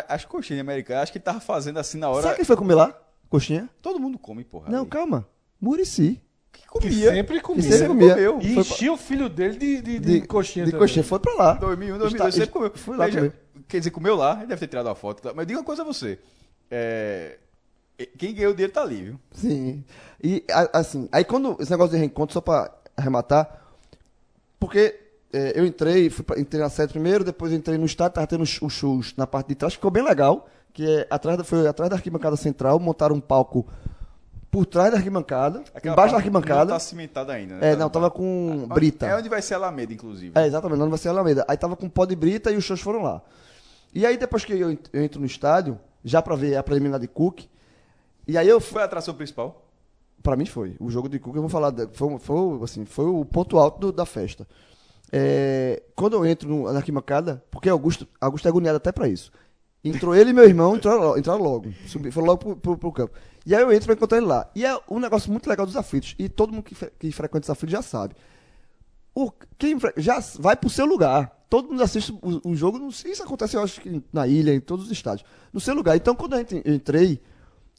[0.08, 2.24] As coxinhas americanas, acho que tava fazendo assim na hora.
[2.24, 2.94] sabe quem foi comer lá?
[3.30, 3.70] Coxinha?
[3.82, 4.70] Todo mundo come, porra.
[4.70, 4.90] Não, ali.
[4.90, 5.26] calma.
[5.62, 6.22] Murici.
[6.52, 7.12] Que Que comia.
[7.12, 7.64] sempre Que comia.
[7.72, 8.10] sempre comia.
[8.14, 8.40] comeu.
[8.42, 10.66] E Foi enchia o filho dele de, de, de, coxinha.
[10.66, 10.86] De também.
[10.86, 11.54] coxinha, foi pra lá.
[11.54, 12.72] 2001, 2002, Está- sempre comeu.
[12.76, 13.34] Fui lá Veja, comer.
[13.70, 15.22] Quer dizer, comeu lá, ele deve ter tirado a foto.
[15.22, 15.32] tá?
[15.34, 16.20] Mas diga uma coisa a você.
[16.72, 17.38] É,
[18.18, 19.20] Quem ganhou o dinheiro tá ali, viu?
[19.32, 19.84] Sim.
[20.24, 20.44] E,
[20.74, 23.62] assim, aí quando esse negócio de reencontro, só pra arrematar,
[24.60, 24.98] porque
[25.34, 28.42] é, eu entrei, fui pra, entrei na sede primeiro, depois entrei no estádio, tava tendo
[28.44, 31.68] os os shows na parte de trás, ficou bem legal, que é atrás da, foi
[31.68, 33.68] atrás da arquibancada central, montaram um palco
[34.50, 36.66] por trás da arquibancada, Aquela embaixo da arquibancada.
[36.66, 37.72] Não tá cimentada ainda, né?
[37.72, 39.06] É, não, tava com Onde- brita.
[39.08, 40.38] É onde vai ser a Alameda, inclusive.
[40.38, 41.46] É, exatamente, não vai ser a Alameda.
[41.48, 43.22] Aí tava com pó de brita e os shows foram lá.
[43.94, 47.08] E aí depois que eu, eu entro no estádio, já pra ver a preliminar de
[47.08, 47.42] Cook,
[48.28, 48.74] E aí eu fui.
[48.74, 49.68] Foi a atração principal?
[50.24, 50.76] Pra mim foi.
[50.80, 51.74] O jogo de Cuca, eu vou falar.
[51.94, 54.48] Foi, foi, assim, foi o ponto alto do- da festa.
[55.12, 59.32] É, quando eu entro no, na arquibancada, porque Augusto, Augusto é agoniado até pra isso.
[59.84, 61.74] Entrou ele e meu irmão, entraram, entraram logo.
[61.88, 63.14] Subi, foram logo pro, pro, pro campo.
[63.46, 64.50] E aí eu entro pra encontrar ele lá.
[64.56, 66.16] E é um negócio muito legal dos aflitos.
[66.20, 68.16] E todo mundo que, que frequenta os aflitos já sabe.
[69.16, 71.36] O, quem já vai pro seu lugar.
[71.52, 72.80] Todo mundo assiste o, o jogo.
[72.80, 75.28] Não sei se acontece, eu acho que na ilha, em todos os estádios.
[75.52, 75.98] No seu lugar.
[75.98, 77.22] Então, quando eu ent- eu entrei,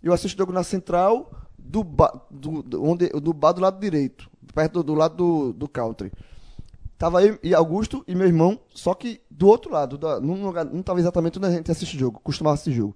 [0.03, 3.81] eu assisto o jogo na central do, ba, do, do, onde, do bar do lado
[3.81, 6.13] direito, perto do, do lado do, do country.
[6.99, 10.67] Tava eu e Augusto e meu irmão, só que do outro lado, da, num lugar,
[10.67, 12.95] não tava exatamente onde a gente assiste jogo, costumava assistir jogo.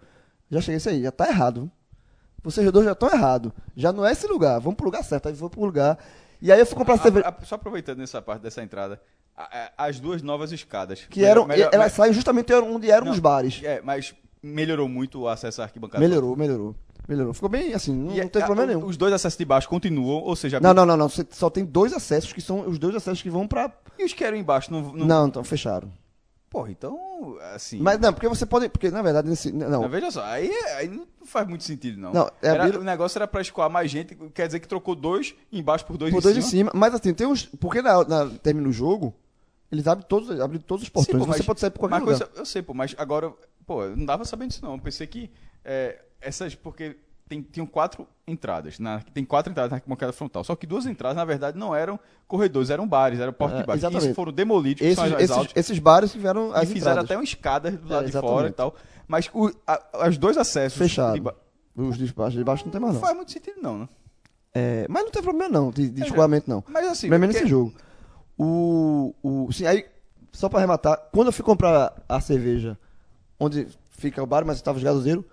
[0.51, 1.71] Já cheguei isso aí, já tá errado.
[2.43, 3.51] Vocês dois já estão errados.
[3.75, 5.27] Já não é esse lugar, vamos pro lugar certo.
[5.29, 5.99] Aí vou pro lugar.
[6.41, 7.27] E aí eu fui comprar A- cerveja.
[7.27, 9.01] a- só aproveitando essa parte dessa entrada,
[9.77, 11.07] as duas novas escadas.
[11.11, 13.61] Que eram, Melhor- elas melhor- saem justamente onde eram Não, os bares.
[13.63, 16.07] É, mas melhorou muito o acesso à arquibancada.
[16.07, 16.75] Melhorou, melhorou.
[17.09, 17.33] Melhorou.
[17.33, 18.85] Ficou bem assim, não, E não teve a- problema nenhum.
[18.87, 21.09] Os dois acessos de baixo continuam, ou seja, Não, não, não, não.
[21.09, 23.71] Você só tem dois acessos que são os dois acessos que vão pra.
[23.99, 24.81] e os que eram embaixo não.
[24.93, 25.07] não...
[25.07, 25.93] Não, então fecharam.
[26.51, 26.99] Porra, então,
[27.55, 27.79] assim.
[27.81, 28.69] Mas não, porque você pode.
[28.69, 29.53] Porque na verdade, nesse.
[29.53, 29.83] Não.
[29.83, 32.13] Não, veja só, aí, aí não faz muito sentido, não.
[32.13, 35.35] Não, é Era- O negócio era pra escoar mais gente, quer dizer que trocou dois
[35.53, 36.47] embaixo por dois por em dois cima.
[36.47, 36.71] em cima.
[36.75, 37.45] Mas assim, tem uns.
[37.45, 39.13] Porque na, na, termina o jogo,
[39.71, 41.19] eles abrem todos, abrem todos os Sim, portões.
[41.19, 42.19] pô, você mas- pode sair por qualquer lugar.
[42.19, 43.33] coisa- eu sei, pô, mas agora,
[43.67, 44.73] pô, eu não dava sabendo disso não.
[44.75, 45.31] Eu pensei que
[45.65, 46.97] é, essas, porque
[47.29, 50.45] tem, tinham quatro entradas, na, tem quatro entradas na arquibancada frontal.
[50.45, 51.99] Só que duas entradas, na verdade, não eram
[52.29, 53.79] corredores, eram bares, eram porta É, de baixo.
[53.79, 54.05] E exatamente.
[54.07, 55.53] isso foram demolidos, Esses, esses, altas.
[55.57, 57.05] esses bares tiveram as e fizeram entradas.
[57.05, 58.75] até uma escada do lado É, de fora e tal.
[59.09, 60.79] Mas o, a, as dois acessos.
[60.79, 61.15] Fechado.
[61.21, 61.29] de
[61.83, 63.07] Os de baixo, de baixo não tem mais Não não.
[63.07, 63.89] faz muito sentido, não, né?
[64.55, 66.65] É, mas não tem problema não, de, de É, escoamento não.
[66.69, 67.09] Mas assim.
[67.09, 67.75] Pelo menos nesse jogo.
[68.39, 69.87] O, o, sim, aí,
[70.33, 72.79] só pra arrematar, quando eu fui comprar a cerveja,
[73.41, 75.25] onde fica o bar, mas estava os gasoseiros,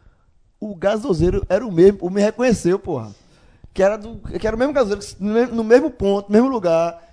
[0.59, 3.13] o gasoseiro era o mesmo, o me reconheceu, porra.
[3.73, 6.47] Que era, do, que era o mesmo gasoseiro, no mesmo, no mesmo ponto, no mesmo
[6.47, 7.12] lugar.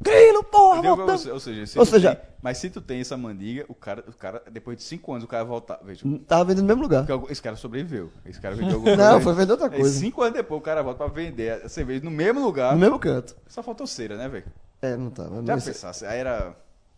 [0.00, 3.64] Grilo, porra, você, ou seja, se Ou seja- tem- mas se tu tem essa mandiga,
[3.68, 5.80] o cara, o cara, depois de cinco anos, o cara voltar.
[5.82, 7.06] Veja, Tava vendendo no mesmo lugar.
[7.30, 8.10] esse cara sobreviveu.
[8.26, 9.20] Esse cara vendeu alguma Não, coisa.
[9.24, 9.98] foi vender outra Aí, coisa.
[9.98, 12.74] cinco anos depois, o cara volta pra vender a cerveja no mesmo lugar.
[12.74, 13.34] No mesmo canto.
[13.48, 14.44] Só faltou cera, né, velho?
[14.82, 15.36] É, não tava.
[15.36, 15.72] Já não sei.
[15.72, 16.54] pensasse, aí era.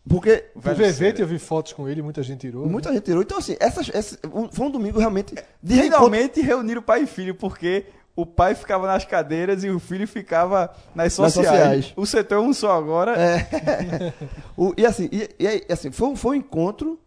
[0.08, 1.20] Porque o O velho VV, cera.
[1.20, 2.64] eu vi fotos com ele, muita gente tirou.
[2.66, 2.72] né?
[2.72, 3.22] muita gente tirou.
[3.22, 6.04] Então, assim, essas, esse, um- foi um domingo realmente de reencontro.
[6.06, 7.86] Finalmente reuniram pai e filho, porque
[8.16, 11.47] o pai ficava nas cadeiras e o filho ficava nas Nas sociais.
[11.48, 11.93] sociais.
[11.97, 13.12] O setor é um só agora.
[13.16, 14.12] É.
[14.56, 16.98] O- e assim, e, e assim foi, um- foi um encontro.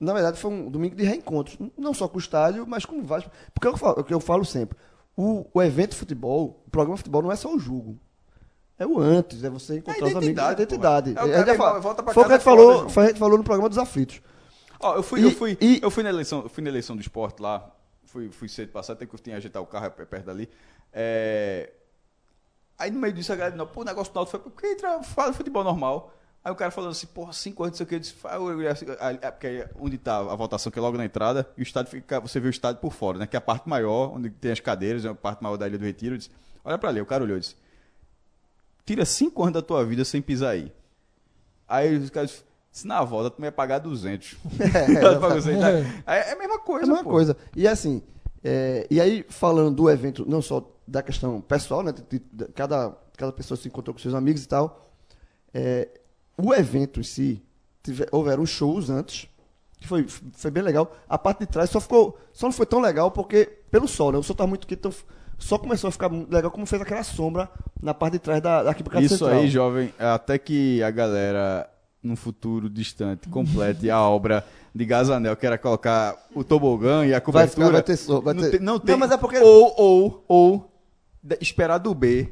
[0.00, 1.58] Na verdade, foi um domingo de reencontros.
[1.76, 3.28] Não só com o estádio, mas com vários.
[3.52, 4.78] Porque eu falo, o que eu falo sempre:
[5.16, 7.98] o, o evento de futebol, o programa de futebol não é só o jogo.
[8.78, 10.42] É o antes, é você encontrar os amigos.
[10.42, 11.10] É a identidade.
[11.10, 12.88] É o cara já fala- que volta pra foi o que a gente é falou,
[12.88, 14.20] foi, a gente falou no programa dos aflitos.
[14.80, 16.96] Ó, eu fui, E- eu fui, e- eu fui na eleição, eu fui na eleição
[16.96, 17.70] do esporte lá,
[18.12, 20.48] fui, fui cedo passar, até que eu tinha que ajeitar o carro é perto dali.
[20.92, 21.70] É,
[22.78, 25.32] Aí no meio disso a galera, pô, o negócio do Náutico foi porque entra, fala
[25.32, 26.12] futebol normal.
[26.44, 28.16] Aí o cara falando assim, porra, cinco anos, não sei o que, eu disse,
[28.98, 31.62] "Ah, é porque aí onde tá a votação, que é logo na entrada, e o
[31.62, 33.26] estádio fica, você vê o estádio por fora, né?
[33.28, 35.78] Que é a parte maior, onde tem as cadeiras, é a parte maior da Ilha
[35.78, 36.14] do Retiro.
[36.16, 36.30] Eu disse,
[36.64, 37.54] olha pra ali, o cara olhou e disse,
[38.84, 40.72] tira cinco anos da tua vida sem pisar aí.
[41.68, 44.36] Aí os caras, se na volta tu me ia pagar 200.
[44.58, 45.68] É, tá?
[46.06, 47.10] Aí é a mesma É coisa, a mesma pô.
[47.10, 47.36] coisa.
[47.54, 48.02] E assim,
[48.42, 51.92] é, e aí falando do evento, não só da questão pessoal, né?
[51.92, 54.90] de- de- cada, cada pessoa se encontrou com seus amigos e tal.
[55.54, 55.88] é,
[56.36, 57.42] o evento em si,
[57.82, 59.28] tive, houveram shows antes,
[59.78, 60.90] que foi, foi bem legal.
[61.08, 62.18] A parte de trás só ficou.
[62.32, 64.18] Só não foi tão legal porque, pelo sol, né?
[64.18, 64.92] O sol tava muito quente, então
[65.38, 67.50] só começou a ficar legal como fez aquela sombra
[67.82, 69.40] na parte de trás da, da arquibancada Isso central.
[69.40, 71.68] aí, jovem, é até que a galera,
[72.02, 77.18] num futuro distante, complete a obra de Gazanel, que era colocar o tobogã e a
[77.18, 77.70] Vai, cobertura.
[77.70, 78.50] vai ter vai não, ter...
[78.50, 78.96] tem, não tem.
[78.96, 79.38] mas é porque...
[79.38, 80.72] Ou, ou, ou,
[81.40, 82.28] esperar do B.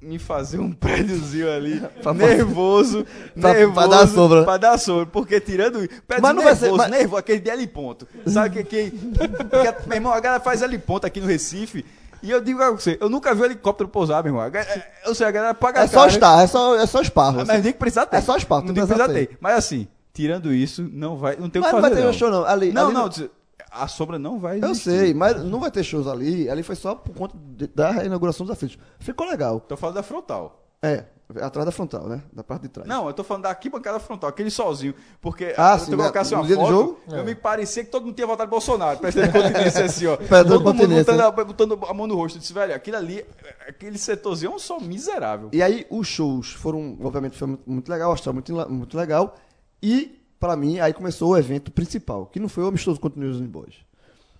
[0.00, 1.80] Me fazer um prédiozinho ali,
[2.16, 3.06] nervoso,
[3.40, 3.74] pra- nervoso.
[3.74, 4.42] pra dar sombra.
[4.44, 5.78] Pra dar sombra, porque tirando.
[5.78, 8.08] Prédio Mas não vai nervoso, ser- mas- nervoso, aquele de L ponto.
[8.26, 11.84] Sabe que, que, que- Meu irmão, a galera faz L ponto aqui no Recife.
[12.22, 14.50] E eu digo a você, eu nunca vi um helicóptero pousar, meu irmão.
[14.50, 16.10] Ga- é- Ou seja, a galera paga É só caro.
[16.10, 17.44] estar, é só, é só esparro.
[17.46, 18.16] Mas nem que precisa ter.
[18.16, 19.38] É só espaço, não não tem que precisa precisar ter.
[19.40, 22.02] Mas assim, tirando isso, não vai, não tem o Mas que não fazer.
[22.02, 22.44] vai ter show, não.
[22.44, 23.30] Ali- não, ali não, não-
[23.70, 24.90] a sombra não vai Eu existir.
[24.90, 26.48] sei, mas não vai ter shows ali.
[26.48, 28.78] Ali foi só por conta de- da inauguração dos aflitos.
[28.98, 29.60] Ficou legal.
[29.60, 30.62] Tô falando da frontal.
[30.82, 31.04] É,
[31.40, 32.22] atrás da frontal, né?
[32.32, 32.88] Da parte de trás.
[32.88, 34.94] Não, eu tô falando da arquibancada frontal, aquele solzinho.
[35.20, 37.00] Porque Ah, se eu colocasse no uma foto, jogo?
[37.08, 38.98] eu me parecia que todo mundo tinha votado Bolsonaro.
[38.98, 40.16] Prestando continência assim, ó.
[40.28, 41.04] Todo mundo continência.
[41.04, 42.36] botando a, botando a mão no rosto.
[42.36, 43.24] Eu disse, velho, aquilo ali,
[43.66, 45.48] aquele setorzinho é um sol miserável.
[45.52, 49.36] E aí os shows foram, obviamente, foi muito, legal, astral muito, muito legal.
[49.80, 53.22] E, pra mim, aí começou o evento principal, que não foi o amistoso contra o
[53.22, 53.76] News and Boys.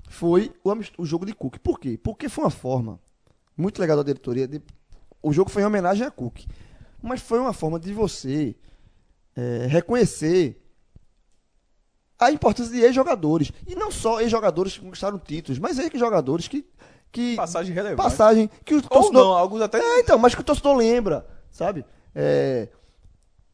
[0.09, 1.59] foi o, o jogo de Cook.
[1.59, 1.97] Por quê?
[2.03, 2.99] Porque foi uma forma
[3.57, 4.47] muito legal da diretoria.
[4.49, 4.61] de-
[5.23, 6.41] o jogo foi em homenagem a Cook.
[7.03, 8.55] Mas foi uma forma de você
[9.37, 10.61] é, reconhecer
[12.19, 13.51] a importância de ex-jogadores.
[13.67, 16.65] E não só ex-jogadores que conquistaram títulos, mas ex-jogadores que.
[17.11, 18.03] que Passagem relevante.
[18.03, 19.13] passagem que o Ou torcedor.
[19.25, 19.79] não, alguns até.
[19.79, 21.85] É, então, mas que o torcedor lembra, sabe?
[22.15, 22.69] É,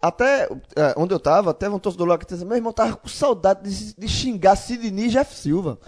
[0.01, 0.45] até
[0.77, 3.69] é, onde eu tava, teve um torcedor lá que disse, meu irmão tava com saudade
[3.69, 5.79] de, de xingar Sidney e Jeff Silva.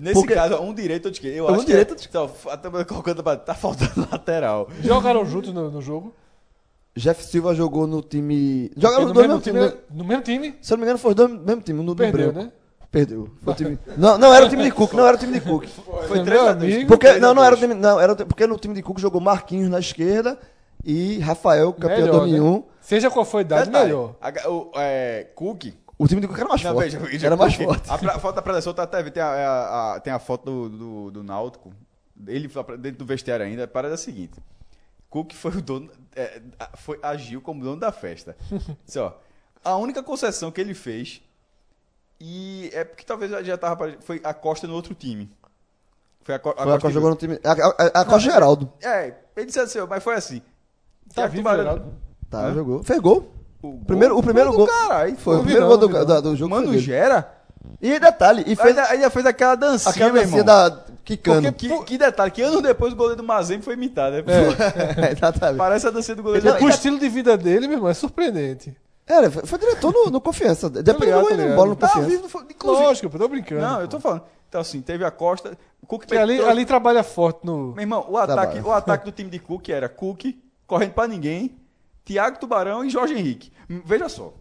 [0.00, 1.32] Nesse Porque- caso, um direito ou de quê?
[1.34, 4.68] Eu É um acho direito que é, tá, tá, colocando pra- tá faltando lateral.
[4.82, 6.14] Jogaram juntos no, no jogo?
[6.96, 8.70] Jeff Silva jogou no time.
[8.76, 9.58] Jogaram no, mesmo mesmo time.
[9.60, 9.78] time, né?
[9.90, 10.54] no mesmo time?
[10.60, 12.46] Se eu não me engano, foi dois no mesmo time, no Perdeu, branco.
[12.46, 12.52] né?
[12.90, 13.28] Perdeu.
[13.42, 13.78] Foi o time...
[13.96, 15.64] não, não era o time de Cook, não era o time de Cook.
[16.08, 16.74] Foi Meu 3 a 2.
[16.74, 16.88] amigo.
[16.88, 17.74] Porque, não, não era o time.
[17.74, 20.38] Não, era porque no time de Cook jogou Marquinhos na esquerda
[20.84, 22.52] e Rafael, campeão Melhor, 2001.
[22.54, 22.62] né?
[22.80, 24.14] Seja qual for a idade, Detalhe, melhor.
[24.20, 25.66] a- o, é, Cook.
[25.98, 26.96] O time de Cook era mais Não, forte.
[26.96, 27.90] veja, era mais forte.
[27.90, 29.02] A, pra- foto da preleção tá até.
[29.10, 31.72] Tem a, a- a- tem a foto do, do, do Náutico.
[32.26, 32.48] Ele
[32.78, 33.64] dentro do vestiário ainda.
[33.64, 34.38] A parada é a seguinte:
[35.10, 35.90] Cook foi o dono.
[36.14, 36.40] é,
[36.76, 38.36] foi, agiu como dono da festa.
[38.86, 39.12] Disse, ó,
[39.64, 41.20] a única concessão que ele fez.
[42.20, 43.96] E é porque talvez já tava.
[44.00, 45.30] Foi a Costa no outro time.
[46.22, 47.38] Foi a, Co- a Foi Costa que- jogou no time.
[47.44, 48.72] A, a, a Costa Geraldo.
[48.82, 50.42] É, ele disse assim, mas foi assim.
[51.14, 51.94] Tá vivo, Geraldo?
[52.28, 52.82] Tá, jogou.
[52.84, 53.32] Fez gol.
[53.62, 56.20] O gol Primeiro- o primeiro gol- do Caralho, Foi o primeiro não, gol do, da-
[56.20, 56.50] do jogo.
[56.54, 56.78] Mano.
[56.78, 57.34] Gera.
[57.82, 60.54] E detalhe, e fez Ainda, ainda fez aquela dancinha, aquela meu dancinha irmão.
[60.70, 61.42] da Kikano.
[61.52, 64.22] Porque, que, que detalhe, que anos depois o goleiro do Mazembe foi imitado, né?
[65.12, 65.58] Exatamente.
[65.58, 68.74] Parece a dancinha do goleiro do O estilo de vida dele, meu irmão, é surpreendente.
[69.06, 70.68] Era, foi, foi diretor no, no confiança.
[70.70, 71.56] Depois ligado, ele ligado.
[71.56, 72.08] bola no Tá confiança.
[72.10, 72.86] vivo, foi- inclusive.
[72.86, 73.60] Lógico, eu tô brincando.
[73.60, 74.22] Não, eu tô falando.
[74.48, 75.56] Então, assim, teve a Costa.
[75.86, 77.72] Cook Que ali, ali trabalha forte no.
[77.72, 78.66] Meu irmão, o ataque, Trabalha.
[78.66, 80.24] o ataque do time de Cook era Cook,
[80.66, 81.56] correndo pra ninguém,
[82.08, 83.52] Thiago Tubarão e Jorge Henrique.
[83.84, 84.32] Veja só.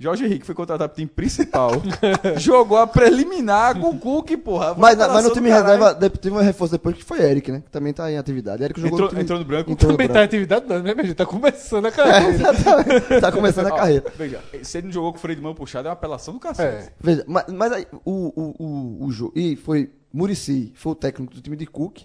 [0.00, 1.72] Jorge Henrique foi contratado pro time principal,
[2.38, 4.72] jogou a preliminar com o Cook, porra.
[4.76, 7.62] Mas, mas no time reserva teve um reforço depois que foi Eric, né?
[7.64, 8.62] Que também tá em atividade.
[8.62, 9.70] Eric jogou Entrou- no time, entrou no branco.
[9.72, 10.24] entrou no Também tá em branco.
[10.26, 11.14] atividade, não, né, gente?
[11.14, 12.28] Tá começando a carreira.
[12.32, 13.20] Exatamente.
[13.20, 14.12] tá começando a Ó, carreira.
[14.16, 16.38] Veja, se ele não jogou com o freio de mão puxado, é uma apelação do
[16.40, 16.86] cacete.
[16.88, 16.92] É.
[17.00, 19.32] Veja, mas, mas aí o, o, o, o jogo.
[19.34, 22.02] E foi Murici, foi o técnico do time de Cook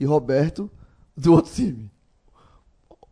[0.00, 0.68] e Roberto
[1.16, 1.88] do outro time.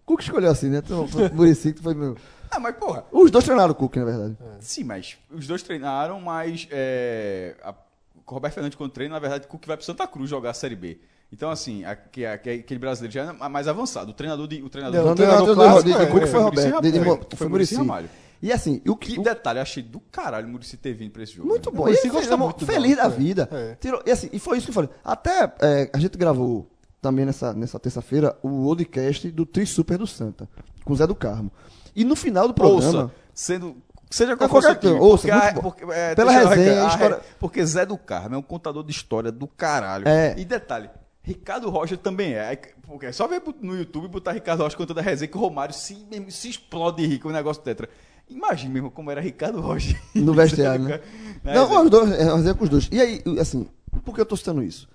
[0.07, 0.78] Cook escolheu assim, né?
[0.85, 2.16] Então, Murici que foi meu.
[2.51, 4.37] Ah, mas porra, Os dois treinaram o Cook, na verdade.
[4.61, 9.45] sim, mas os dois treinaram, mas é, a, o Roberto Fernandes quando treina, na verdade,
[9.47, 10.99] o Cook vai pro Santa Cruz jogar a Série B.
[11.33, 14.12] Então, assim, aque- aque- aquele brasileiro já é mais avançado.
[14.12, 16.27] O treinador de, o treinador Não, o treinador não, clássico de, de é- Cook é
[16.28, 16.83] foi Muricy Roberto.
[16.85, 17.49] De, foi Foi Muricy.
[17.49, 18.09] Muricy Ramalho.
[18.41, 19.23] E assim, o Que que.
[19.23, 21.49] detalhe, achei do caralho o Muricy ter vindo pra esse jogo.
[21.49, 21.77] Muito né?
[21.77, 21.85] bom.
[21.85, 23.24] Muricy ele gosta muito feliz da Náutico, é.
[23.24, 23.49] vida.
[23.51, 23.74] É.
[23.81, 24.91] Tirou, e, assim, e foi isso que eu falei.
[25.05, 26.70] Até é, a gente gravou
[27.07, 30.49] também nessa, nessa terça-feira o podcast do Tri Super do Santa,
[30.85, 31.53] com o Zé do Carmo.
[31.95, 33.03] E no final do programa.
[33.05, 33.77] Ouça, sendo.
[34.11, 36.85] Seja qual Não, for o seu qualquer- time, ouça, porque, a- porque, é, Pela resenha,
[36.85, 40.07] a história- porque Zé do Carmo é um contador de história do caralho.
[40.07, 40.35] É.
[40.39, 40.89] E detalhe,
[41.23, 42.57] Ricardo Rocha também é.
[42.87, 45.41] Porque é só ver no YouTube e botar Ricardo Rocha contando a resenha que o
[45.41, 47.89] Romário se, se explode de rir com o negócio tetra.
[48.28, 49.97] Imagina mesmo como era Ricardo Rocha.
[50.15, 51.01] No vestiário, né?
[51.43, 51.81] Não, resenha.
[51.83, 52.89] os dois, é, uma resenha com os dois.
[52.93, 53.69] E aí, assim,
[54.05, 54.89] por que eu tô citando isso?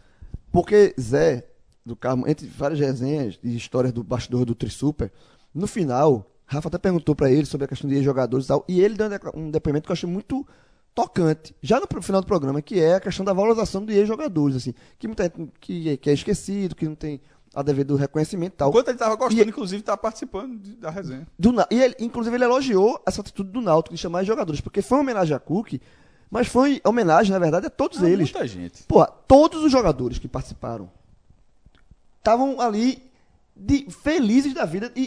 [0.53, 1.45] Porque Zé
[1.85, 5.11] do Carmo, entre várias resenhas e histórias do bastidor do Tri Super,
[5.53, 8.79] no final, Rafa até perguntou pra ele sobre a questão de jogadores e tal, e
[8.81, 10.45] ele deu um depoimento que eu achei muito
[10.93, 14.73] tocante, já no final do programa, que é a questão da valorização de ex-jogadores, assim,
[14.99, 17.21] que, muita gente- que, é- que é esquecido, que não tem
[17.53, 18.69] a dever do reconhecimento e tal.
[18.69, 21.27] Enquanto ele tava gostando, E- inclusive, tava participando de- da resenha.
[21.39, 24.81] Do e ele, inclusive, ele elogiou essa atitude do Náutico de chamar os jogadores, porque
[24.81, 25.73] foi uma homenagem a Cook,
[26.29, 28.31] mas foi homenagem, na verdade, a todos Ah, eles.
[28.31, 28.83] Muita gente.
[28.83, 30.89] Pô, todos os jogadores que participaram
[32.21, 33.03] estavam ali
[33.55, 35.01] de, felizes da vida e,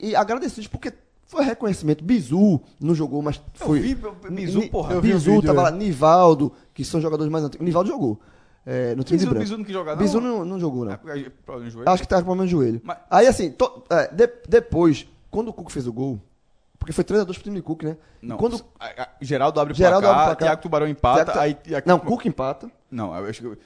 [0.00, 0.92] e- e- e agradecidos, porque
[1.26, 2.04] foi reconhecimento.
[2.04, 3.78] Bizu não jogou, mas foi.
[3.78, 3.94] Eu vi
[4.30, 4.94] Bizu, Ni- porra.
[4.94, 5.62] eu Bizu vídeo, tava é.
[5.64, 7.64] lá, Nivaldo, que são jogadores mais antigos.
[7.64, 8.18] Nivaldo jogou.
[8.66, 9.44] é, no time Bizu, de branco.
[9.44, 10.02] Bizu não quis jogar, não?
[10.02, 10.92] Bizu não, não jogou, não.
[10.92, 10.98] É
[11.70, 11.88] joelho.
[11.88, 12.80] Acho que tava com problema no joelho.
[12.84, 16.20] Mas- Aí, assim, to- é, de- depois, quando o Cuco fez o gol,
[16.78, 17.96] porque foi 3x2 pro time de Cuco, né?
[18.22, 20.48] E Não, quando a- a- Geraldo abre o Geraldo placar, abre o placar.
[20.48, 21.54] Thiago Tubarão empata, Thiago- aí...
[21.54, 22.70] Thiago- Não, Cuco empata.
[22.90, 23.58] Não, eu acho que...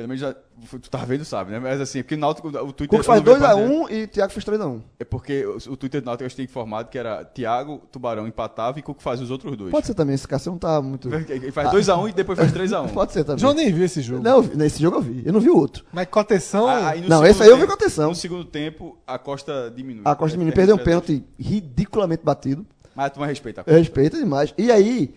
[0.00, 0.34] Pelo menos já...
[0.70, 1.58] Tu tá vendo, sabe, né?
[1.58, 2.88] Mas assim, porque o Náutico, o Twitter...
[2.88, 4.82] Cuco faz eu não vi a parte 2x1 e Thiago fez 3x1.
[4.98, 8.78] É porque o, o Twitter do Náutico eu tinha informado que era Thiago, Tubarão empatava
[8.78, 9.70] e Cuco fazia os outros dois.
[9.70, 11.08] Pode ser também, esse cara você não tá muito.
[11.14, 12.92] Ele faz 2x1 e depois faz 3x1.
[12.92, 13.38] Pode ser também.
[13.38, 14.22] João nem viu esse jogo.
[14.22, 15.22] Não, nesse jogo eu vi.
[15.24, 15.84] Eu não vi o outro.
[15.92, 16.66] Mas com atenção.
[16.68, 18.08] Ah, Não, esse aí eu vi com atenção.
[18.08, 20.02] No segundo tempo, a Costa diminui.
[20.04, 22.66] A Costa É, é, perdeu um é, pênalti ridiculamente batido.
[22.94, 24.54] Mas a turma respeita a Eu respeito demais.
[24.58, 25.14] E aí,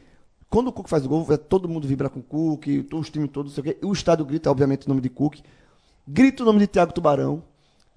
[0.53, 3.31] quando o Cuco faz o gol, é, todo mundo vibra com o Cuco, os times
[3.31, 3.85] todos, não sei o quê.
[3.85, 5.37] O estádio grita, obviamente, o nome de Cuco.
[6.07, 7.41] Grita o nome de Thiago Tubarão.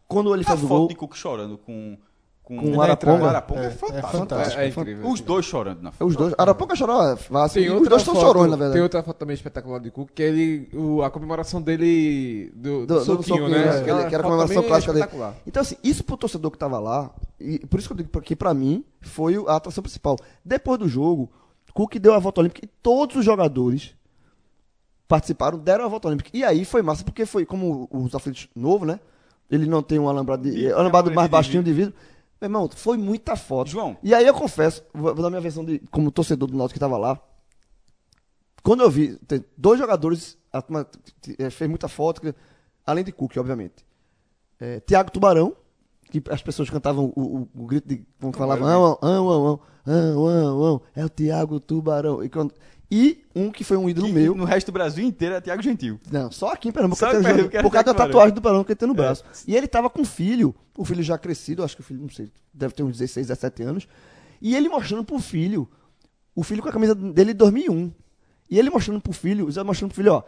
[0.08, 0.88] Quando ele A faz o foto gol.
[0.88, 1.98] de Cuco chorando com,
[2.42, 3.24] com, Com o Araponga.
[3.24, 4.16] O Araponga é, É, é fantástico.
[4.18, 4.60] fantástico.
[4.62, 5.10] É incrível.
[5.10, 6.08] Os dois chorando na frente.
[6.08, 6.32] Os dois.
[6.38, 7.60] Araponga chorou é fácil.
[7.60, 8.80] Tem e os dois foto- chorões, na Tem verdade.
[8.80, 12.86] outra foto também espetacular de Cook, que é ele, o- a comemoração dele do, do,
[12.86, 13.64] Do- do soquinho, soquinho, né?
[13.66, 13.82] né?
[13.82, 15.06] Que ele- que era a foto comemoração é clássica dele.
[15.46, 18.34] Então, assim, isso pro torcedor que tava lá, e por isso que eu digo que
[18.34, 20.16] pra mim foi a atração principal.
[20.44, 21.28] Depois do jogo,
[21.76, 23.94] Cook deu a volta olímpica e todos os jogadores
[25.06, 26.30] participaram, deram a volta olímpica.
[26.32, 28.98] E aí foi massa, porque foi como os aflitos novo, né?
[29.50, 31.94] Ele não tem um alambrado, de, E- alambrado e mais de baixinho de vidro.
[32.40, 33.68] Meu irmão, foi muita foto.
[33.70, 33.96] João.
[34.02, 36.96] E aí eu confesso, vou, dar minha versão de como torcedor do Náutico que tava
[36.96, 37.20] lá.
[38.62, 40.62] Quando eu vi, tem dois jogadores, a
[41.50, 42.34] fez muita foto,
[42.86, 43.84] além de Cook, obviamente.
[44.58, 45.54] É, Tiago Tubarão,
[46.10, 48.02] que as pessoas cantavam o, o- o grito de.
[48.20, 52.22] Como falavam, ão, ão, ão, ão, ão, ão, ão, é o Tiago Tubarão.
[52.22, 52.52] E, quando-
[52.90, 54.34] e um que foi um ídolo Que meu.
[54.34, 55.98] No resto do Brasil inteiro é Thiago Gentil.
[56.10, 58.64] Não, só aqui em Pernambuco, Só Pernambuco, jogo, por causa da Tiago tatuagem do Tubarão
[58.64, 59.24] que ele tem no braço.
[59.46, 62.10] E ele tava com um filho, o filho já crescido, acho que o filho, não
[62.10, 63.88] sei, deve ter uns 16, 17 anos.
[64.40, 65.68] E ele mostrando pro filho,
[66.34, 67.92] o filho com a camisa dele de 2001.
[68.50, 70.22] E ele mostrando pro filho, o Zé mostrando pro filho, ó,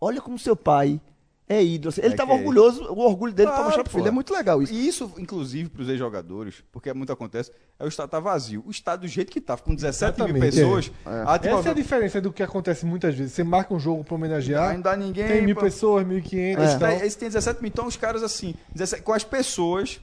[0.00, 1.00] olha como seu pai
[1.48, 1.90] é ídolo.
[1.90, 2.38] Assim, ele É tava que é.
[2.40, 4.08] orgulhoso, o orgulho dele pra Claro, mostrar pro filho.
[4.08, 4.72] É muito legal isso.
[4.72, 8.62] E isso, inclusive, para os ex-jogadores, porque muito acontece, é o estado tá vazio.
[8.66, 11.24] O estado do jeito que tá, com 17 mil Exatamente, pessoas, é.
[11.26, 13.32] a tipo, Essa é a diferença do que acontece muitas vezes.
[13.34, 15.26] Você marca um jogo pra homenagear, não dá ninguém.
[15.28, 15.60] tem mil pô.
[15.60, 18.54] pessoas, mil e quinhentas Esse, e tem- esse tem 17 mil, então os caras assim,
[18.74, 20.00] 17 com as pessoas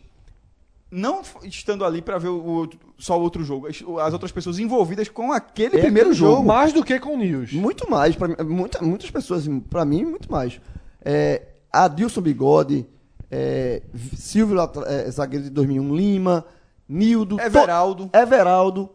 [0.94, 4.60] não estando ali para ver o, outro- só o outro jogo, as, as outras pessoas
[4.60, 6.44] envolvidas com aquele É primeiro jogo.
[6.44, 7.54] Mais do que com o News.
[7.54, 10.60] Muito mais, pra muita, muitas pessoas, pra mim, muito mais.
[11.04, 11.42] É,
[11.72, 12.86] Adilson Bigode,
[13.30, 13.82] é,
[14.16, 16.46] Silvio, é, zagueiro de 2001, Lima,
[16.88, 18.10] Nildo, to- Everaldo.
[18.14, 18.90] Everaldo,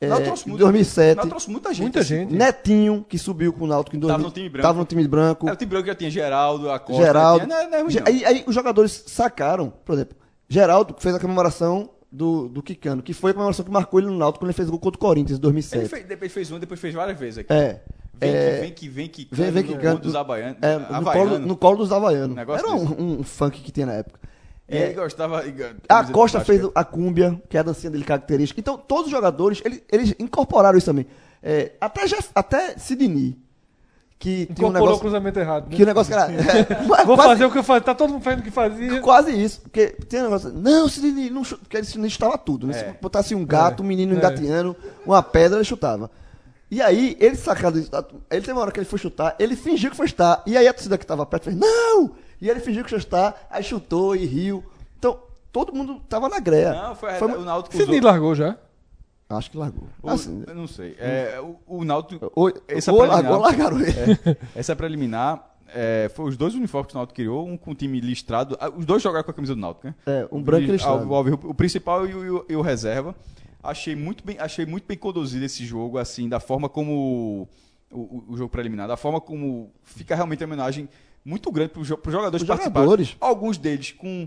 [0.00, 1.82] é, Náutico trouxe em muito- 2007, Náutico trouxe muita gente.
[1.82, 2.08] Muita assim.
[2.08, 2.34] gente.
[2.34, 4.62] Netinho, que subiu com o Náutico em 2000, Tava no time branco.
[4.66, 7.02] Tava no time branco, É, o time branco já tinha Geraldo, a Costa.
[7.02, 7.44] Geraldo.
[7.46, 8.02] Tinha, não, é- não é ruim, não.
[8.06, 10.16] aí, aí os jogadores sacaram, por exemplo,
[10.48, 14.16] Geraldo fez a comemoração do, do Quicano, que foi a comemoração que marcou ele no
[14.16, 15.80] Náutico quando ele fez o gol contra o Corinthians em 2007.
[15.82, 17.52] Ele fez, depois fez um, depois fez várias vezes aqui.
[17.52, 17.82] É.
[18.20, 20.02] Vem, é, que, vem que vem que Vem, vem no que mundo canta.
[20.02, 20.58] dos Havaianos.
[20.62, 22.36] É, no, colo, no colo dos Havaianos.
[22.36, 24.20] Negócio Era um, um funk que tinha na época.
[24.68, 25.42] E ele gostava.
[25.88, 28.58] A Costa fez a cúmbia, que é a dancinha dele característica.
[28.58, 31.06] Então, todos os jogadores, eles, eles incorporaram isso também.
[31.42, 33.36] É, até, Jeff, até Sidney,
[34.18, 35.00] que tinha um Incorporou o negócio...
[35.00, 35.68] cruzamento errado.
[35.68, 35.76] né?
[35.76, 36.32] Que o negócio era...
[36.32, 36.64] é,
[37.04, 37.80] Vou quase, fazer o que eu fazia.
[37.82, 39.00] Tá todo mundo fazendo o que fazia.
[39.02, 39.60] quase isso.
[39.60, 40.50] Porque tem um negócio...
[40.50, 41.60] Não, Sidney não chuta.
[41.62, 42.66] Porque Sidney chutava tudo.
[42.66, 42.74] Né?
[42.74, 42.92] É.
[42.92, 44.16] Se botasse um gato, um menino é.
[44.16, 44.74] engateando,
[45.04, 46.10] uma pedra, ele chutava.
[46.74, 47.88] E aí, ele sacado isso,
[48.30, 50.66] ele teve uma hora que ele foi chutar, ele fingiu que foi chutar, e aí
[50.66, 52.10] a torcida que tava perto fez, não!
[52.40, 54.64] E ele fingiu que foi chutar, aí chutou e riu.
[54.98, 55.18] Então,
[55.52, 56.72] todo mundo tava na greia.
[56.72, 58.56] Não, foi, Foi- o Náutico Sidney largou já.
[59.28, 59.84] Acho que largou.
[60.02, 60.96] o- Assim, eu não sei.
[60.98, 62.30] É, o, o Náutico.
[62.34, 64.36] ou, essa ou preliminar- largou, largaram ele.
[64.56, 65.50] Essa preliminar.
[65.76, 68.56] É, foi os dois uniformes que o Náutico criou, um com o time listrado.
[68.60, 69.94] ah, Os dois jogaram com a camisa do Náutico, né?
[70.06, 71.08] É, um branco e listrado.
[71.08, 73.14] O, o, o principal e o, e o- e o reserva.
[73.64, 77.48] Achei muito, bem, achei muito bem conduzido esse jogo, assim, da forma como.
[77.90, 80.88] O, o- jogo preliminar, da forma como fica realmente uma homenagem
[81.24, 83.16] muito grande para os jogadores Os jogadores.
[83.20, 84.26] Alguns deles com.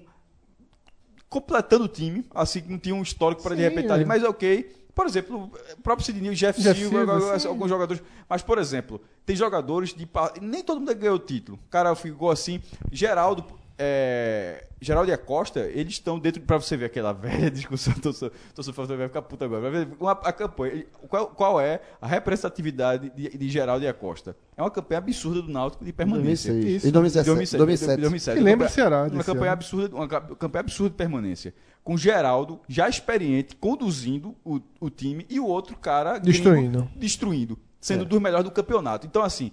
[1.30, 3.92] completando o time, assim, que não tinha um histórico para de repente é.
[3.92, 4.74] ali, mas ok.
[4.96, 8.02] Por exemplo, o próprio Sidney, o Jeff, Jeff Silva, Silva, alguns jogadores.
[8.28, 10.10] Mas, por exemplo, tem jogadores de.
[10.42, 11.60] Nem todo mundo ganhou o título.
[11.68, 12.60] O cara ficou assim.
[12.92, 13.46] Geraldo.
[13.80, 16.42] É, Geraldo e a Costa, eles estão dentro.
[16.42, 19.88] Pra você ver aquela velha discussão, tô, so- tô sofrendo, vai ficar puta agora.
[20.00, 20.86] Uma- a campanha.
[21.08, 24.36] Qual, qual é a representatividade de, de Geraldo e a Costa?
[24.56, 26.52] É uma campanha absurda do Náutico de permanência.
[26.52, 26.76] 2006.
[26.78, 26.88] Isso.
[26.88, 27.58] Em 2017.
[27.58, 28.02] 2007.
[28.02, 28.38] 2007.
[28.38, 29.54] Que lembra o Ceará Uma campanha ano.
[29.54, 31.54] absurda, uma ca- campanha absurda de permanência.
[31.84, 36.90] Com Geraldo, já experiente, conduzindo o, o time, e o outro cara gringo, Destruindo.
[36.96, 38.06] destruindo, sendo É.
[38.06, 39.08] dos melhores do campeonato.
[39.08, 39.52] Então, assim,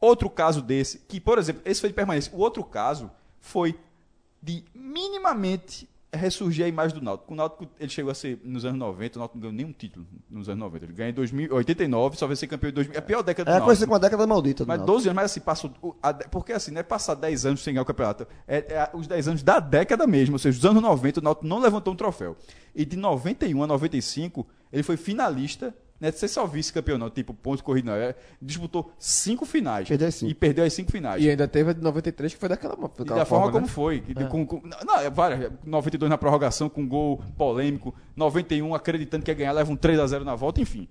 [0.00, 2.32] outro caso desse, que, por exemplo, esse foi de permanência.
[2.34, 3.10] O outro caso
[3.40, 3.78] foi
[4.42, 7.32] de minimamente ressurgir a imagem do Náutico.
[7.32, 10.06] O Náutico, ele chegou a ser, nos anos 90, o Náutico não ganhou nenhum título
[10.30, 10.84] nos anos 90.
[10.86, 12.94] Ele ganhou em 2000, 89, só vai ser campeão em 2000.
[12.94, 13.66] É a pior década do É Náutico.
[13.66, 14.96] conhecido como a década maldita do Mas Náutico.
[14.96, 15.98] 12 anos, mas assim, passou.
[16.02, 18.26] a porque assim, não é passar 10 anos sem ganhar o campeonato.
[18.46, 20.34] É, é os 10 anos da década mesmo.
[20.36, 22.36] Ou seja, os anos 90, o Náutico não levantou um troféu.
[22.74, 25.74] E de 91 a 95, ele foi finalista.
[26.00, 27.94] Né, você só vice-campeão, não, tipo, ponto corrido, não.
[27.94, 29.88] É, disputou cinco finais.
[29.88, 30.30] Perdeu as cinco.
[30.30, 31.22] E perdeu as cinco finais.
[31.22, 33.52] E ainda teve a de 93, que foi daquela, E daquela da forma, né?
[33.52, 34.04] como foi.
[34.06, 35.50] E de- com- com- não, é várias.
[35.64, 37.92] 92 na prorrogação, com gol polêmico.
[38.14, 40.88] 91 acreditando que ia ganhar, leva um 3x0 na volta, enfim.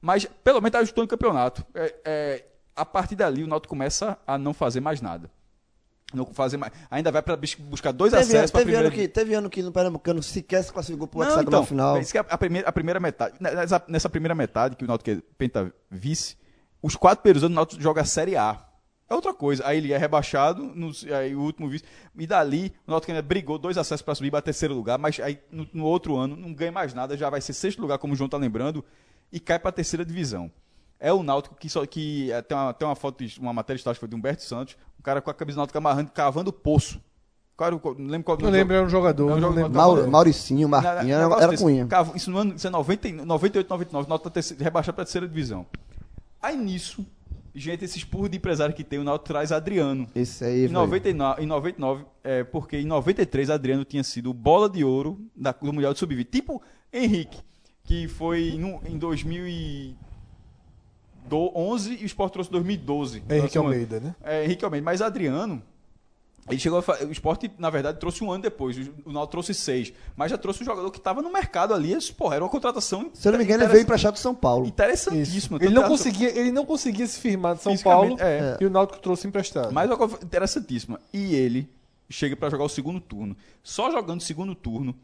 [0.00, 1.64] Mas pelo menos ajustou em campeonato.
[1.74, 2.44] É, é,
[2.74, 5.30] a partir dali, o Náutico começa a não fazer mais nada.
[6.12, 9.34] Não fazer mais, ainda vai para buscar dois Teve, acessos para teve, ano que, teve
[9.34, 12.00] ano que no Pernambucano sequer se classificou pro não, hexagonal então, final.
[12.00, 13.34] isso que é a, primeira, a primeira metade.
[13.38, 16.36] Nessa, nessa primeira metade, que o Náutico é penta vice,
[16.82, 18.58] os quatro primeiros anos o Náutico joga a Série A.
[19.06, 19.66] é outra coisa.
[19.66, 21.84] Aí ele é rebaixado, no, aí o último vice.
[22.16, 25.38] E dali, o Náutico ainda brigou dois acessos para subir para terceiro lugar, mas aí
[25.52, 28.16] no, no outro ano não ganha mais nada, já vai ser sexto lugar, como o
[28.16, 28.82] João tá lembrando,
[29.30, 30.50] e cai para a terceira divisão.
[31.00, 34.00] É o Náutico que só que é, tem, uma, tem uma foto, uma matéria estática
[34.00, 37.00] foi de Humberto Santos, um cara com a camisa do Náutico amarrando, cavando poço.
[37.56, 39.30] Qual era o, não lembro qual Não lembro, era um jogador.
[39.30, 39.72] Não jogador- lembro.
[39.72, 41.62] Mauro, Mauricinho, Marquinhos, era, era desse.
[41.62, 41.86] Cunha.
[41.86, 45.04] Cava- Isso no ano isso é 90, 98, 99, o Náutico tá rebaixado para a
[45.06, 45.66] terceira divisão.
[46.40, 47.04] Aí nisso,
[47.54, 50.08] gente, esse espurro de empresário que tem, o Náutico traz Adriano.
[50.14, 50.72] Esse aí, Em velho.
[50.74, 55.72] 99, em 99 é, porque em 93 Adriano tinha sido bola de ouro da, do
[55.72, 56.28] Mundial de Sub-20.
[56.30, 56.62] Tipo
[56.92, 57.38] Henrique,
[57.82, 58.96] que foi no- em
[61.28, 63.22] 2011 e o Sport trouxe 2012.
[63.28, 63.72] É Henrique Próximo ano.
[63.72, 64.14] Almeida, né?
[64.22, 64.84] É, Henrique Almeida.
[64.84, 65.62] Mas Adriano,
[66.48, 68.76] ele chegou a fa- O esporte, na verdade, trouxe um ano depois.
[69.04, 69.92] O Náutico trouxe seis.
[70.16, 71.92] Mas já trouxe um jogador que estava no mercado ali.
[71.92, 73.10] Esse, porra, era uma contratação.
[73.12, 74.66] Se eu não me engano, ele veio emprestado do São Paulo.
[74.66, 75.58] Interessantíssima.
[75.60, 78.56] Ele não, conseguia, ele não conseguia se firmar de São Paulo é.
[78.60, 79.72] e o Náutico trouxe emprestado.
[79.72, 80.98] Mas uma coisa interessantíssima.
[81.12, 81.68] E ele
[82.08, 83.36] chega para jogar o segundo turno.
[83.62, 84.94] Só jogando o segundo turno,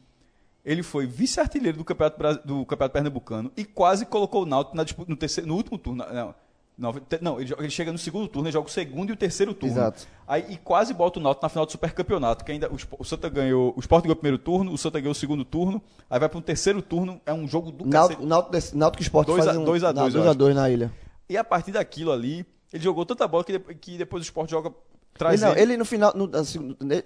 [0.64, 5.10] ele foi vice-artilheiro do Campeonato, do Campeonato Pernambucano e quase colocou o Náutico na disputa,
[5.10, 6.04] no, terceiro, no último turno.
[6.12, 6.34] Não,
[6.76, 9.16] não, não, ele, joga- ele chega no segundo turno, ele joga o segundo e o
[9.16, 9.74] terceiro turno.
[9.76, 10.06] Exato.
[10.26, 13.28] Aí, e quase bota o Náutico na final do Supercampeonato, que ainda o, o Santa
[13.28, 15.80] ganhou, o Sport ganhou o primeiro turno, o Santa ganhou o segundo turno,
[16.10, 18.24] aí vai para um terceiro turno, é um jogo do Náutico.
[18.26, 20.38] Náutico, Náutico Esporte Dois a- faz um, dois a não, dois, eu dois a acho.
[20.38, 20.92] dois na ilha.
[21.28, 24.72] E a partir daquilo ali, ele jogou tanta bola que, que depois o Sport joga
[25.16, 26.26] traz Ele, não, ele no final, no-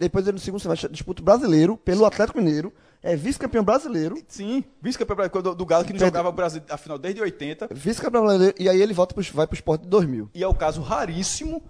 [0.01, 2.73] depois ele no segundo semestre disputa o brasileiro pelo Atlético Mineiro,
[3.03, 6.99] é vice-campeão brasileiro, Sim, vice-campeão do, do Galo que não jogava o Brasil a final
[6.99, 7.69] desde 80.
[7.73, 10.31] vice-campeão brasileiro, e aí ele volta pro, vai pro Esporte de 2000.
[10.35, 11.63] E é o caso raríssimo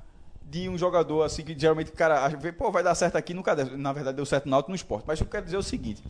[0.42, 3.54] de um jogador assim que geralmente o cara acha, pô, vai dar certo aqui, nunca
[3.54, 3.76] deu.
[3.76, 5.04] Na verdade deu certo no Náutico no esporte.
[5.06, 6.02] Mas eu quero dizer o seguinte: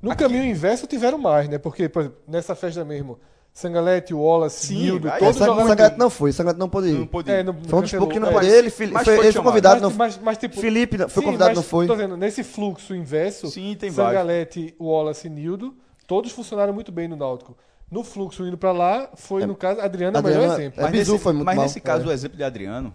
[0.00, 1.58] No Aqui- caminho inverso tiveram mais, né?
[1.58, 3.18] Porque, por exemplo, nessa festa mesmo,
[3.56, 5.68] Sangalete, Wallace, Sim, Nildo, aí todos jogaram.
[5.68, 6.92] Sangato não foi, Sangato não pôde ir.
[6.98, 7.30] não pôde.
[7.30, 8.46] É, no, Foi um disputa que não pôde.
[8.48, 8.58] é.
[8.58, 11.22] Ele, Fili- Mas foi, ele foi convidado, mas, não mas, mas, tipo, Felipe não- foi
[11.22, 11.86] sim, convidado, mas, não foi.
[11.86, 14.14] Tô dizendo, nesse fluxo inverso, Sim, tem vários.
[14.20, 15.72] Sangalete, Wallace e Nildo,
[16.04, 17.56] todos funcionaram muito bem no Náutico.
[17.88, 20.84] No fluxo indo pra lá, foi, no caso, Adriano é o melhor exemplo.
[20.84, 21.64] É, Bizu nesse, foi muito mas mal.
[21.64, 22.08] nesse caso, É.
[22.08, 22.92] o exemplo de Adriano,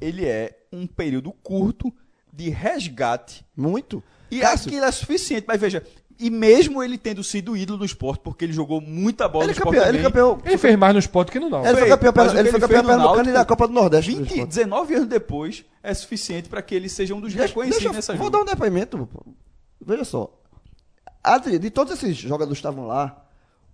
[0.00, 1.92] ele é um período curto
[2.32, 3.44] de resgate.
[3.56, 4.00] Muito.
[4.30, 5.44] E Cássio, aquilo é suficiente.
[5.48, 5.82] Mas veja,
[6.18, 9.56] e mesmo ele tendo sido ídolo no esporte, porque ele jogou muita bola ele no
[9.56, 10.42] é esporte campeão, ele é também, campeão.
[10.50, 11.70] Ele fez mais no esporte que no Náutico.
[11.70, 13.68] Ele foi campeão, mas que ele foi ele campeão no pernambucano e Náutico, da Copa
[13.68, 14.10] do Nordeste.
[14.12, 14.48] do 20, esporte.
[14.48, 17.96] 19 anos depois é suficiente para que ele seja um dos Deixa- reconhecidos deixa eu-
[17.96, 18.36] nessa Vou jogo.
[18.36, 19.06] dar um depoimento.
[19.06, 19.24] pô.
[19.84, 20.32] Veja só.
[21.22, 23.24] Adri, de todos esses jogadores que estavam lá,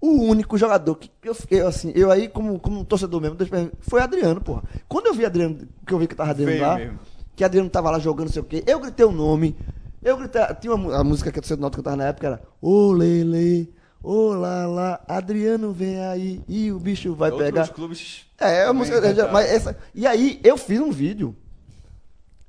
[0.01, 3.37] o único jogador que eu fiquei assim, eu aí como, como torcedor mesmo,
[3.81, 4.63] foi Adriano, porra.
[4.89, 6.99] Quando eu vi Adriano, que eu vi que tava Adriano Veio lá, mesmo.
[7.37, 9.57] que Adriano tava lá jogando não sei o quê, eu gritei o nome.
[10.05, 12.43] Eu gritei, tinha uma, a música que a torcida do Náutico cantava na época era
[12.61, 13.73] Ô Lele,
[14.03, 17.69] ô lá lá, Adriano vem aí e o bicho vai Outros pegar.
[17.69, 19.33] clubes É, a também música, cantaram.
[19.33, 21.35] mas essa, e aí eu fiz um vídeo.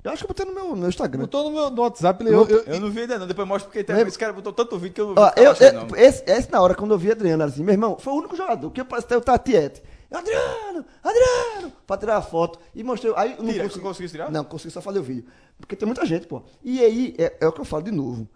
[0.04, 1.22] Eu acho que eu botei no meu, no meu Instagram.
[1.22, 3.68] Botou no meu no WhatsApp, ele- eu, eu- Eu não vi ainda não, depois mostra
[3.72, 5.88] porque tem, esse cara botou tanto vídeo que eu não Ó, vi eu, achando, eu-
[5.88, 5.96] não.
[5.96, 8.36] esse, esse na hora, quando eu vi Adriano, era assim, meu irmão, foi o único
[8.36, 9.82] jogador que eu passei o Tatiete.
[10.18, 12.60] Adriano, Adriano, pra tirar a foto.
[12.74, 13.14] E mostrei.
[13.16, 14.32] Aí não Tira, consegui, conseguiu tirar?
[14.32, 15.26] Não, consegui só fazer o vídeo.
[15.60, 16.44] Porque tem muita gente, pô.
[16.64, 18.28] E aí, é, é o que eu falo de novo.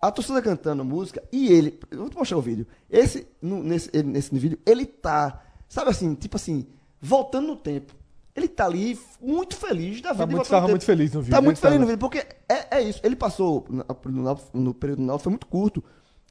[0.00, 1.78] A torcida cantando música e ele.
[1.90, 2.66] Eu vou te mostrar o vídeo.
[2.90, 6.66] Esse, no- nesse, ele- nesse vídeo, ele tá, sabe assim, tipo assim,
[7.00, 7.94] voltando no tempo.
[8.36, 10.24] Ele tá ali muito feliz da vida.
[10.24, 11.80] Tá muito- no tava muito feliz no vídeo, Tá muito ele feliz tava.
[11.80, 13.00] no vídeo, porque é, é isso.
[13.04, 15.84] Ele passou no, Náutico- no período do Náutico, foi muito curto.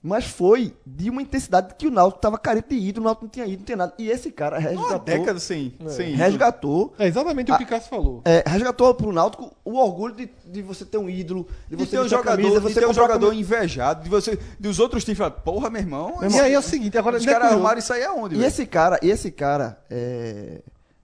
[0.06, 3.30] Mas foi de uma intensidade que o Náutico tava carente de ídolo, o Náutico não
[3.32, 3.94] tinha ídolo, não tinha nada.
[3.98, 5.00] E esse cara Uma resgatou.
[5.00, 6.18] década sem, sem ídolo.
[6.18, 6.94] resgatou.
[7.00, 8.22] É exatamente o que o Cássio falou.
[8.26, 11.92] É, resgatou pro Náutico o orgulho de, de você ter um ídolo, de De você
[11.92, 13.40] ter um jogador, camisa, de você ter um jogador camisa.
[13.56, 16.98] invejado, de você, dos outros times falar, porra, meu irmão, E aí é o seguinte,
[16.98, 17.56] agora os é caras curioso.
[17.56, 18.48] arrumaram isso aí aonde, E velho?
[18.50, 20.62] esse cara, e esse cara, é,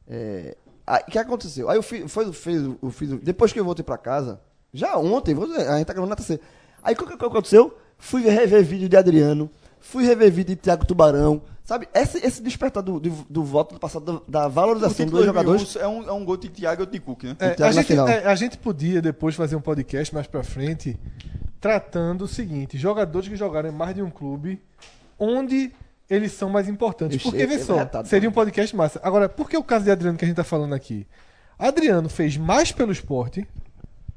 [0.10, 1.70] é, aí, o que aconteceu?
[1.70, 4.42] Aí eu fiz, foi, fiz, eu fiz, depois que eu voltei pra casa,
[4.74, 6.42] já ontem, vou dizer, a gente tá gravando na terceira.
[6.84, 7.74] Aí o que, que aconteceu?
[8.00, 11.88] Fui rever vídeo de Adriano, fui rever vídeo de Thiago Tubarão, sabe?
[11.94, 15.76] Esse, esse despertar do, do, do voto do passado, da, valorização dos 2001 jogadores.
[15.76, 17.36] É um, é um gol de Thiago e de Cook, né?
[17.40, 20.98] É, a, gente, é, a gente podia depois fazer um podcast mais pra frente
[21.60, 24.62] tratando o seguinte: jogadores que jogaram em mais de um clube,
[25.18, 25.72] onde
[26.10, 27.18] eles são mais importantes.
[27.18, 29.00] Ixi, Porque, vê é só, retado, seria um podcast massa.
[29.04, 31.06] Agora, por que o caso de Adriano que a gente tá falando aqui?
[31.58, 33.46] Adriano fez mais pelo esporte,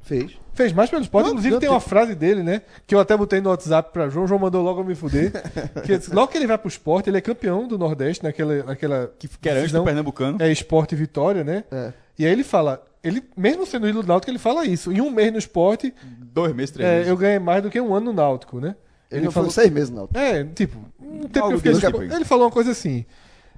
[0.03, 0.37] Fez.
[0.53, 1.25] fez mais pelo esporte.
[1.25, 2.61] Não, Inclusive não, tem uma frase dele, né?
[2.85, 5.31] Que eu até botei no WhatsApp pra João, João mandou logo eu me fuder.
[5.85, 8.63] que logo que ele vai pro esporte, ele é campeão do Nordeste, naquela.
[8.63, 10.37] naquela Que, que era antes do Pernambucano.
[10.41, 11.63] é esporte e vitória, né?
[11.71, 11.93] É.
[12.19, 14.91] E aí ele fala, ele mesmo sendo ídolo do Náutico, ele fala isso.
[14.91, 15.93] Em um mês no esporte,
[16.33, 17.09] Dois meses, três é, meses.
[17.09, 18.75] eu ganhei mais do que um ano no Náutico, né?
[19.11, 20.09] Ele, não foi seis meses, não.
[20.13, 22.01] É, tipo, um tempo que eu fiquei no tipo.
[22.01, 23.05] Ele falou uma coisa assim.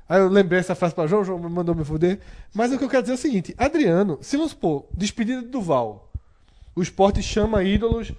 [0.07, 2.19] Aí eu lembrei essa frase pra João, João mandou me foder.
[2.53, 5.47] Mas o que eu quero dizer é o seguinte: Adriano, se vamos supor, despedida do
[5.47, 6.04] Duval,
[6.75, 8.11] o esporte chama ídolos.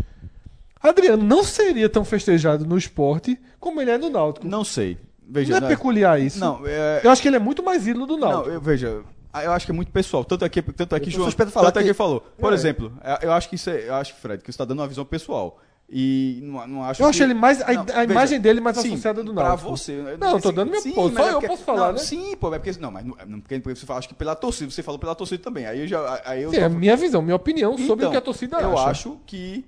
[0.83, 4.47] Adriano não seria tão festejado no esporte como ele é no Náutico.
[4.47, 4.99] Não sei.
[5.29, 6.39] Veja, não é não, peculiar isso.
[6.39, 8.51] não, é, Eu acho que ele é muito mais ídolo do não, Náutico.
[8.55, 9.03] eu, veja,
[9.33, 10.25] ah, eu acho que é muito pessoal.
[10.25, 12.21] Tanto aqui, tanto aqui sou João, tanto aqui que- falou.
[12.39, 12.55] Por É.
[12.55, 14.87] exemplo, é, eu acho que isso é, eu acho, Fred, que você está dando uma
[14.87, 15.61] visão pessoal.
[15.89, 17.63] E não, não acho Eu que- acho ele mais.
[17.63, 19.71] A, Não, a veja, imagem dele mais sim, associada do Pra Náutico.
[19.71, 19.93] você.
[19.93, 21.93] eu- Não, eu tô dando minha sim, pô, só é eu porque- posso falar, não,
[21.93, 21.99] né?
[21.99, 22.81] Sim, pô, é porque.
[22.81, 25.41] Não, mas não, não, porque você fala, acho que pela torcida, você falou pela torcida
[25.43, 25.65] também.
[25.65, 26.23] Aí eu já.
[26.25, 28.21] Aí eu Sim, é a tô- minha visão, minha opinião sobre Então, o que a
[28.21, 28.91] torcida eu acha.
[28.91, 29.65] acho que.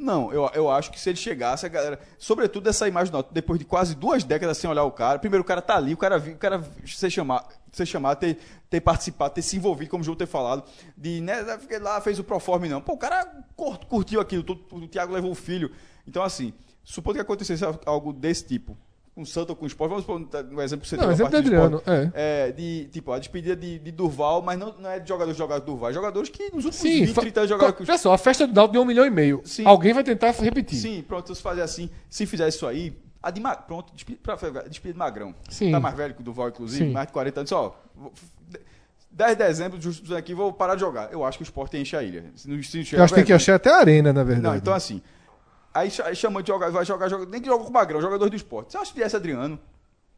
[0.00, 2.00] Não, eu, eu acho que se ele chegasse, a galera.
[2.18, 5.18] Sobretudo essa imagem Náutico, depois de quase duas décadas sem olhar o cara.
[5.18, 8.38] Primeiro, o cara tá ali, o cara, vi- o cara ser chamado, ser chamado ter,
[8.70, 10.64] ter participado, ter se envolvido, como o João ter falado.
[10.96, 11.44] De, né,
[11.82, 12.80] lá, fez o Proforme, não.
[12.80, 15.70] Pô, o cara cur- curtiu aquilo, o Thiago levou o filho.
[16.08, 18.76] Então, assim, supondo que acontecesse algo desse tipo,
[19.14, 20.20] com o Santos ou com o Sport, vamos supor
[20.52, 21.88] um exemplo que você Não, deu, exemplo do Adriano, Sport.
[22.14, 22.46] é.
[22.48, 25.64] É, de, tipo, a despedida de, de Durval, mas não, não é de jogadores jogadores
[25.66, 27.98] do Durval, é jogadores que nos últimos Sim, 20, fa- 30 anos jogaram com Olha
[27.98, 29.42] só, a festa do Náutico deu um milhão e meio.
[29.44, 29.66] Sim.
[29.66, 30.78] Alguém vai tentar repetir.
[30.78, 34.34] Sim, pronto, se fazer assim, se fizer isso aí, a de Ma- pronto, despedida, pra,
[34.36, 35.34] despedida de Magrão.
[35.48, 35.72] Sim.
[35.72, 36.92] Tá mais velho que o Duval, inclusive, Sim.
[36.92, 37.76] mais de 40 anos, ó.
[37.94, 38.12] vou-
[39.12, 41.12] 10 de dezembro, justo aqui, vou parar de jogar.
[41.12, 42.24] Eu acho que o Sport enche a ilha.
[42.36, 44.46] Se não, se encher, Eu acho que tem que achar até a arena, na verdade.
[44.48, 45.02] Não, então assim.
[45.72, 48.00] Aí, cha- aí chamou de jogar, vai jogar, joga, nem que joga com o Magrão,
[48.00, 48.72] jogador do esporte.
[48.72, 49.58] Se eu acho que viesse Adriano,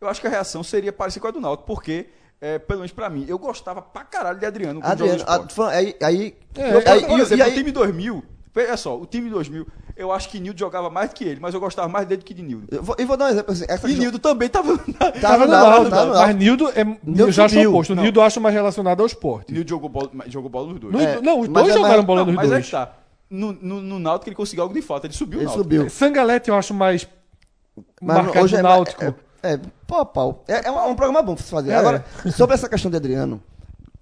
[0.01, 2.07] eu acho que a reação seria parecida com a do Náutico, porque,
[2.41, 6.37] é, pelo menos pra mim, eu gostava pra caralho de Adriano Adriano, a- aí, aí,
[6.57, 8.25] É, aí- Por e- exemplo, e aí- o time 2000,
[8.57, 11.53] olha só, o time 2000, eu acho que Nildo jogava mais do que ele, mas
[11.53, 12.67] eu gostava mais dele do que de Nildo.
[12.71, 13.65] eu vou, e vou dar um exemplo assim.
[13.69, 14.77] Essa E Nildo também tava.
[14.79, 16.39] Tava no Náutico, Náutico, tava no mas Náutico.
[16.39, 17.95] Nildo é, Nildo eu já acho oposto.
[17.95, 19.53] Nildo eu acho mais relacionado ao esporte.
[19.53, 20.95] Nildo jogou bola, jogou bola nos dois.
[20.97, 22.65] É, não, os mas dois é jogaram bola nos mas é dois.
[22.65, 22.97] que tá.
[23.35, 25.63] No, no, no Náutico ele conseguiu algo de falta, ele subiu Ele o Náutico.
[25.65, 25.89] subiu.
[25.91, 27.09] Sangalete eu acho mais
[28.01, 29.03] Mas marcado hoje é, Náutico.
[29.03, 29.15] É,
[29.55, 30.45] é, pau a pau.
[30.47, 31.71] É, é um, é um programa bom pra se fazer.
[31.71, 31.77] É.
[31.77, 32.05] Agora,
[32.37, 33.43] sobre essa questão de Adriano.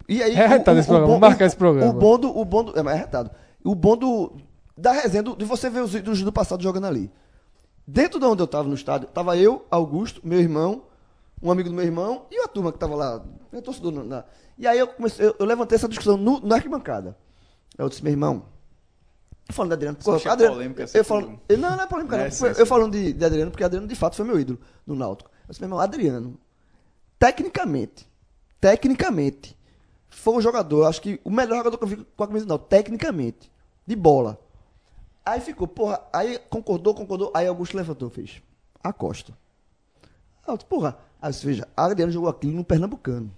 [0.08, 1.90] E aí, É retado esse programa, vamos marcar esse programa.
[1.90, 2.36] O bom do.
[2.36, 3.30] O bom do é, mas é retado.
[3.64, 4.32] O bom do.
[4.76, 7.10] Da resenha, do- de você ver os vídeos do passado jogando ali.
[7.86, 10.82] Dentro de onde eu tava no estádio, tava eu, Augusto, meu irmão,
[11.42, 13.22] um amigo do meu irmão e a turma que tava lá,
[13.62, 13.92] torcedor.
[13.92, 14.24] na- na-
[14.58, 17.16] e aí eu comecei, eu, eu levantei essa discussão no, na arquibancada.
[17.78, 18.42] Eu disse, meu irmão,
[19.52, 22.28] falando de Adriano, Você acha Adriano polêmica eu, falo, não, não é polêmica, Não é
[22.28, 22.60] essência.
[22.60, 25.30] eu falando de, de Adriano, porque Adriano de fato foi meu ídolo no Náutico.
[25.30, 26.38] Eu disse, meu irmão, Adriano,
[27.18, 28.08] tecnicamente,
[28.60, 29.56] tecnicamente,
[30.08, 32.48] foi um jogador, acho que o melhor jogador que eu vi com a camisa do
[32.48, 33.50] Náutico, tecnicamente,
[33.86, 34.38] de bola.
[35.24, 38.42] Aí ficou, porra, aí concordou, concordou, aí Augusto levantou, fez,
[38.82, 39.32] a Costa.
[40.46, 43.30] Aí eu disse, porra, aí disse, veja, Adriano jogou aquilo no Pernambucano,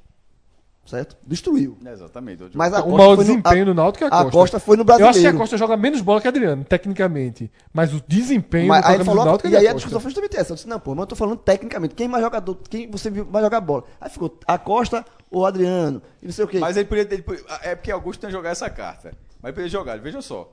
[0.85, 1.17] certo?
[1.27, 1.77] Destruiu.
[1.87, 2.43] Exatamente.
[2.55, 4.31] Mas a O Costa maior foi no- desempenho do Náutico é a a Costa.
[4.39, 5.39] Costa foi no Eu acho que a Brasileiro.
[5.39, 7.51] Costa joga menos bola que Adriano, tecnicamente.
[7.73, 9.77] Mas o desempenho Mas aí falou, do Náutico e é aí da a Costa.
[9.77, 10.53] discussão foi justamente essa.
[10.53, 11.95] Eu disse, não, pô, mas eu tô falando tecnicamente.
[11.95, 13.85] Quem mais jogador, quem você viu mais jogar bola?
[14.01, 16.59] Aí ficou a Costa ou o Adriano, e não sei o quê.
[16.59, 19.13] Mas ele podia, ele podia- É porque Augusto tem que jogar essa carta.
[19.41, 20.53] Mas ele podia jogar, veja só.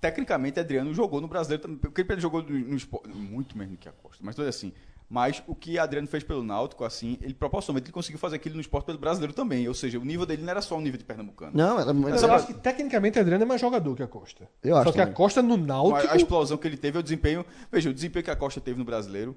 [0.00, 1.78] Tecnicamente, Adriano jogou no brasileiro também.
[1.78, 3.08] Porque ele jogou no, no esporte.
[3.08, 4.22] Muito menos do que a Costa.
[4.24, 4.72] Mas tudo assim.
[5.08, 8.60] Mas o que Adriano fez pelo Náutico, assim, ele proporcionalmente ele conseguiu fazer aquilo no
[8.60, 9.68] esporte pelo brasileiro também.
[9.68, 11.52] Ou seja, o nível dele não era só o nível de pernambucano.
[11.54, 12.10] Não, era muito.
[12.10, 14.48] Mas eu acho que tecnicamente Adriano é mais jogador que a Costa.
[14.64, 15.14] Eu acho Só que a também.
[15.14, 17.44] Costa no Náutico a explosão que ele teve, o desempenho.
[17.70, 19.36] Veja, o desempenho que a Costa teve no brasileiro.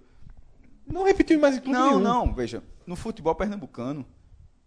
[0.87, 1.99] não repetiu mais em clube Não, nenhum.
[1.99, 2.63] não, veja.
[2.87, 4.05] No futebol pernambucano,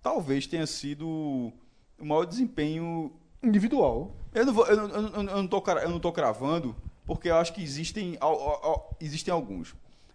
[0.01, 3.13] talvez tenha sido o maior desempenho
[3.43, 4.15] Individual.
[4.33, 7.29] Eu não, vou, eu, não, eu, não, eu, não tô, eu não tô cravando, porque
[7.29, 8.17] eu acho que existem,
[9.01, 9.75] existem alguns.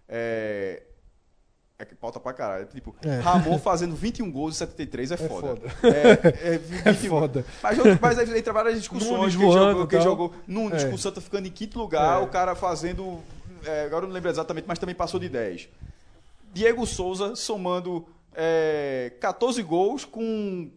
[0.09, 0.83] É,
[1.79, 2.65] é que pauta pra caralho.
[2.67, 3.19] Tipo, É.
[3.19, 5.47] Ramon fazendo 21 gols em 73 é foda.
[5.47, 5.61] foda.
[5.83, 6.53] É, é,
[6.85, 7.09] É 21.
[7.09, 7.45] foda.
[7.61, 9.11] Mas, mas aí entra várias discussões.
[9.11, 10.89] Nunes que ele voando jogou, jogou Nunes É.
[10.89, 12.23] com o Santa ficando em quinto lugar, É.
[12.23, 13.19] o cara fazendo.
[13.65, 15.67] é, agora eu não lembro exatamente, mas também passou de 10.
[16.53, 20.71] Diego Souza somando é, 14 gols com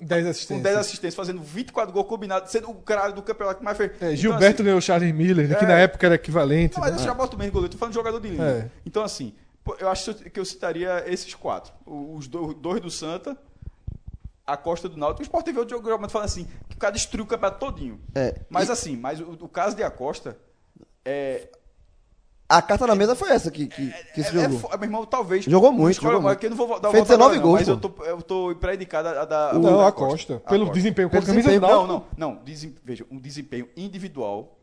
[0.00, 0.62] 10 com assistências.
[0.62, 3.90] 10 assistências, fazendo 24 gols combinados, sendo o cara do campeonato que mais fez.
[3.92, 5.68] É, Então, Gilberto assim, ganhou o Charles Miller, que É.
[5.68, 6.74] na época era equivalente.
[6.76, 7.00] não, mas né?
[7.00, 8.42] eu já boto mesmo goleiro, tô falando de jogador de linha.
[8.44, 8.70] É.
[8.86, 9.34] Então, assim,
[9.78, 11.72] eu acho que eu citaria esses quatro.
[11.86, 13.36] Os do- dois do Santa,
[14.46, 15.20] a Costa do Náutico.
[15.20, 18.00] O Sport TV outro jogo falando assim, que o cara destruiu o campeonato todinho.
[18.14, 18.34] É.
[18.48, 20.36] Mas assim, mas o, o caso de Acosta
[21.04, 21.48] é.
[22.50, 24.58] A carta na mesa foi essa que, que, que se é, é jogou.
[24.58, 25.44] fo- meu irmão, talvez.
[25.44, 26.42] Jogou muito, jogou muito.
[26.42, 28.56] eu não vou dar Fez volta agora, 19 não, gols, Mas eu tô, eu tô
[28.58, 29.52] pré-indicado a, da.
[29.52, 30.36] Não, a Costa.
[30.46, 30.74] A Pelo Costa.
[30.74, 31.60] desempenho com a Pelo camisa.
[31.60, 32.34] Não, não, não.
[32.36, 34.57] desem- veja, um desempenho individual.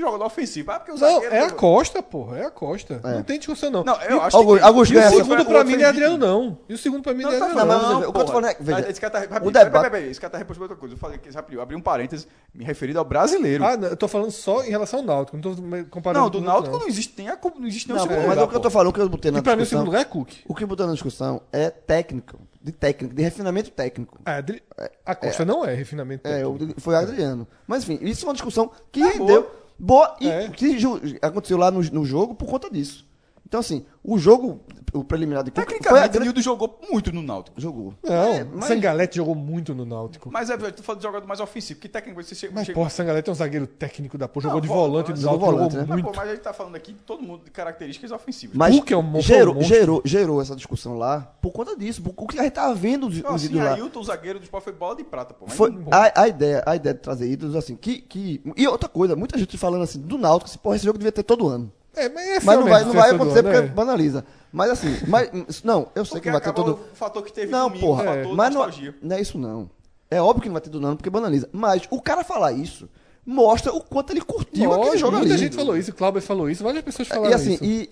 [0.00, 0.70] Jogador ofensivo.
[0.70, 2.38] Ah, porque o Não, é a jogou- Costa, porra.
[2.38, 3.00] É a Costa.
[3.02, 3.14] É.
[3.14, 3.84] Não tem discussão, não.
[3.84, 4.64] Não, eu E- acho Augusto- que.
[4.64, 6.58] Augusto E o segundo pra mim não é Adriano, não.
[6.68, 7.88] E o segundo pra mim não é Não, tá Adriano, não, não.
[8.00, 9.72] mas o que eu tô falando é- veja, Mas esse cara tá, rapidinho, o debate-
[9.72, 10.94] peraí, peraí, esse cara tá repondo outra coisa.
[10.94, 13.64] Eu falei que rapidinho, eu abri um parênteses me referido ao brasileiro.
[13.64, 15.36] Ah, não, eu tô falando só em relação ao Náutico.
[15.36, 15.50] Não tô
[15.90, 16.80] comparando não, do Náutico não.
[16.80, 18.70] não existe, tem a, não existe nenhum Não, segundo mas lugar, o que eu tô
[18.70, 19.78] falando, o que eu botei na E pra mim o discussão...
[19.84, 20.30] segundo lugar é Cook.
[20.48, 24.18] O que eu botei na discussão é técnico, de técnico, de refinamento técnico.
[24.24, 24.62] Ah, Adri-
[25.04, 26.26] a Costa não é refinamento.
[26.26, 26.74] É, técnico.
[26.76, 27.46] o- foi Adriano.
[27.66, 29.48] Mas enfim, isso é uma discussão que Tá rendeu
[29.78, 30.48] boa e É.
[30.48, 30.76] que
[31.22, 33.05] aconteceu lá no, no jogo por conta disso.
[33.48, 34.60] Então, assim, o jogo,
[34.92, 36.20] o preliminar de Cuca Tecnicamente, o.
[36.20, 37.60] Nildo jogou muito no Náutico.
[37.60, 37.94] Jogou.
[38.02, 40.28] Não, É, mas- Sangalete jogou muito no Náutico.
[40.32, 42.52] Mas é, velho, tu falando de jogador mais ofensivo, que tecnicamente você chega.
[42.52, 44.42] Mas, chega- porra, Sangalete é um zagueiro técnico da porra.
[44.42, 45.76] Jogou Não, de volante, no Náutico, jogou né?
[45.78, 46.16] Mas, pô, muito.
[46.16, 48.56] mas a gente tá falando aqui todo mundo de características ofensivas.
[48.56, 49.76] Mas Hulk é um mon- gerou, um monstro.
[49.76, 52.02] gerou, gerou essa discussão lá por conta disso.
[52.02, 53.74] Por, o que a gente tava vendo os, Então, os assim, vídeos lá.
[53.74, 55.46] Ailton, o zagueiro do Sport foi bola de prata, pô.
[55.46, 58.42] Foi não- a, a ideia, a ideia de trazer ídolos, assim, que, que.
[58.56, 61.22] E outra coisa, muita gente falando assim, do Náutico, assim, porra, esse jogo devia ter
[61.22, 61.70] todo ano.
[61.96, 63.62] É, mas, é Mas não vai, não vai acontecer porque é.
[63.62, 64.24] banaliza.
[64.52, 66.72] Mas assim, mas, não, eu sei Porque que vai ter todo.
[66.92, 68.94] o fator que teve Não, domingo, porra, o fator mas não, nostalgia.
[69.02, 69.70] não é isso não.
[70.10, 71.48] É óbvio que não vai ter todo ano porque banaliza.
[71.52, 72.88] Mas o cara falar isso
[73.24, 75.42] mostra o quanto ele curtiu aquele Lógico, jogo muita ali.
[75.42, 77.64] gente falou isso, o Cláudio falou isso, várias pessoas falaram E assim, isso.
[77.64, 77.88] e,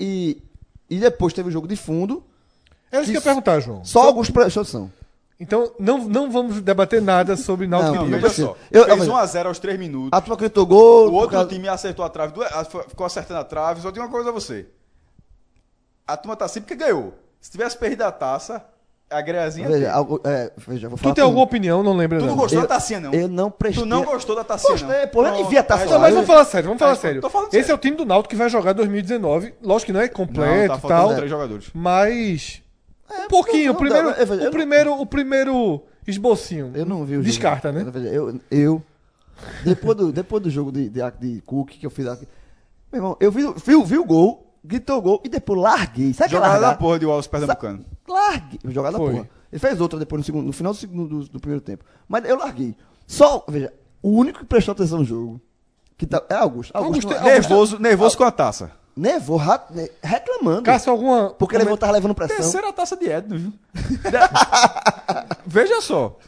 [0.88, 2.22] e, e depois teve o jogo de fundo.
[2.92, 3.84] É isso que eu ia perguntar, João.
[3.84, 4.92] Só alguns prestou atenção.
[5.44, 8.46] Então, não, não vamos debater nada sobre Náutico Não, e Não, veja precisa.
[8.48, 8.56] só.
[8.72, 10.08] Eu- fez eu- 1x0 aos 3 minutos.
[10.12, 11.10] A turma gritou gol.
[11.10, 12.32] O outro causa- time acertou a trave,
[12.88, 13.82] ficou acertando a trave.
[13.82, 14.66] Só digo uma coisa a você.
[16.06, 17.12] A turma tá assim porque ganhou.
[17.40, 18.64] Se tivesse perdido a taça,
[19.10, 19.68] a greazinha.
[19.68, 19.88] Veja, tem.
[19.94, 21.82] algo, é, veja, vou falar Tu tem alguma opinião?
[21.82, 22.36] Não lembro Tu não não.
[22.36, 23.12] gostou Eu- da tacinha, não?
[23.12, 23.82] Eu não prestei.
[23.82, 24.86] Tu não gostou da tacinha, não?
[24.86, 27.00] Gostei, pô, eu nem vi a taça Não, mas vamos falar sério, vamos falar Mas,
[27.00, 27.20] sério.
[27.20, 27.72] tô falando Esse sério.
[27.72, 29.54] é o time do Náutico que vai jogar 2019.
[29.62, 31.14] Lógico que não é Não, completo tá e faltando tal.
[31.16, 31.66] três jogadores.
[31.74, 32.62] Mas.
[33.10, 33.66] É, um pouquinho.
[33.66, 36.72] não, o, primeiro, não, eu o, não- primeiro, o primeiro esbocinho.
[36.74, 37.26] Eu não vi o jogo.
[37.26, 37.84] Descarta, né?
[38.12, 38.82] Eu, eu
[39.64, 42.26] depois, do, depois do jogo de, de, de Cook que eu fiz aqui,
[42.92, 46.12] meu irmão, eu vi, vi, vi o gol, gritou o gol e depois larguei.
[46.14, 47.84] Sabe que é Jogada da porra de Wallace Pernambucano.
[48.08, 48.60] Larguei.
[48.66, 49.12] Jogada da Foi.
[49.14, 49.28] porra.
[49.52, 51.84] Ele fez outra depois no, segundo, no final do, segundo, do, do primeiro tempo.
[52.08, 52.74] Mas eu larguei.
[53.06, 53.72] Só, veja,
[54.02, 55.40] o único que prestou atenção no jogo
[55.96, 56.72] que tá, é Augusto.
[56.74, 58.72] Augusto, Augusto não- é- Nervoso, nervoso com a taça.
[58.96, 60.62] Nevou, ra- ne- reclamando.
[60.62, 61.30] Cássio, alguma.
[61.30, 62.36] porque ele tava levando pressão.
[62.36, 63.52] Terceira taça de Edno, viu?
[65.46, 66.18] Veja só.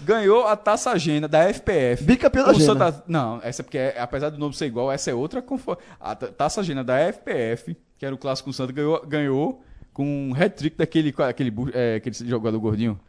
[0.00, 2.04] Ganhou a taça agenda da FPF.
[2.04, 2.66] Bicampeão da Agenda.
[2.66, 5.40] Santa- Não, essa é porque, é- apesar do nome ser igual, essa é outra.
[5.40, 9.02] confo- A ta- taça agenda da FPF, que era o clássico com o Santa, ganhou,
[9.06, 9.62] ganhou
[9.94, 13.00] com um hat-trick daquele, aquele, é, aquele jogador gordinho.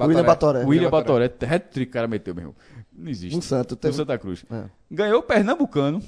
[0.00, 0.64] William Batoré.
[0.64, 1.24] William Batoré.
[1.24, 2.54] Hat-trick, o cara meteu, meu irmão.
[2.92, 3.34] Não existe.
[3.34, 4.44] No Santos, No teve- Santa Cruz.
[4.52, 4.64] É.
[4.90, 6.00] Ganhou o Pernambucano.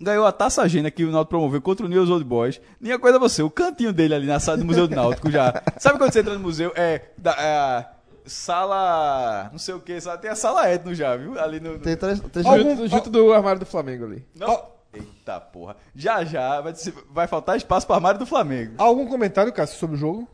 [0.00, 2.60] Ganhou a taça agenda que o Náutico promoveu contra o News Old Boys.
[2.80, 5.62] Minha coisa é você, o cantinho dele ali na sala do Museu do Náutico já.
[5.78, 6.72] Sabe quando você entra no museu?
[6.74, 7.02] É.
[7.18, 7.86] Da, é
[8.24, 9.48] sala.
[9.52, 11.38] Não sei o que, tem a sala etno já, viu?
[11.38, 11.72] Ali no.
[11.74, 14.24] no- Tem três, três Junto, junto do armário do Flamengo ali.
[14.34, 14.80] Não.
[14.92, 15.76] Eita porra.
[15.94, 16.72] Já já vai,
[17.12, 18.74] vai faltar espaço para armário do Flamengo.
[18.78, 20.28] Algum comentário, Cássio, sobre o jogo?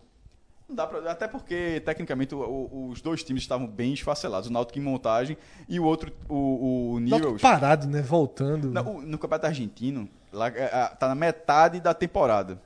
[0.68, 4.48] Não dá pra, até porque, tecnicamente, o- o- os dois times estavam bem esfacelados.
[4.48, 5.36] O Náutico em montagem
[5.68, 7.40] e o outro, o, o Newells.
[7.40, 8.02] parado, né?
[8.02, 8.70] Voltando.
[8.72, 12.60] Não, o- no Campeonato Argentino, lá, é, é, tá na metade da temporada.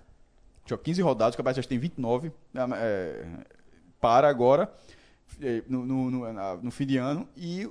[0.65, 2.33] Tinha 15 rodadas, o Campeonato já tem 29.
[2.55, 3.25] é, é,
[4.01, 4.73] para agora,
[5.69, 7.69] no, no, no- na- no fim de ano, e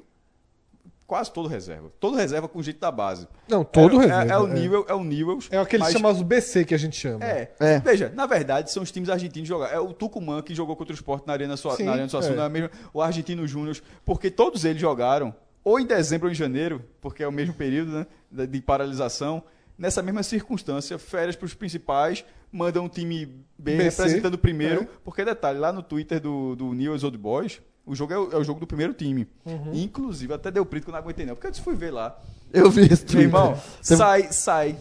[1.10, 1.92] quase todo reserva.
[2.00, 3.28] Todo reserva com jeito da base.
[3.48, 4.32] Não, todo é, reserva.
[4.32, 4.54] É, é o é.
[4.54, 5.50] Newell, é o Newells.
[5.52, 7.26] É aquele mas- chamados BC que a gente chama.
[7.26, 7.52] é.
[7.60, 7.80] É.
[7.80, 9.74] Veja, na verdade, são os times argentinos jogar.
[9.74, 12.12] É o Tucumã que jogou contra o Sport na Arena, Sua, Sim, na Arena do
[12.12, 12.46] Suassuna, é.
[12.46, 13.76] é mesmo, o Argentino Júnior,
[14.06, 15.34] porque todos eles jogaram
[15.64, 19.44] ou em dezembro ou em janeiro, porque é o mesmo período né, de, paralisação,
[19.78, 23.26] nessa mesma circunstância, férias para os principais, mandam um time
[23.58, 24.88] B BC, representando o primeiro, é.
[25.04, 28.38] porque detalhe, lá no Twitter do, do Newell's Old Boys, o jogo é o, é
[28.38, 29.28] o jogo do primeiro time.
[29.44, 29.74] Uhum.
[29.74, 32.18] Inclusive, até deu print que eu não aguentei não, porque eu fui ver lá,
[32.54, 34.78] Eu vi esse meu irmão, Você- sai, sai.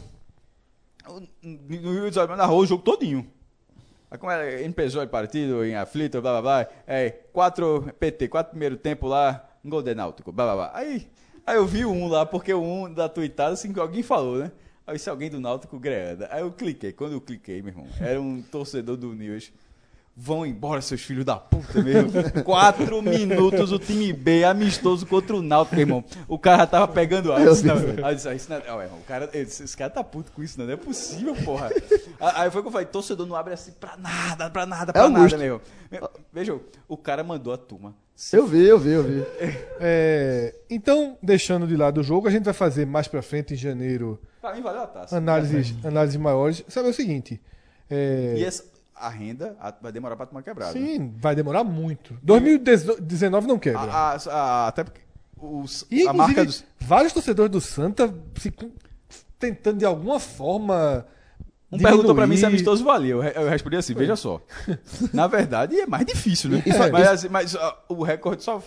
[1.42, 3.26] No Rio de Janeiro narrou o jogo todinho.
[4.10, 6.68] Aí como é, empezou o partido em aflito, blá blá blá.
[6.86, 10.70] É, quatro PT, quatro primeiro tempo lá, um gol de náutico, blá blá blá.
[10.74, 11.08] Aí,
[11.46, 14.52] aí eu vi um lá, porque o um da tuitada, assim, que alguém falou, né?
[14.86, 16.28] Aí esse alguém do Náutico greanda.
[16.30, 16.92] Aí eu cliquei.
[16.92, 19.52] Quando eu cliquei, meu irmão, era um torcedor do News.
[20.20, 22.10] Vão embora, seus filhos da puta, mesmo.
[22.44, 26.04] Quatro minutos o time B amistoso contra o Náutico, meu irmão.
[26.26, 27.46] O cara tava pegando ar.
[27.46, 27.76] Disse, não,
[28.12, 30.42] disse, ah, isso não é, irmão, o cara, eu disse, esse cara tá puto com
[30.42, 31.70] isso, não, não é possível, porra.
[32.20, 35.18] Aí foi que eu falei, torcedor não abre assim pra nada, pra nada, pra nada,
[35.20, 35.38] Augusto.
[35.38, 35.60] meu.
[36.32, 36.58] Veja,
[36.88, 37.94] o cara mandou a turma.
[38.32, 39.24] Eu vi, eu vi, eu vi.
[39.80, 43.56] É, então, deixando de lado o jogo, a gente vai fazer mais pra frente, em
[43.56, 45.16] janeiro, Pra mim valeu a taça.
[45.16, 46.64] análises, análises maiores.
[46.68, 47.40] Sabe o seguinte?
[47.88, 48.64] é, E essa,
[49.00, 50.72] a renda vai demorar pra tomar quebrada.
[50.72, 52.16] sim, vai demorar muito.
[52.22, 53.80] 2019 não quebra.
[53.80, 55.00] A- a- a- até porque
[55.40, 56.64] os, e, a marca dos...
[56.80, 58.52] vários torcedores do Santa se,
[59.38, 61.06] tentando de alguma forma.
[61.70, 63.12] Um perguntou pra mim se diminuir- amistoso valia.
[63.12, 64.40] Eu, re- eu respondi assim, veja só.
[65.12, 66.62] Na verdade, é mais difícil, né?
[66.64, 68.62] Isso- mas assim, mas, ah, o recorde, só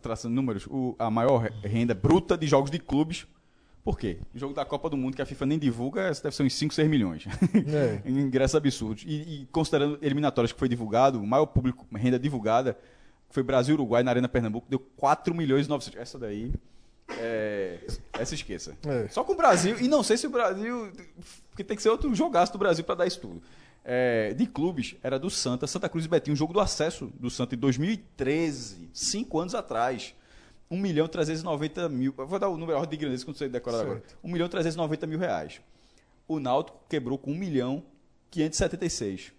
[0.00, 3.26] traçando números, o- a maior re- renda bruta de jogos de clubes.
[3.82, 4.18] Por quê?
[4.34, 6.74] O jogo da Copa do Mundo, que a FIFA nem divulga, deve ser uns 5,
[6.74, 7.26] 6 milhões.
[7.72, 8.02] É.
[8.08, 9.04] Ingressos absurdos.
[9.06, 12.74] E, e considerando eliminatórias que foi divulgado, o maior público, renda divulgada,
[13.28, 15.98] que foi Brasil Uruguai na Arena Pernambuco, deu 4 milhões e 900.
[15.98, 16.52] Essa daí.
[17.18, 17.78] É,
[18.12, 18.76] essa esqueça.
[18.86, 19.08] É.
[19.08, 20.92] Só com o Brasil, e não sei se o Brasil.
[21.50, 23.42] Porque tem que ser outro jogaço do Brasil para dar isso tudo.
[23.82, 27.30] É, de clubes, era do Santa, Santa Cruz e Betinho, um jogo do acesso do
[27.30, 30.14] Santa em 2013, cinco anos atrás.
[30.70, 32.12] 1 milhão 390 mil.
[32.16, 34.02] Vou dar o número a ordem de grandeza quando você decorar agora.
[34.22, 35.60] 1 milhão 390 mil reais.
[36.28, 37.82] O Náutico quebrou com 1 milhão
[38.30, 39.32] 576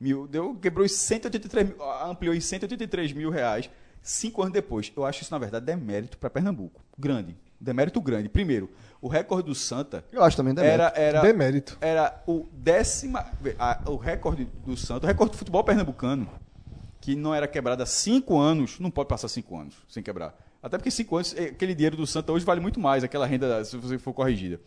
[0.00, 0.26] mil.
[0.26, 3.70] Deu, quebrou em 183 mil, ampliou em 183 mil reais
[4.02, 4.92] cinco anos depois.
[4.96, 6.80] Eu acho isso, na verdade, demérito para Pernambuco.
[6.98, 7.36] Grande.
[7.60, 8.28] Demérito grande.
[8.28, 8.68] Primeiro,
[9.00, 10.82] o recorde do Santa Eu acho também demérito.
[10.82, 11.78] era, era, Demérito.
[11.80, 13.24] era o décima.
[13.56, 16.28] a- o recorde do Santa, o recorde do futebol pernambucano,
[17.00, 20.34] que não era quebrado há cinco anos, não pode passar cinco anos sem quebrar.
[20.62, 23.64] Até porque cinco anos, eh, aquele dinheiro do Santa hoje vale muito mais, aquela renda,
[23.64, 24.60] se você for corrigida.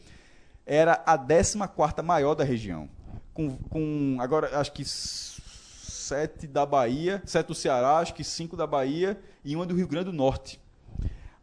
[0.66, 1.58] Era a 14
[2.04, 2.90] maior da região.
[3.34, 8.68] Com, com agora, acho que sete da Bahia, sete do Ceará, acho que cinco da
[8.68, 10.60] Bahia e uma do Rio Grande do Norte.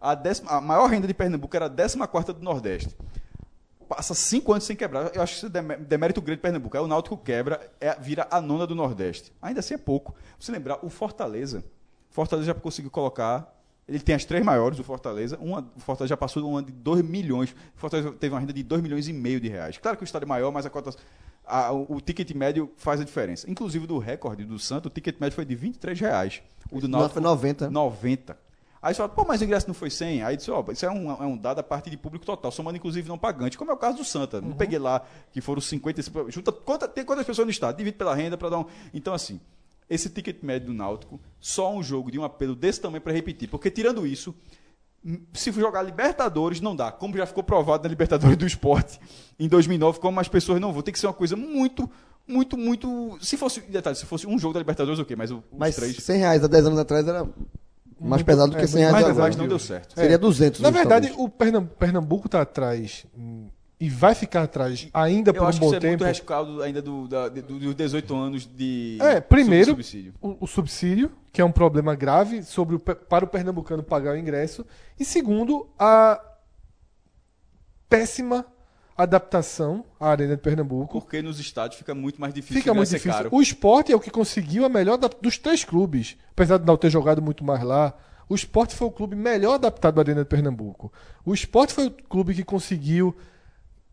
[0.00, 1.68] A, décima, a maior renda de Pernambuco era a
[2.08, 2.96] 14 do Nordeste.
[3.88, 5.14] Passa cinco anos sem quebrar.
[5.14, 6.76] Eu acho isso demé- demérito grande de Pernambuco.
[6.76, 9.32] Aí o Náutico quebra, é- vira a nona do Nordeste.
[9.40, 10.14] Ainda assim é pouco.
[10.40, 11.62] Você lembrar, o Fortaleza.
[12.10, 13.52] Fortaleza já conseguiu colocar.
[13.88, 15.36] Ele tem as três maiores, o Fortaleza.
[15.40, 17.50] Uma, o Fortaleza já passou de uma de 2 milhões.
[17.76, 19.76] O Fortaleza teve uma renda de 2 milhões e meio de reais.
[19.78, 20.90] Claro que o estádio é maior, mas a cota.
[21.44, 23.50] a- o, ticket médio faz a diferença.
[23.50, 26.40] Inclusive do recorde do Santos, o ticket médio foi de 23 reais.
[26.70, 27.68] O do Náutico foi 90.
[27.70, 28.38] 90.
[28.80, 30.22] Aí você fala, pô, mas o ingresso não foi 100?
[30.24, 32.76] Aí disse, ó, isso é um, é um dado a partir de público total, somando
[32.76, 34.40] inclusive não pagante, como é o caso do Santa.
[34.40, 35.02] Não peguei lá,
[35.32, 38.58] que foram 50, junta, quanta, tem quantas pessoas no estado, divide pela renda para dar
[38.58, 38.64] um...
[38.92, 39.40] Então, assim,
[39.88, 43.48] esse ticket médio do Náutico, só um jogo de um apelo desse tamanho para repetir,
[43.48, 44.34] porque tirando isso,
[45.04, 46.90] m- se for jogar Libertadores, não dá.
[46.92, 48.98] Como já ficou provado na Libertadores do Esporte
[49.38, 50.82] em 2009, como as pessoas não vão.
[50.82, 51.90] Tem que ser uma coisa muito,
[52.26, 53.18] muito, muito...
[53.20, 55.96] Se fosse, detalhe, se fosse um jogo da Libertadores, ok, mas o- os Mas três...
[55.96, 57.34] 100 reais há 10 anos atrás era mais
[58.00, 59.94] Muito- pesado do que é, 100 reais Mas, mas não deu certo.
[59.94, 61.24] Seria 200 Na hoje, verdade, talvez.
[61.26, 63.48] o Pernam- Pernambuco está atrás hum,
[63.84, 66.04] e vai ficar atrás ainda Eu por um acho que bom isso é muito tempo.
[66.04, 70.14] rescaldo ainda do, da, do- dos 18 anos de É, primeiro, subsídio.
[70.20, 74.16] o, o subsídio, que é um problema grave sobre o para o pernambucano pagar o
[74.16, 74.64] ingresso.
[75.00, 76.20] E segundo, a
[77.88, 78.46] péssima
[78.96, 81.00] adaptação à Arena de Pernambuco.
[81.00, 83.10] Porque nos estádios fica muito mais difícil Fica muito difícil.
[83.12, 83.28] caro.
[83.32, 86.16] O esporte é o que conseguiu a melhor dos três clubes.
[86.30, 87.94] Apesar de não ter jogado muito mais lá,
[88.28, 90.92] o esporte foi o clube melhor adaptado à Arena de Pernambuco.
[91.24, 93.14] O esporte foi o clube que conseguiu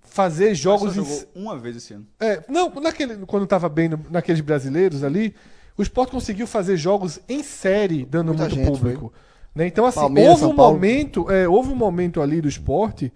[0.09, 2.05] fazer jogos só em- uma vez esse ano.
[2.19, 5.33] é, não, naquele, quando estava bem no- naqueles brasileiros ali,
[5.77, 9.13] o Sport conseguiu fazer jogos em série, dando Muita muito gente, público.
[9.55, 9.67] Né?
[9.67, 13.11] Então, assim, Palmeiras, houve um momento, é, houve um momento ali do esporte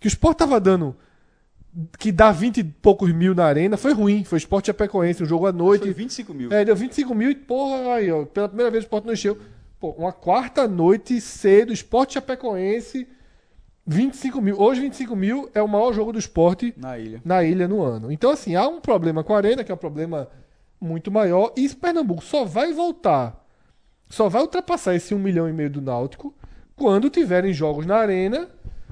[0.00, 0.96] que o Sport tava dando
[1.98, 4.24] que dá 20 e poucos mil na arena, foi ruim.
[4.24, 5.90] Foi Sport Chapecoense, um jogo à Foi noite.
[5.92, 6.52] 25 mil.
[6.52, 9.38] É, deu 25 mil e, porra, aí, ó, pela primeira vez o Sport não encheu.
[9.78, 13.06] Pô, uma quarta noite cedo, Sport Chapecoense,
[13.88, 14.60] 25 mil.
[14.60, 17.22] Hoje, 25 mil é o maior jogo do esporte Na ilha.
[17.24, 18.12] na ilha no ano.
[18.12, 20.28] Então, assim, há um problema com a Arena, que é um problema
[20.80, 23.44] muito maior, e Pernambuco só vai voltar,
[24.08, 26.34] só vai ultrapassar esse 1 milhão e meio do Náutico
[26.76, 28.48] quando tiverem jogos na Arena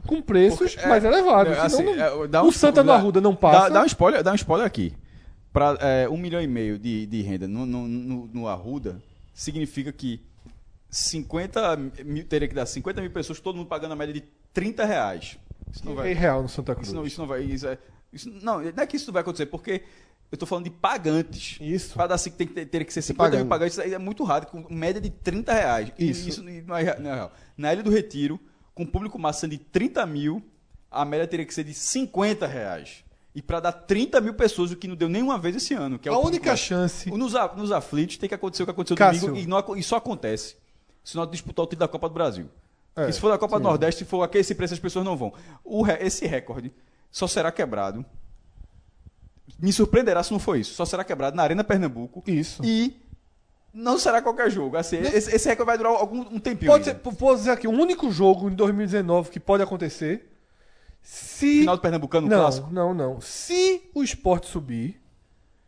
[0.07, 1.53] com preços Porque, é, mais elevados.
[1.53, 3.61] é, Senão assim, não- é, dá o um- Santa no dá- Arruda não passa.
[3.69, 4.95] Dá, dá um spoiler, dá um spoiler aqui.
[5.53, 9.01] Para é, um milhão e meio de, de renda no, no, no, no Arruda,
[9.33, 10.21] significa que
[10.91, 14.23] 50 mil, teria que dar 50 mil pessoas, todo mundo pagando a média de
[14.57, 15.39] 30 reais.
[15.71, 16.13] Isso não É vai.
[16.15, 16.89] real no Santa Cruz.
[16.89, 17.43] Isso não, isso não vai.
[17.43, 17.79] Isso é-
[18.11, 19.83] isso- não, não é que isso não vai acontecer, porque
[20.33, 21.59] eu tô falando de pagantes.
[21.61, 21.93] Isso.
[21.95, 23.49] Para dar cinco, tem que ter, teria que ser 50 mil pagando.
[23.51, 25.93] pagantes, isso aí é muito raro, com média de 30 reais.
[25.99, 26.29] E Isso.
[26.29, 27.33] Isso, não, é, não é real.
[27.57, 28.41] Na Ilha do Retiro,
[28.75, 30.43] com público massa de 30 mil,
[30.91, 33.05] a média teria que ser de 50 reais.
[33.35, 35.99] E para dar 30 mil pessoas, o que não deu nenhuma vez esse ano.
[35.99, 37.11] Que é a o única público- chance.
[37.11, 39.27] nos, a- nos aflitos tem que acontecer o que aconteceu Cássio.
[39.29, 40.57] domingo e, não e só acontece
[41.05, 42.49] se nós disputar o título da Copa do Brasil.
[42.97, 45.05] É, e se for da Copa do Nordeste, se for aquele esse preço, as pessoas
[45.05, 45.33] não vão.
[45.63, 46.73] O esse recorde
[47.11, 48.05] só será quebrado.
[49.61, 50.75] Me surpreenderá se não for isso.
[50.75, 52.23] Só será quebrado na Arena Pernambuco.
[52.27, 52.65] Isso.
[52.65, 52.97] E
[53.73, 54.77] não será qualquer jogo.
[54.77, 56.73] Assim, esse, esse recorde vai durar algum um tempinho.
[56.73, 60.33] Pode ser, posso dizer aqui, o único jogo em 2019 que pode acontecer.
[61.03, 61.61] Se.
[61.61, 62.71] Final do Pernambucano, não, clássico.
[62.73, 63.21] não, não.
[63.21, 65.01] Se o esporte subir,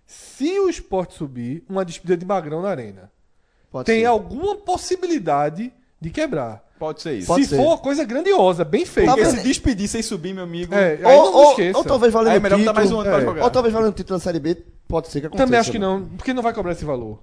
[0.07, 3.13] se o esporte subir, uma despedida de Magrão na arena.
[3.71, 4.07] Pode tem ser.
[4.07, 6.67] alguma possibilidade de quebrar.
[6.79, 7.27] Pode ser isso.
[7.27, 7.57] Pode Se ser.
[7.57, 9.11] for coisa grandiosa, bem feita.
[9.13, 10.75] Porque Tá se despedir sem subir, meu amigo.
[10.75, 12.73] É, Ou, ou, ou talvez valendo Aí é melhor título.
[12.75, 13.25] botar mais um ano pra é.
[13.25, 13.45] jogar.
[13.45, 15.45] Ou talvez valendo título na Série B, pode ser que aconteça.
[15.47, 15.87] Também acho que né?
[15.87, 17.19] não, porque não vai cobrar esse valor.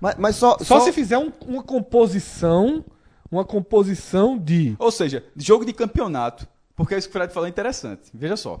[0.00, 2.84] Mas, mas só, Só, se fizer um- uma composição,
[3.30, 6.46] uma composição de Ou seja, jogo de campeonato.
[6.74, 8.02] Porque isso que o Fred falou é interessante.
[8.12, 8.60] Veja só.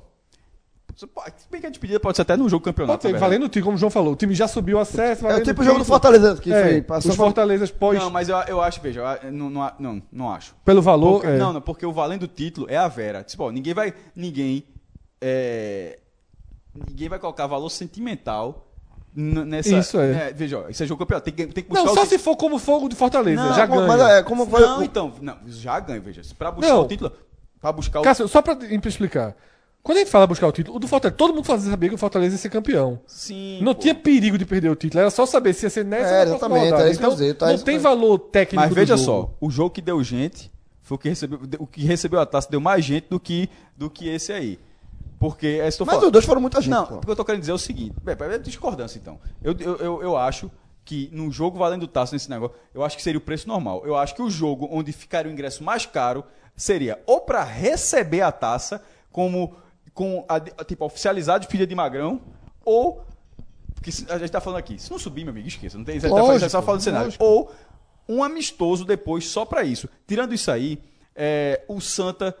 [0.96, 1.06] Se
[1.50, 2.94] bem que a despedida pode ser até no jogo campeonato.
[2.94, 3.30] Pode ser, verdade.
[3.30, 4.14] valendo o time, como o João falou.
[4.14, 5.84] O time já subiu o acesso, É o tipo o jogo do.
[5.84, 6.80] Fortaleza, que É, foi.
[6.80, 10.32] os Passou Fortalezas pós, Não, mas eu, eu acho, veja, eu- não, não, não, não
[10.32, 10.54] acho.
[10.64, 11.20] pelo valor.
[11.20, 11.36] Porque- é.
[11.36, 13.22] Não, não, porque o valendo título é a Vera.
[13.22, 13.92] Tipo, ninguém vai.
[14.14, 14.64] Ninguém.
[15.20, 15.98] é,
[16.74, 18.66] ninguém vai colocar valor sentimental
[19.14, 19.76] nessa.
[19.76, 20.32] Isso é.
[20.32, 21.24] veja, ó, isso é jogo campeonato.
[21.30, 23.52] Tem que, tem que buscar Não, o só se for como fogo de Fortaleza, Não,
[23.54, 23.86] já ganha.
[23.86, 24.60] Mas é, como foi.
[24.60, 25.12] Não, o- então.
[25.20, 26.22] Não, já ganha, veja.
[26.38, 26.82] Pra buscar Não.
[26.82, 27.12] o título.
[27.60, 28.02] Pra buscar o.
[28.02, 28.56] Cássio, só pra
[28.86, 29.34] explicar.
[29.86, 31.94] Quando a gente fala buscar o título, o do Fortaleza, todo mundo fazia sabia que
[31.94, 32.98] o Fortaleza ia ser campeão.
[33.06, 33.60] Sim.
[33.62, 33.82] Não pô.
[33.82, 36.26] tinha perigo de perder o título, era só saber se ia ser nessa É, ou
[36.30, 37.52] exatamente, é Então, dizer, tá?
[37.52, 39.30] não tem valor técnico Mas do veja jogo.
[39.30, 40.50] só, o jogo que deu gente
[40.82, 43.88] foi o que recebeu, o que recebeu a taça deu mais gente do que, do
[43.88, 44.58] que esse aí.
[45.20, 46.06] Porque é isso que eu tô Mas falando.
[46.06, 46.72] os dois foram muita gente.
[46.72, 46.96] Não, pô.
[46.96, 49.20] o que eu tô querendo dizer é o seguinte: é, é discordância então.
[49.40, 50.50] Eu, eu, eu, eu acho
[50.84, 53.84] que num jogo valendo taça nesse negócio, eu acho que seria o preço normal.
[53.86, 56.24] Eu acho que o jogo onde ficaria o ingresso mais caro
[56.56, 58.82] seria ou para receber a taça,
[59.12, 59.54] como
[59.96, 62.20] com a, tipo oficializar a despedida de Magrão,
[62.62, 63.02] ou
[63.74, 66.02] porque a gente tá falando aqui, se não subir, meu amigo, esqueça, não tem, gente
[66.02, 67.06] tá falando- tá Lógico, falando do cenário.
[67.06, 67.24] lógico.
[67.24, 67.50] Ou
[68.08, 69.88] um amistoso depois só para isso.
[70.06, 70.78] Tirando isso aí,
[71.14, 72.36] é, o Santa,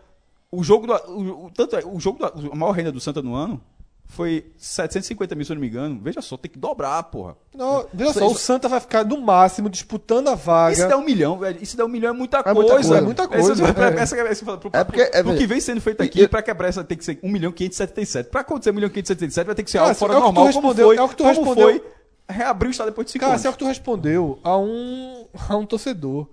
[0.52, 3.22] o jogo do, o, o- tanto é, o jogo do, a maior renda do Santa
[3.22, 3.60] no ano
[4.08, 6.00] foi 750 mil, se eu não me engano.
[6.02, 7.36] Veja só, tem que dobrar, porra.
[7.54, 10.74] Não, veja Isso- só, o isso- Santa vai ficar no máximo disputando a vaga.
[10.76, 11.64] Se der um milhão, velho?
[11.66, 12.54] Se der um milhão é muita É coisa.
[12.60, 13.88] muita coisa, é muita coisa, Essa, é.
[14.02, 16.28] essa, essa, essa, pro, É porque, é, pro que vem sendo feito e- aqui, e-
[16.28, 18.30] pra quebrar essa tem que ser 1 milhão 577.
[18.30, 20.74] Pra acontecer 1 milhão 577 vai ter que ser Cara, algo fora é normal, como
[20.74, 21.68] foi, é o que tu como respondeu.
[21.68, 21.84] foi
[22.28, 23.40] reabrir o estado depois de 5 Cara, anos.
[23.42, 26.28] se é o que tu respondeu a um, a um torcedor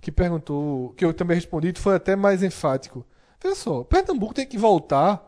[0.00, 3.04] que perguntou, que eu também respondi, tu foi até mais enfático.
[3.42, 5.27] Veja só, Pernambuco tem que voltar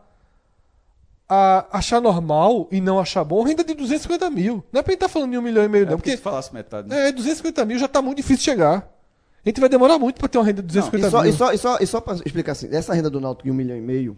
[1.33, 4.61] a achar normal e não achar bom renda de 250 mil.
[4.69, 6.17] Não é pra gente estar falando de um milhão e meio, É não, porque porque
[6.17, 6.89] se falasse metade.
[6.89, 7.07] né?
[7.07, 8.79] é, 250 mil já tá muito difícil chegar.
[9.45, 11.29] A gente vai demorar muito pra ter uma renda de 250 E só, mil.
[11.31, 13.53] e, só, e, só, e só pra explicar assim, essa renda do Náutico de um
[13.53, 14.17] milhão e meio,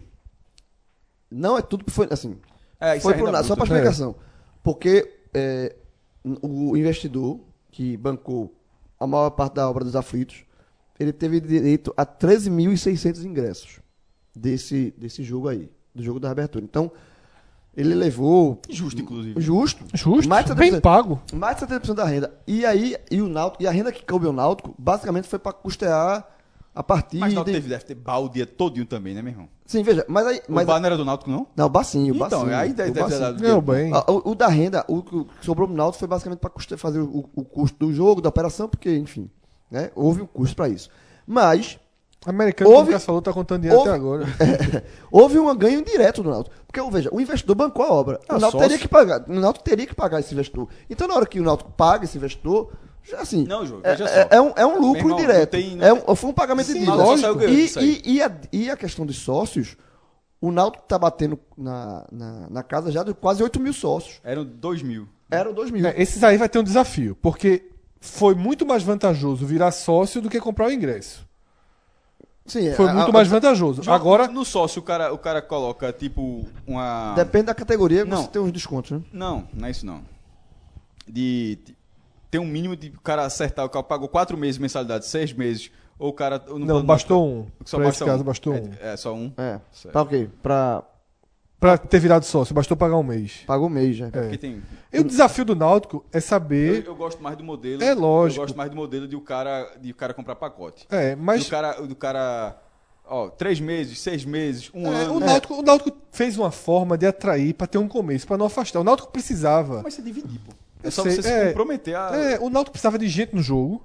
[1.30, 2.36] não é tudo que foi, assim,
[2.80, 4.16] É, isso foi é nada, só pra explicação.
[4.62, 5.74] Porque é,
[6.42, 8.52] o investidor que bancou
[8.98, 10.44] a maior parte da obra dos aflitos,
[10.98, 13.80] ele teve direito a 13.600 ingressos
[14.34, 16.64] desse, desse jogo aí, do jogo da abertura.
[16.64, 16.90] Então,
[17.76, 18.60] ele levou...
[18.68, 19.40] Justo, inclusive.
[19.40, 19.84] Justo.
[19.92, 20.80] Justo, Mais de bem 70%.
[20.80, 21.20] pago.
[21.32, 22.32] Mais de 70% da renda.
[22.46, 25.52] E aí, e o Náutico, e a renda que coube ao Náutico, basicamente foi para
[25.52, 26.28] custear
[26.74, 27.20] a partida.
[27.20, 29.48] Mas não teve, deve ter baldia todinho também, né, meu irmão?
[29.66, 30.38] Sim, veja, mas aí.
[30.48, 31.46] O Mas bar não era do Náutico, não?
[31.56, 32.56] Não, o Bacinho, o Então, Bacinho.
[32.56, 33.90] aí deve- o deve ter dado- bem.
[33.94, 37.28] Ah, O, o da renda, o que sobrou no Náutico foi basicamente para fazer o,
[37.34, 39.30] o custo do jogo, da operação, porque, enfim,
[39.70, 40.90] né, houve um custo para isso.
[41.26, 41.78] Mas
[42.26, 44.26] Americano, Houve- Cássio falou, tá contando dinheiro houve- até agora.
[45.10, 46.54] houve um ganho direto do Náutico.
[46.66, 48.20] Porque, veja, o investidor bancou a obra.
[48.28, 49.24] Ah, o Náutico teria que pagar.
[49.28, 50.68] O Náutico teria que pagar esse investidor.
[50.88, 52.72] Então, na hora que o Náutico paga esse investidor,
[53.02, 54.28] já, assim, Não, João, é, veja é- só.
[54.36, 55.52] é um, é um lucro irmão, direto.
[55.54, 58.70] não tem- não é um, foi um pagamento Sim, ganhando E, e, e, a, e
[58.70, 59.76] a questão dos sócios,
[60.40, 64.20] o Náutico está batendo na, na, na casa já de quase 8 mil sócios.
[64.24, 65.06] Eram 2 mil.
[65.30, 65.86] Eram 2 mil.
[65.86, 67.70] É, esses aí vai ter um desafio, porque
[68.00, 71.26] foi muito mais vantajoso virar sócio do que comprar o ingresso.
[72.46, 73.82] Sim, Foi a- muito a- mais vantajoso.
[73.82, 77.14] João, Agora, No sócio, o cara, o cara coloca, tipo, uma.
[77.14, 78.22] Depende da categoria, Não.
[78.22, 79.00] você tem uns descontos, né?
[79.12, 80.02] Não, não é isso não.
[81.06, 81.76] De, de-
[82.30, 85.32] ter um mínimo de o cara acertar, o cara pagou quatro meses de mensalidade, seis
[85.32, 86.38] meses, ou o cara.
[86.48, 87.46] não, plano- bastou um.
[87.64, 88.26] Só Pra esse basta caso, um.
[88.26, 88.70] bastou é, um.
[88.80, 89.32] É, só um.
[89.38, 89.60] É.
[89.72, 89.92] Certo.
[89.92, 90.28] Pra o quê?
[91.64, 91.78] Pra.
[91.78, 93.42] Ter virado sócio, bastou pagar um mês.
[93.46, 94.08] Pagou mês, já.
[94.08, 94.10] É.
[94.10, 94.62] Porque tem.
[94.92, 96.86] E o desafio do Náutico é Eu, saber.
[96.86, 97.82] eu gosto mais do modelo.
[97.82, 98.42] É lógico.
[98.42, 100.86] Eu gosto mais do modelo de o cara, de o cara comprar pacote.
[100.90, 101.44] É, mas.
[101.44, 102.60] Do cara, do cara.
[103.06, 105.16] Ó, três meses, seis meses, um é, ano.
[105.16, 108.46] o, Náutico, o Náutico fez uma forma de atrair pra ter um começo, pra não
[108.46, 108.80] afastar.
[108.80, 109.82] O Náutico precisava.
[109.82, 110.52] Mas você dividir, pô.
[110.82, 111.48] É Eu só sei, você se é.
[111.48, 112.14] comprometer a.
[112.14, 113.82] É, o Náutico precisava de gente no jogo.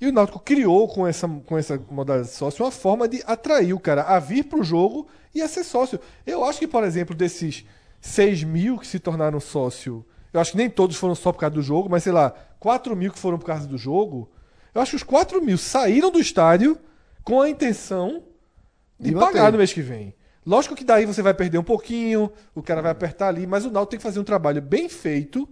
[0.00, 3.74] E o Náutico criou com essa, com essa modalidade de sócio uma forma de atrair
[3.74, 6.00] o cara a vir pro jogo e a ser sócio.
[6.26, 7.66] Eu acho que, por exemplo, desses
[8.00, 11.54] 6 mil que se tornaram sócio, eu acho que nem todos foram só por causa
[11.54, 14.30] do jogo, mas sei lá, 4 mil que foram por causa do jogo,
[14.74, 16.78] eu acho que os 4 mil saíram do estádio
[17.22, 18.22] com a intenção
[18.98, 20.14] de De pagar no mês que vem.
[20.46, 23.70] Lógico que daí você vai perder um pouquinho, o cara vai apertar ali, mas o
[23.70, 25.46] Náutico tem que fazer um trabalho bem feito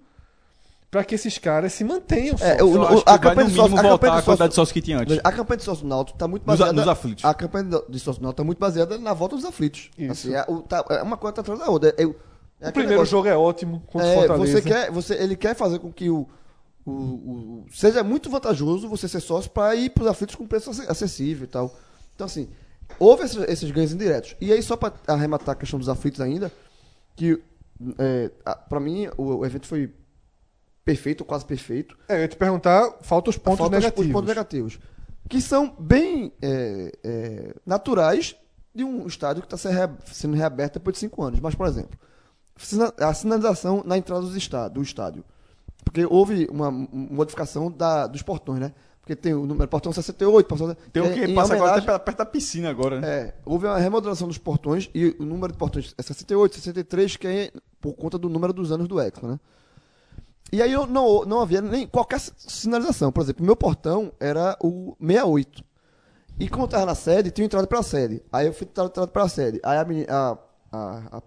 [0.91, 4.13] para que esses caras se mantenham É, o- o- a campanha de sócio- a campanha
[4.15, 5.19] a sócio- sócios que tinha antes.
[5.23, 6.81] A campanha de sócio do Náutico está muito Nos- baseada.
[6.81, 7.25] nos aflitos.
[7.25, 9.91] A campanha de sócio do Náutico está muito baseada na volta dos aflitos.
[9.99, 10.13] Isso.
[10.13, 11.95] Assim, é, o- tá- é uma coisa tá atrás da outra.
[11.99, 12.17] É, o-
[12.61, 14.53] é O primeiro negócio- jogo é ótimo contra É, Fortaleza.
[14.53, 16.27] você quer, você, ele quer fazer com que o,
[16.87, 20.71] o- o- seja muito vantajoso você ser sócio para ir para os aflitos com preço
[20.71, 21.77] ac- acessível e tal.
[22.15, 22.49] Então, assim,
[22.99, 24.35] houve esses, esses ganhos indiretos.
[24.41, 26.51] E aí, só para arrematar a questão dos aflitos ainda,
[27.15, 27.39] que
[27.99, 28.31] é,
[28.71, 29.93] para mim o, o evento foi
[30.93, 31.97] perfeito, quase perfeito.
[32.09, 34.07] É, eu ia te perguntar, falta os pontos Faltam os- negativos.
[34.07, 34.79] Os pontos negativos.
[35.29, 38.35] Que são bem é, é, naturais
[38.75, 39.57] de um estádio que está
[40.07, 41.41] sendo reaberto depois de cinco anos.
[41.41, 41.99] Mas, por exemplo,
[42.99, 45.25] a sinalização na entrada dos está- do estádio.
[45.85, 48.73] Porque houve uma modificação da, dos portões, né?
[49.01, 51.99] Porque tem o número portão 68, portão, Tem o é, que em passa agora até
[51.99, 53.09] perto da piscina agora, né?
[53.09, 57.27] é, houve uma remodelação dos portões e o número de portões é 68, 63, que
[57.27, 57.51] é
[57.81, 59.41] por conta do número dos anos do Expo, né?
[60.51, 63.13] E aí eu não, não havia nem qualquer sinalização.
[63.13, 65.63] Por exemplo, meu portão era o 68.
[66.41, 68.23] E como eu estava na sede, tinha entrada pela sede.
[68.33, 69.61] Aí eu fui entrada entrada pela sede.
[69.63, 70.39] Aí a, meni- a,
[70.73, 71.23] a, a-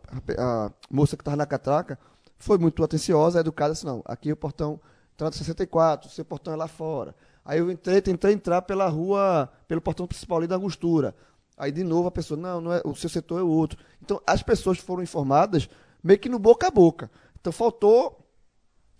[0.66, 2.00] a moça que estava na catraca
[2.38, 4.80] foi muito atenciosa, educada, assim, não, aqui é o portão,
[5.14, 7.14] entrada 64, seu portão é lá fora.
[7.46, 11.14] Aí eu entrei, tentei entrar pela rua, pelo portão principal ali da Angostura.
[11.58, 13.78] Aí de novo a pessoa, não, não é, o seu setor é o outro.
[14.02, 15.70] Então as pessoas foram informadas
[16.04, 17.12] meio que no boca a boca.
[17.40, 18.21] Então faltou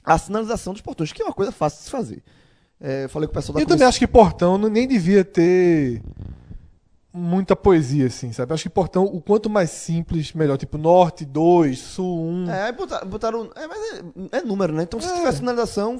[0.04, 2.24] a sinalização dos portões, que é uma coisa fácil de se fazer.
[2.80, 5.24] É, eu falei com o pessoal da Eu também comissão- acho que Portão nem devia
[5.24, 6.02] ter
[7.14, 8.54] muita poesia, assim, sabe?
[8.54, 10.58] Acho que Portão, o quanto mais simples, melhor.
[10.58, 12.50] Tipo, Norte 2, Sul 1.
[12.50, 13.08] É, aí botaram.
[13.08, 13.80] botaram é, mas
[14.34, 14.84] é, é número, né?
[14.84, 15.16] Então, se É.
[15.16, 16.00] tiver sinalização,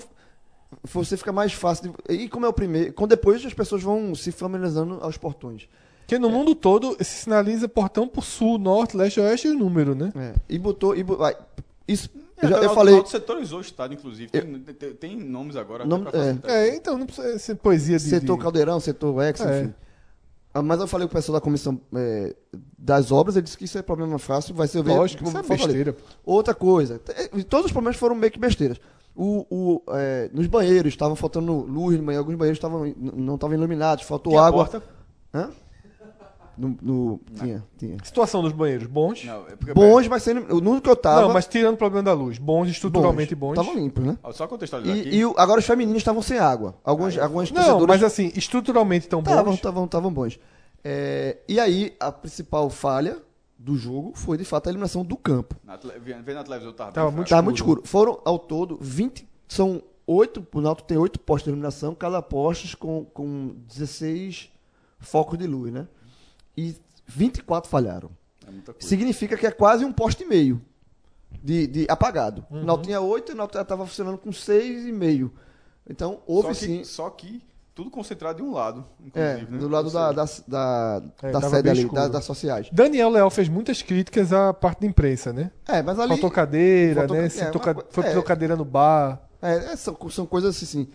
[0.84, 1.94] você fica mais fácil.
[2.08, 2.94] De, e como é o primeiro.
[2.94, 5.68] Quando depois as pessoas vão se familiarizando aos portões.
[6.00, 9.94] Porque no mundo todo se sinaliza Portão por Sul, Norte, Leste, Oeste e o número,
[9.94, 10.12] né?
[10.16, 10.96] É, e botou.
[10.96, 11.06] E,
[11.88, 12.10] isso.
[12.42, 12.96] É, eu, já- eu o falei.
[12.96, 14.30] Alto setorizou o estádio, inclusive.
[14.30, 15.86] Tem, tem- tem nomes agora.
[15.86, 16.52] Nome- pra facilitar.
[16.52, 18.04] É, então não precisa ser poesia de.
[18.04, 18.42] Setor de...
[18.44, 19.62] Caldeirão, setor X, É.
[19.62, 19.74] enfim.
[20.54, 22.36] Ah, Mas eu falei com o pessoal da comissão é,
[22.78, 25.96] das obras, ele disse que isso é problema fácil, vai ser Lógico, isso é besteira.
[26.26, 28.78] Outra coisa, te- todos os problemas foram meio que besteiras.
[29.16, 34.32] O, o, é, nos banheiros estavam faltando luz, alguns banheiros estavam, não estavam iluminados, faltou
[34.34, 34.66] Tinha água.
[34.66, 34.84] porta?
[35.34, 35.50] Hã?
[36.62, 37.98] No, no- tinha, tinha.
[38.04, 39.24] Situação dos banheiros, bons.
[39.26, 41.34] Não, Não, é porque- Bons, mas sendo, o único que eu tava.
[41.34, 42.38] mas tirando o problema da luz.
[42.38, 43.54] Bons, estruturalmente bons.
[43.54, 44.18] Estavam limpos, né?
[44.22, 45.10] Ó, Só contextualizar E, aqui.
[45.16, 46.76] e o- agora os femininos estavam sem água.
[46.84, 49.56] Alguns, algumas Não, torcedoras mas assim, estruturalmente tão estavam, bons.
[49.56, 50.40] estavam, estavam bons.
[50.84, 53.18] É, e aí, a principal falha
[53.58, 55.56] do jogo foi, de fato, a eliminação do campo.
[55.64, 57.42] Na tele- Vendo na televisão tava, Tava bem muito fraco.
[57.42, 57.82] Tá muito escuro.
[57.86, 59.28] Foram, ao todo, 20.
[59.48, 60.46] São oito.
[60.54, 64.50] O Náutico tem oito postos de iluminação, cada poste com, com 16
[65.00, 65.88] focos de luz, né?
[66.58, 66.76] E
[67.08, 68.10] 24 falharam.
[68.48, 68.88] É muita coisa.
[68.88, 70.62] Significa que é quase um poste e meio
[71.44, 72.46] de, de apagado.
[72.50, 72.62] Uhum.
[72.62, 75.32] O Náutico tinha oito e o Náutico estava funcionando com seis e meio.
[75.90, 76.84] Então, houve só que, sim.
[76.84, 77.42] Só que
[77.74, 79.58] tudo concentrado em um lado, É, inclusive, né?
[79.58, 82.70] do lado da, da, da, É, da sede ali, da- das sociais.
[82.72, 85.52] Daniel Leal fez muitas críticas à parte da imprensa, né?
[85.68, 86.10] É, mas ali.
[86.10, 87.26] Faltou cadeira, faltou né?
[87.26, 88.18] é, toca- Foi é.
[88.18, 88.22] é.
[88.22, 89.22] cadeira no bar.
[89.42, 90.88] É, é, são, são coisas assim, assim.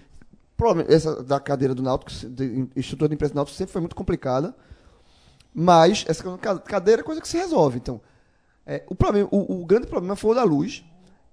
[0.56, 3.96] Provavelmente, essa da cadeira do Náutico, de, estrutura de imprensa do Náutico sempre foi muito
[3.96, 4.54] complicada.
[5.58, 7.78] Mas essa ca- cadeira é coisa que se resolve.
[7.78, 7.98] Então,
[8.66, 10.84] é, o, problema, o, o grande problema foi o da luz.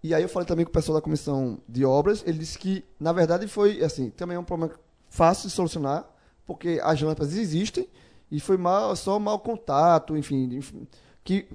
[0.01, 2.23] E aí eu falei também com o pessoal da comissão de obras.
[2.25, 4.73] Ele disse que, na verdade, foi assim, também é um problema
[5.09, 6.05] fácil de solucionar,
[6.45, 7.85] porque as lâmpadas existem
[8.31, 10.87] e foi mal, só mau contato, enfim, enfim,
[11.21, 11.47] que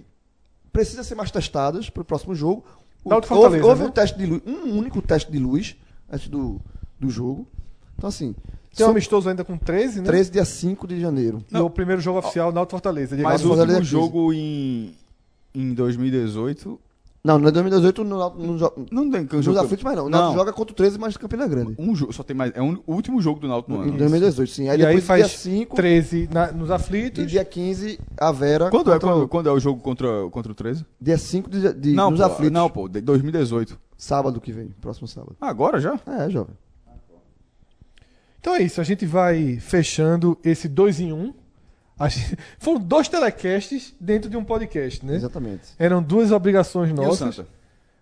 [0.70, 2.65] precisa ser mais testadas para o próximo jogo.
[3.03, 3.09] O-
[3.45, 3.89] houve houve né?
[3.89, 5.74] um teste de luz, um único teste de luz
[6.11, 6.61] antes do,
[7.01, 7.47] do jogo.
[7.97, 8.35] Então, assim,
[8.77, 10.07] Tem um amistoso ainda com 13, né?
[10.07, 11.43] 13 dia 5 de janeiro.
[11.53, 13.16] E o primeiro jogo oficial, Náutico Fortaleza.
[13.16, 13.85] Mas o último é 15.
[13.85, 14.95] jogo em,
[15.55, 16.78] em 2018.
[17.24, 19.59] Não, não é 2018, não, não, não, joga- Não tem nos jogo.
[19.59, 20.07] aflitos, mas não.
[20.07, 21.74] O Náutico joga contra o 13, mas Campina Grande.
[21.77, 22.53] Um jogo, só tem mais.
[22.55, 23.99] É um- o último jogo do Náutico no Em ano.
[23.99, 24.62] 2018, sim.
[24.69, 27.27] Aí E aí depois faz dia 5 13 na- nos e aflitos.
[27.27, 28.70] dia 15, a Vera.
[28.70, 30.86] Quando é, contra o- quando, quando é o jogo contra, contra o 13?
[31.01, 32.53] Dia 5 de, de, não, nos pô, aflitos.
[32.53, 33.77] não, pô, de 2018.
[33.97, 35.35] Sábado que vem, próximo sábado.
[35.40, 35.99] Agora já?
[36.07, 36.55] É, jovem.
[38.40, 41.16] Então é isso, a gente vai fechando esse 2 em 1.
[41.16, 41.35] Um.
[41.98, 45.16] A gente- Foram dois telecasts dentro de um podcast, né?
[45.16, 45.62] Exatamente.
[45.78, 47.35] Eram duas obrigações E o nossas.
[47.35, 47.48] Santa?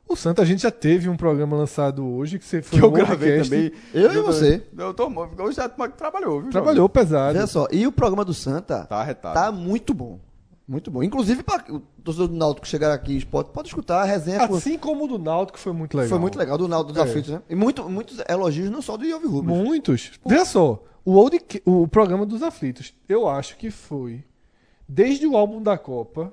[0.08, 2.90] O Santa, a gente já teve um programa lançado hoje que você foi Que eu
[2.92, 3.72] gravei podcast, também.
[3.92, 4.62] Eu e você.
[4.78, 5.08] Eu tô,
[5.42, 6.50] hoje já trabalhou, viu?
[6.50, 7.32] Trabalhou pesado.
[7.34, 9.34] Veja só, e o programa do Santa Tá arretado.
[9.34, 10.20] tá muito bom.
[10.68, 11.02] Muito bom.
[11.02, 14.42] Inclusive, para o torcedor do Náutico chegar aqui, pode, pode escutar a resenha.
[14.42, 16.08] Assim como o do Náutico foi muito legal.
[16.10, 17.08] Foi muito legal, do Náutico dos É.
[17.08, 17.42] Aflitos, né?
[17.48, 19.56] E muito, muitos elogios, não só do Iove Rubens.
[19.56, 20.12] Muitos.
[20.26, 24.24] Veja só, o, old, o programa dos aflitos, eu acho que foi,
[24.88, 26.32] desde o álbum da Copa,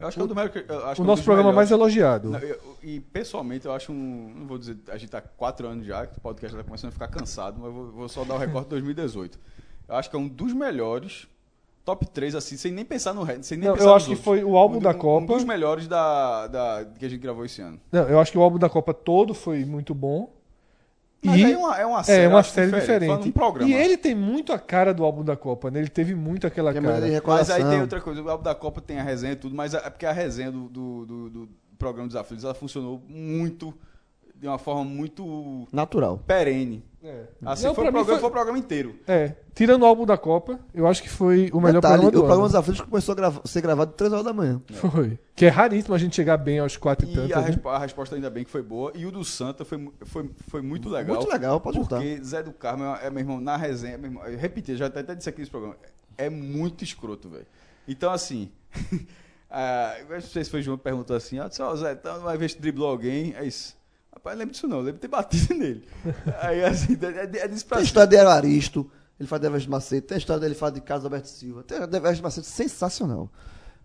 [0.00, 1.24] Eu acho que é do melhor que- eu acho que é o um nosso dos
[1.24, 1.94] programa mais melhores.
[1.96, 2.30] elogiado.
[2.30, 4.32] Não, eu- e pessoalmente eu acho um.
[4.36, 6.88] Não vou dizer, a gente tá quatro anos já, que o podcast já tá começando
[6.90, 9.38] a ficar cansado, mas eu vou, vou só dar o recorte de 2018.
[9.88, 11.26] Eu acho que é um dos melhores,
[11.88, 13.44] top 3, assim, sem nem pensar no resto.
[13.46, 14.24] Sem nem Não, pensar eu acho que outros.
[14.24, 15.32] foi o álbum Um- da um- Copa.
[15.32, 17.80] Um dos melhores da, da, que a gente gravou esse ano.
[17.90, 20.30] Não, eu acho que o álbum da Copa todo foi muito bom.
[21.24, 23.28] Mas E- é uma, é uma É, série, uma acho série diferente.
[23.28, 23.68] Um programa.
[23.70, 25.80] E ele tem muito a cara do álbum da Copa, né?
[25.80, 27.22] Ele teve muito aquela Tem cara.
[27.26, 29.72] Mas aí tem outra coisa, o álbum da Copa tem a resenha e tudo, mas
[29.74, 31.48] é porque a resenha do, do, do- do
[31.78, 33.74] programa dos aflitos, ela funcionou muito,
[34.34, 36.18] de uma forma muito Natural.
[36.26, 36.84] perene.
[37.02, 37.24] É.
[37.46, 38.96] Assim, Não, programa, foi- foi o programa inteiro.
[39.06, 42.18] É, tirando o álbum da Copa, eu acho que foi o melhor Detalhe, programa do
[42.18, 42.48] o programa ano.
[42.48, 44.60] dos aflitos começou a grava- ser gravado 3 horas da manhã.
[44.90, 45.16] Foi.
[45.36, 47.36] Que é raríssimo a gente chegar bem aos quatro e, E tantas.
[47.36, 48.90] a, respo- a resposta ainda bem que foi boa.
[48.96, 51.14] E o do Santa foi, foi, foi muito legal.
[51.16, 51.96] Muito legal, pode juntar.
[52.00, 54.86] Porque Zé do Carmo é, é, meu irmão, na resenha, meu irmão, eu repeti, já
[54.86, 55.76] até, até disse aqui nesse programa,
[56.16, 57.46] é muito escroto, velho.
[57.86, 58.50] Então, assim,
[59.48, 62.36] ah, não sei se foi o João que perguntou assim, ah, ó, Zé, então vai
[62.36, 63.77] ver se driblou alguém, é isso.
[64.18, 65.84] Rapaz, não lembro disso não, lembro de ter batido nele.
[66.40, 70.06] Aí, assim, é, é disso pra Tem história de Evaristo, ele fala de Everest Macedo,
[70.06, 71.62] tem a história dele fala de Carlos Alberto Silva.
[71.62, 73.30] Tem a de Everest Macedo sensacional.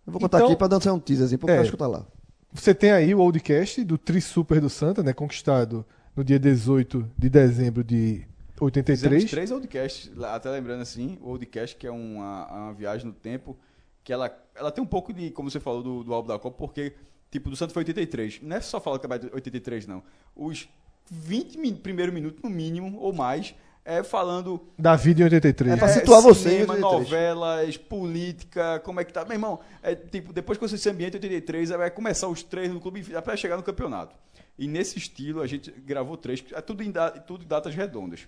[0.06, 1.54] Eu vou contar Então- aqui pra dar um teaserzinho pro É.
[1.54, 2.06] cara escutar lá.
[2.52, 5.14] Você tem aí o Oldcast do Tri Super do Santa, né?
[5.14, 5.86] Conquistado
[6.16, 9.32] no dia 18 de dezembro de Fizemos 83.
[9.32, 13.58] três podcasts, lá, até lembrando assim, o Oldcast, que é uma, uma viagem no tempo,
[14.04, 16.56] que ela, ela tem um pouco de, como você falou, do, do álbum da Copa,
[16.58, 16.94] porque,
[17.34, 18.40] tipo, do Santos foi 83.
[18.42, 20.02] Não é só falar que é 83, não.
[20.36, 20.70] Os
[21.12, 23.54] 20 min, primeiros minutos, no mínimo, ou mais,
[23.84, 25.74] é falando Da vida em 83.
[25.74, 27.04] É pra situar você em cinema, 83.
[27.10, 29.26] novelas, política, como é que tá.
[29.26, 32.44] Meu irmão, é, tipo, depois que você se ambienta em 83, aí vai começar os
[32.44, 34.16] três no clube até chegar no campeonato.
[34.58, 38.28] E nesse estilo, a gente gravou três, é tudo em, da- tudo em datas redondas.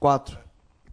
[0.00, 0.38] Quatro.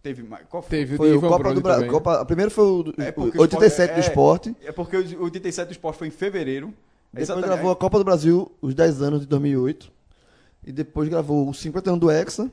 [0.02, 0.44] Teve mais.
[0.50, 0.68] Qual foi?
[0.68, 1.90] Teve Foi o Copa Brody do Brasil.
[1.90, 4.54] Copa, primeiro foi o, do- É o porque o 87 do é- esporte.
[4.62, 6.74] É porque o 87 do esporte foi em fevereiro.
[7.14, 7.46] Depois Exatamente.
[7.52, 9.92] gravou a Copa do Brasil, os 10 anos de 2008.
[10.66, 12.50] E depois gravou o 51 do Hexa,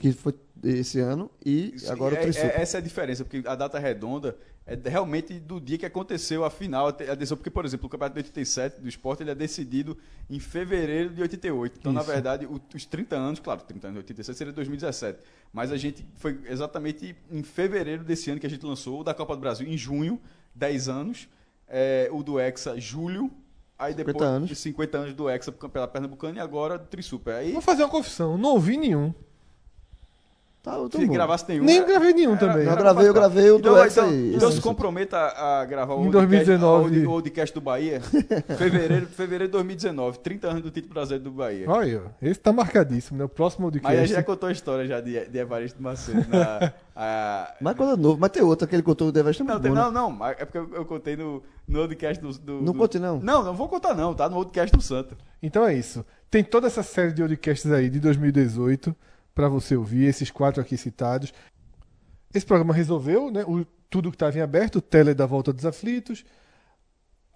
[0.00, 0.34] que foi
[0.64, 1.30] esse ano.
[1.44, 2.50] E Isso, agora é- o Trisuper.
[2.50, 4.36] é- essa é a diferença, porque a data redonda
[4.66, 8.14] é realmente do dia que aconteceu a final, a decisão, porque, por exemplo, o campeonato
[8.14, 9.96] de 87 do esporte ele é decidido
[10.30, 11.78] em fevereiro de 88.
[11.78, 12.10] Então, na Isso.
[12.10, 15.18] verdade, o- os 30 anos, claro, 30 anos de 87 seria 2017.
[15.52, 19.14] Mas a gente foi exatamente em fevereiro desse ano que a gente lançou o da
[19.14, 20.20] Copa do Brasil, em junho,
[20.54, 21.28] 10 anos.
[21.74, 23.30] É, o do Hexa, julho.
[23.82, 24.50] Aí 50 depois, anos.
[24.50, 27.34] os 50 anos do Hexa pela Pernambucana e agora do Trisuper.
[27.34, 28.38] Aí, Vou fazer uma confissão.
[28.38, 29.12] Não ouvi nenhum.
[30.62, 31.12] Tá, eu tô se bom.
[31.12, 31.64] gravasse nenhum.
[31.64, 32.64] Nem era- gravei nenhum era- também.
[32.66, 34.34] Eu era gravei, eu gravei o do então, Hexa então, aí.
[34.36, 37.06] então se comprometa a, gravar o Em Oldcast- 2019.
[37.06, 38.00] o Oldcast do Bahia.
[38.56, 40.18] fevereiro, fevereiro de 2019.
[40.20, 41.68] 30 anos do título brasileiro do Bahia.
[41.68, 42.02] Olha, aí, ó.
[42.22, 43.24] esse tá marcadíssimo, né?
[43.24, 44.06] O próximo Mas a podcast.
[44.06, 46.24] gente já contou a história já de, de Evaristo Macedo.
[46.28, 48.18] Na, a- Mas coisa novo.
[48.20, 49.90] Mas tem outra que ele contou o Deveste não, muito tem- bom, né?
[49.90, 50.26] não, não.
[50.26, 52.52] É porque eu, eu contei no, no Oldcast do, do.
[52.62, 53.18] Não do- conte, não.
[53.18, 54.14] Não, não vou contar, não.
[54.14, 55.16] Tá no Oldcast do Santa.
[55.42, 56.06] Então é isso.
[56.30, 58.94] Tem toda essa série de podcasts aí de 2018
[59.34, 61.32] pra você ouvir, esses quatro aqui citados.
[62.34, 63.44] Esse programa resolveu, né?
[63.44, 66.24] O, tudo que estava em aberto, o tele da volta dos aflitos,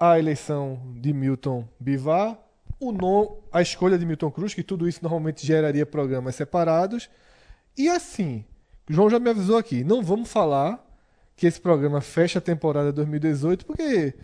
[0.01, 2.39] a eleição de Milton Bivar,
[2.81, 7.09] o no, a escolha de Milton Cruz, que tudo isso normalmente geraria programas separados.
[7.77, 8.44] E assim,
[8.89, 10.82] o João já me avisou aqui, não vamos falar
[11.35, 14.14] que esse programa fecha a temporada 2018, porque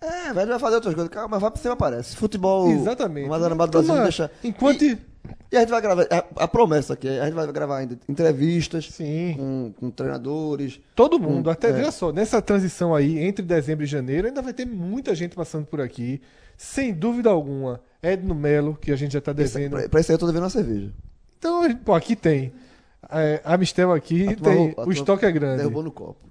[0.00, 1.12] É, velho, vai fazer outras coisas.
[1.12, 2.16] Calma, Mas vai pra cima aparece.
[2.16, 2.70] Futebol.
[2.70, 3.28] Exatamente.
[3.28, 4.30] Mais animado do Então, Brasil mas, deixa.
[4.42, 4.82] Enquanto.
[4.82, 4.98] E,
[5.50, 6.06] e a gente vai gravar.
[6.10, 8.88] A, a promessa aqui, é, a gente vai gravar ainda entrevistas
[9.36, 10.80] com, com treinadores.
[10.94, 11.48] Todo mundo.
[11.48, 11.72] Hum, Até, é.
[11.72, 15.66] veja só, nessa transição aí, entre dezembro e janeiro, ainda vai ter muita gente passando
[15.66, 16.20] por aqui.
[16.56, 17.80] Sem dúvida alguma.
[18.02, 19.72] Edno Melo, que a gente já tá Esse, devendo.
[19.78, 20.90] pra, pra isso aí eu tô devendo uma cerveja.
[21.38, 22.52] Então, pô, aqui tem.
[23.10, 24.68] É, a Mistel aqui A tem.
[24.68, 25.58] a O turma estoque é grande.
[25.58, 26.26] Derrubou no copo.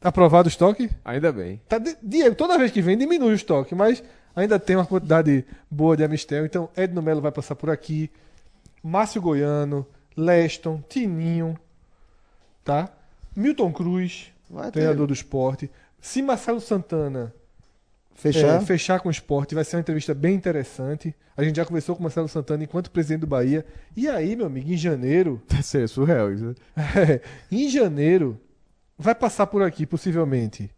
[0.00, 0.90] Tá aprovado o estoque?
[1.04, 1.60] Ainda bem.
[1.68, 4.02] Tá de- Diego, toda vez que vem diminui o estoque, mas
[4.34, 6.44] ainda tem uma quantidade boa de Amistel.
[6.46, 8.10] Então, Edno Melo vai passar por aqui.
[8.82, 9.86] Márcio Goiano,
[10.16, 11.58] Leston, Tininho,
[12.64, 12.88] tá?
[13.34, 14.72] Milton Cruz, Vai ter.
[14.72, 15.70] treinador do esporte.
[16.00, 17.34] Se Marcelo Santana
[18.14, 18.62] Fechar.
[18.62, 21.14] é, fechar com o esporte, vai ser uma entrevista bem interessante.
[21.36, 23.66] A gente já conversou com o Marcelo Santana enquanto presidente do Bahia.
[23.96, 26.54] E aí, meu amigo, em janeiro, Vai ser surreal isso.
[27.50, 28.40] em janeiro,
[28.98, 30.70] vai passar por aqui, possivelmente,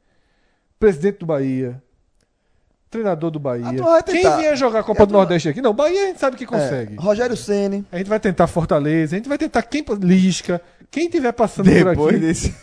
[0.79, 1.83] presidente do Bahia,
[2.91, 3.67] treinador do Bahia.
[4.05, 5.61] Quem vier jogar a Copa a do Nordeste aqui?
[5.61, 6.95] Não, Bahia a gente sabe que consegue.
[6.95, 7.85] É, Rogério Ceni.
[7.93, 11.85] A gente vai tentar Fortaleza, a gente vai tentar quem Lisca, quem tiver passando por
[11.85, 12.25] Depois aqui.
[12.25, 12.55] desse.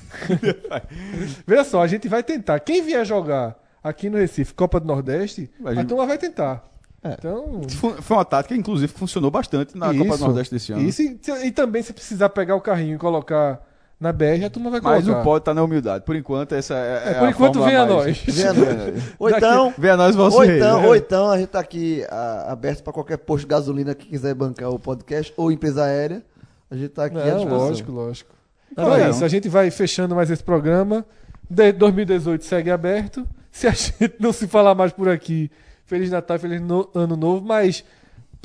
[1.46, 2.60] Veja só, a gente vai tentar.
[2.60, 6.64] Quem vier jogar aqui no Recife, Copa do Nordeste, A a gente- turma vai tentar.
[7.04, 7.14] É.
[7.20, 7.62] Então,
[8.02, 10.82] Foi uma tática, inclusive, que funcionou bastante na Copa do Nordeste desse ano.
[10.82, 13.62] Isso, e, e também se precisar pegar o carrinho e colocar
[14.00, 14.98] na BR, a turma vai colocar.
[15.00, 16.04] Mas não pode estar na humildade.
[16.04, 18.18] Por enquanto, essa é, É, é por a enquanto, vem a nós.
[18.28, 19.04] Venha nós.
[19.18, 19.74] Ou então.
[19.78, 20.58] Vem a nós, Ou rei.
[20.58, 20.88] então, né?
[20.88, 24.34] ou então a gente tá aqui a- aberto para qualquer posto de gasolina que quiser
[24.36, 26.22] bancar o podcast ou empresa aérea.
[26.70, 28.32] A gente tá aqui Não, lógico, lógico.
[28.72, 29.10] Então Não, é não.
[29.12, 31.06] isso, a gente vai fechando mais esse programa.
[31.50, 33.26] De 2018 segue aberto.
[33.52, 35.50] Se a gente não se falar mais por aqui,
[35.86, 37.86] Feliz Natal, Feliz no- Ano Novo, mas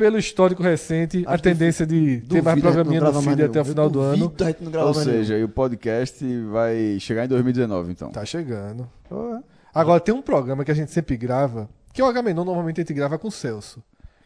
[0.01, 3.60] pelo histórico recente, a Acho que tendência de ter mais a programinha no feed até
[3.60, 4.16] o final do ano.
[4.16, 5.05] duvido a gente não grava Ou nenhum.
[5.05, 8.10] seja, e o podcast vai chegar em 2019, então.
[8.10, 8.90] Tá chegando.
[9.10, 9.43] É.
[9.74, 12.94] Agora, tem um programa que a gente sempre grava, que o Agamenon normalmente a gente
[12.94, 13.82] grava com o Celso,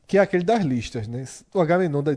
[0.06, 1.24] que é aquele das listas, né?
[1.52, 2.16] O Agamenon, da,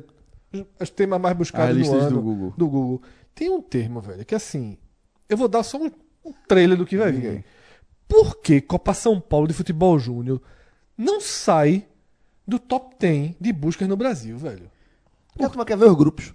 [0.79, 2.53] os temas mais buscados listas ano, do Google.
[2.55, 3.01] do Google.
[3.34, 4.77] Tem um termo, velho, que assim,
[5.27, 5.89] eu vou dar só um,
[6.23, 7.43] um trailer do que vai vir.
[8.07, 10.39] Por que Copa São Paulo de Futebol Júnior
[10.95, 11.88] não sai
[12.48, 14.69] do top 10 de buscas no Brasil, velho?
[15.40, 16.34] A turma quer ver os grupos.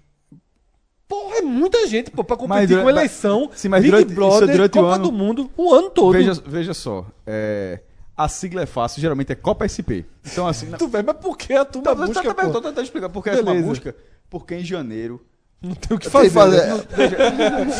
[1.07, 4.05] Porra, é muita gente, pô, pra Mas competir durante- com eleição, Sim, mas Big durante-
[4.05, 5.03] isso é Brother, durante o Copa ano.
[5.03, 6.13] do Mundo, o ano todo.
[6.13, 7.81] Veja, veja só, é,
[8.15, 10.05] a sigla é fácil, geralmente é Copa SP.
[10.25, 10.67] Então, assim.
[10.67, 13.09] na- Tu vê, mas por que a turma Tá, busca, tá, tá, tô tentando explicar
[13.09, 13.67] por que é uma Beleza.
[13.67, 13.95] busca.
[14.29, 15.23] Porque em janeiro.
[15.61, 16.29] Não tem o que Tem que fazer.
[16.59, 16.65] fazer.
[16.73, 16.83] né?
[16.95, 17.17] Veja,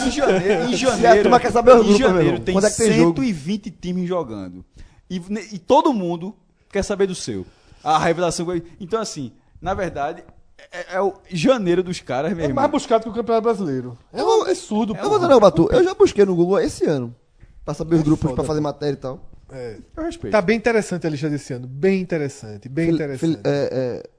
[0.08, 0.64] em janeiro.
[0.70, 2.78] Em Se a janeiro, turma quer saber os em grupos, janeiro tem quando é que
[2.78, 3.22] tem jogo?
[3.22, 4.64] 120 times jogando.
[5.10, 6.36] E, e todo mundo
[6.72, 7.46] quer saber do seu.
[7.84, 8.46] A revelação.
[8.80, 10.24] Então, assim, na verdade,
[10.72, 12.62] é, é o janeiro dos caras, meu É irmão.
[12.62, 13.98] mais buscado que o Campeonato Brasileiro.
[14.12, 17.14] É um absurdo, Eu vou não, Batu, eu já busquei no Google esse ano.
[17.66, 19.30] Pra saber os grupos, foda, pra fazer matéria e tal.
[19.52, 19.78] É.
[19.96, 20.32] Eu respeito.
[20.32, 21.68] Tá bem interessante a lista desse ano.
[21.68, 23.40] Bem interessante, bem Fil- interessante.
[23.44, 23.70] é,
[24.04, 24.10] é,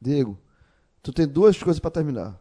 [0.00, 0.38] Diego,
[1.02, 2.38] tu tem duas coisas pra terminar.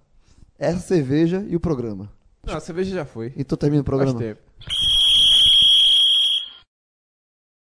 [0.57, 2.11] Essa cerveja e o programa.
[2.45, 3.33] Não, a cerveja já foi.
[3.37, 4.19] Então termina o Faz programa.
[4.19, 4.41] tempo.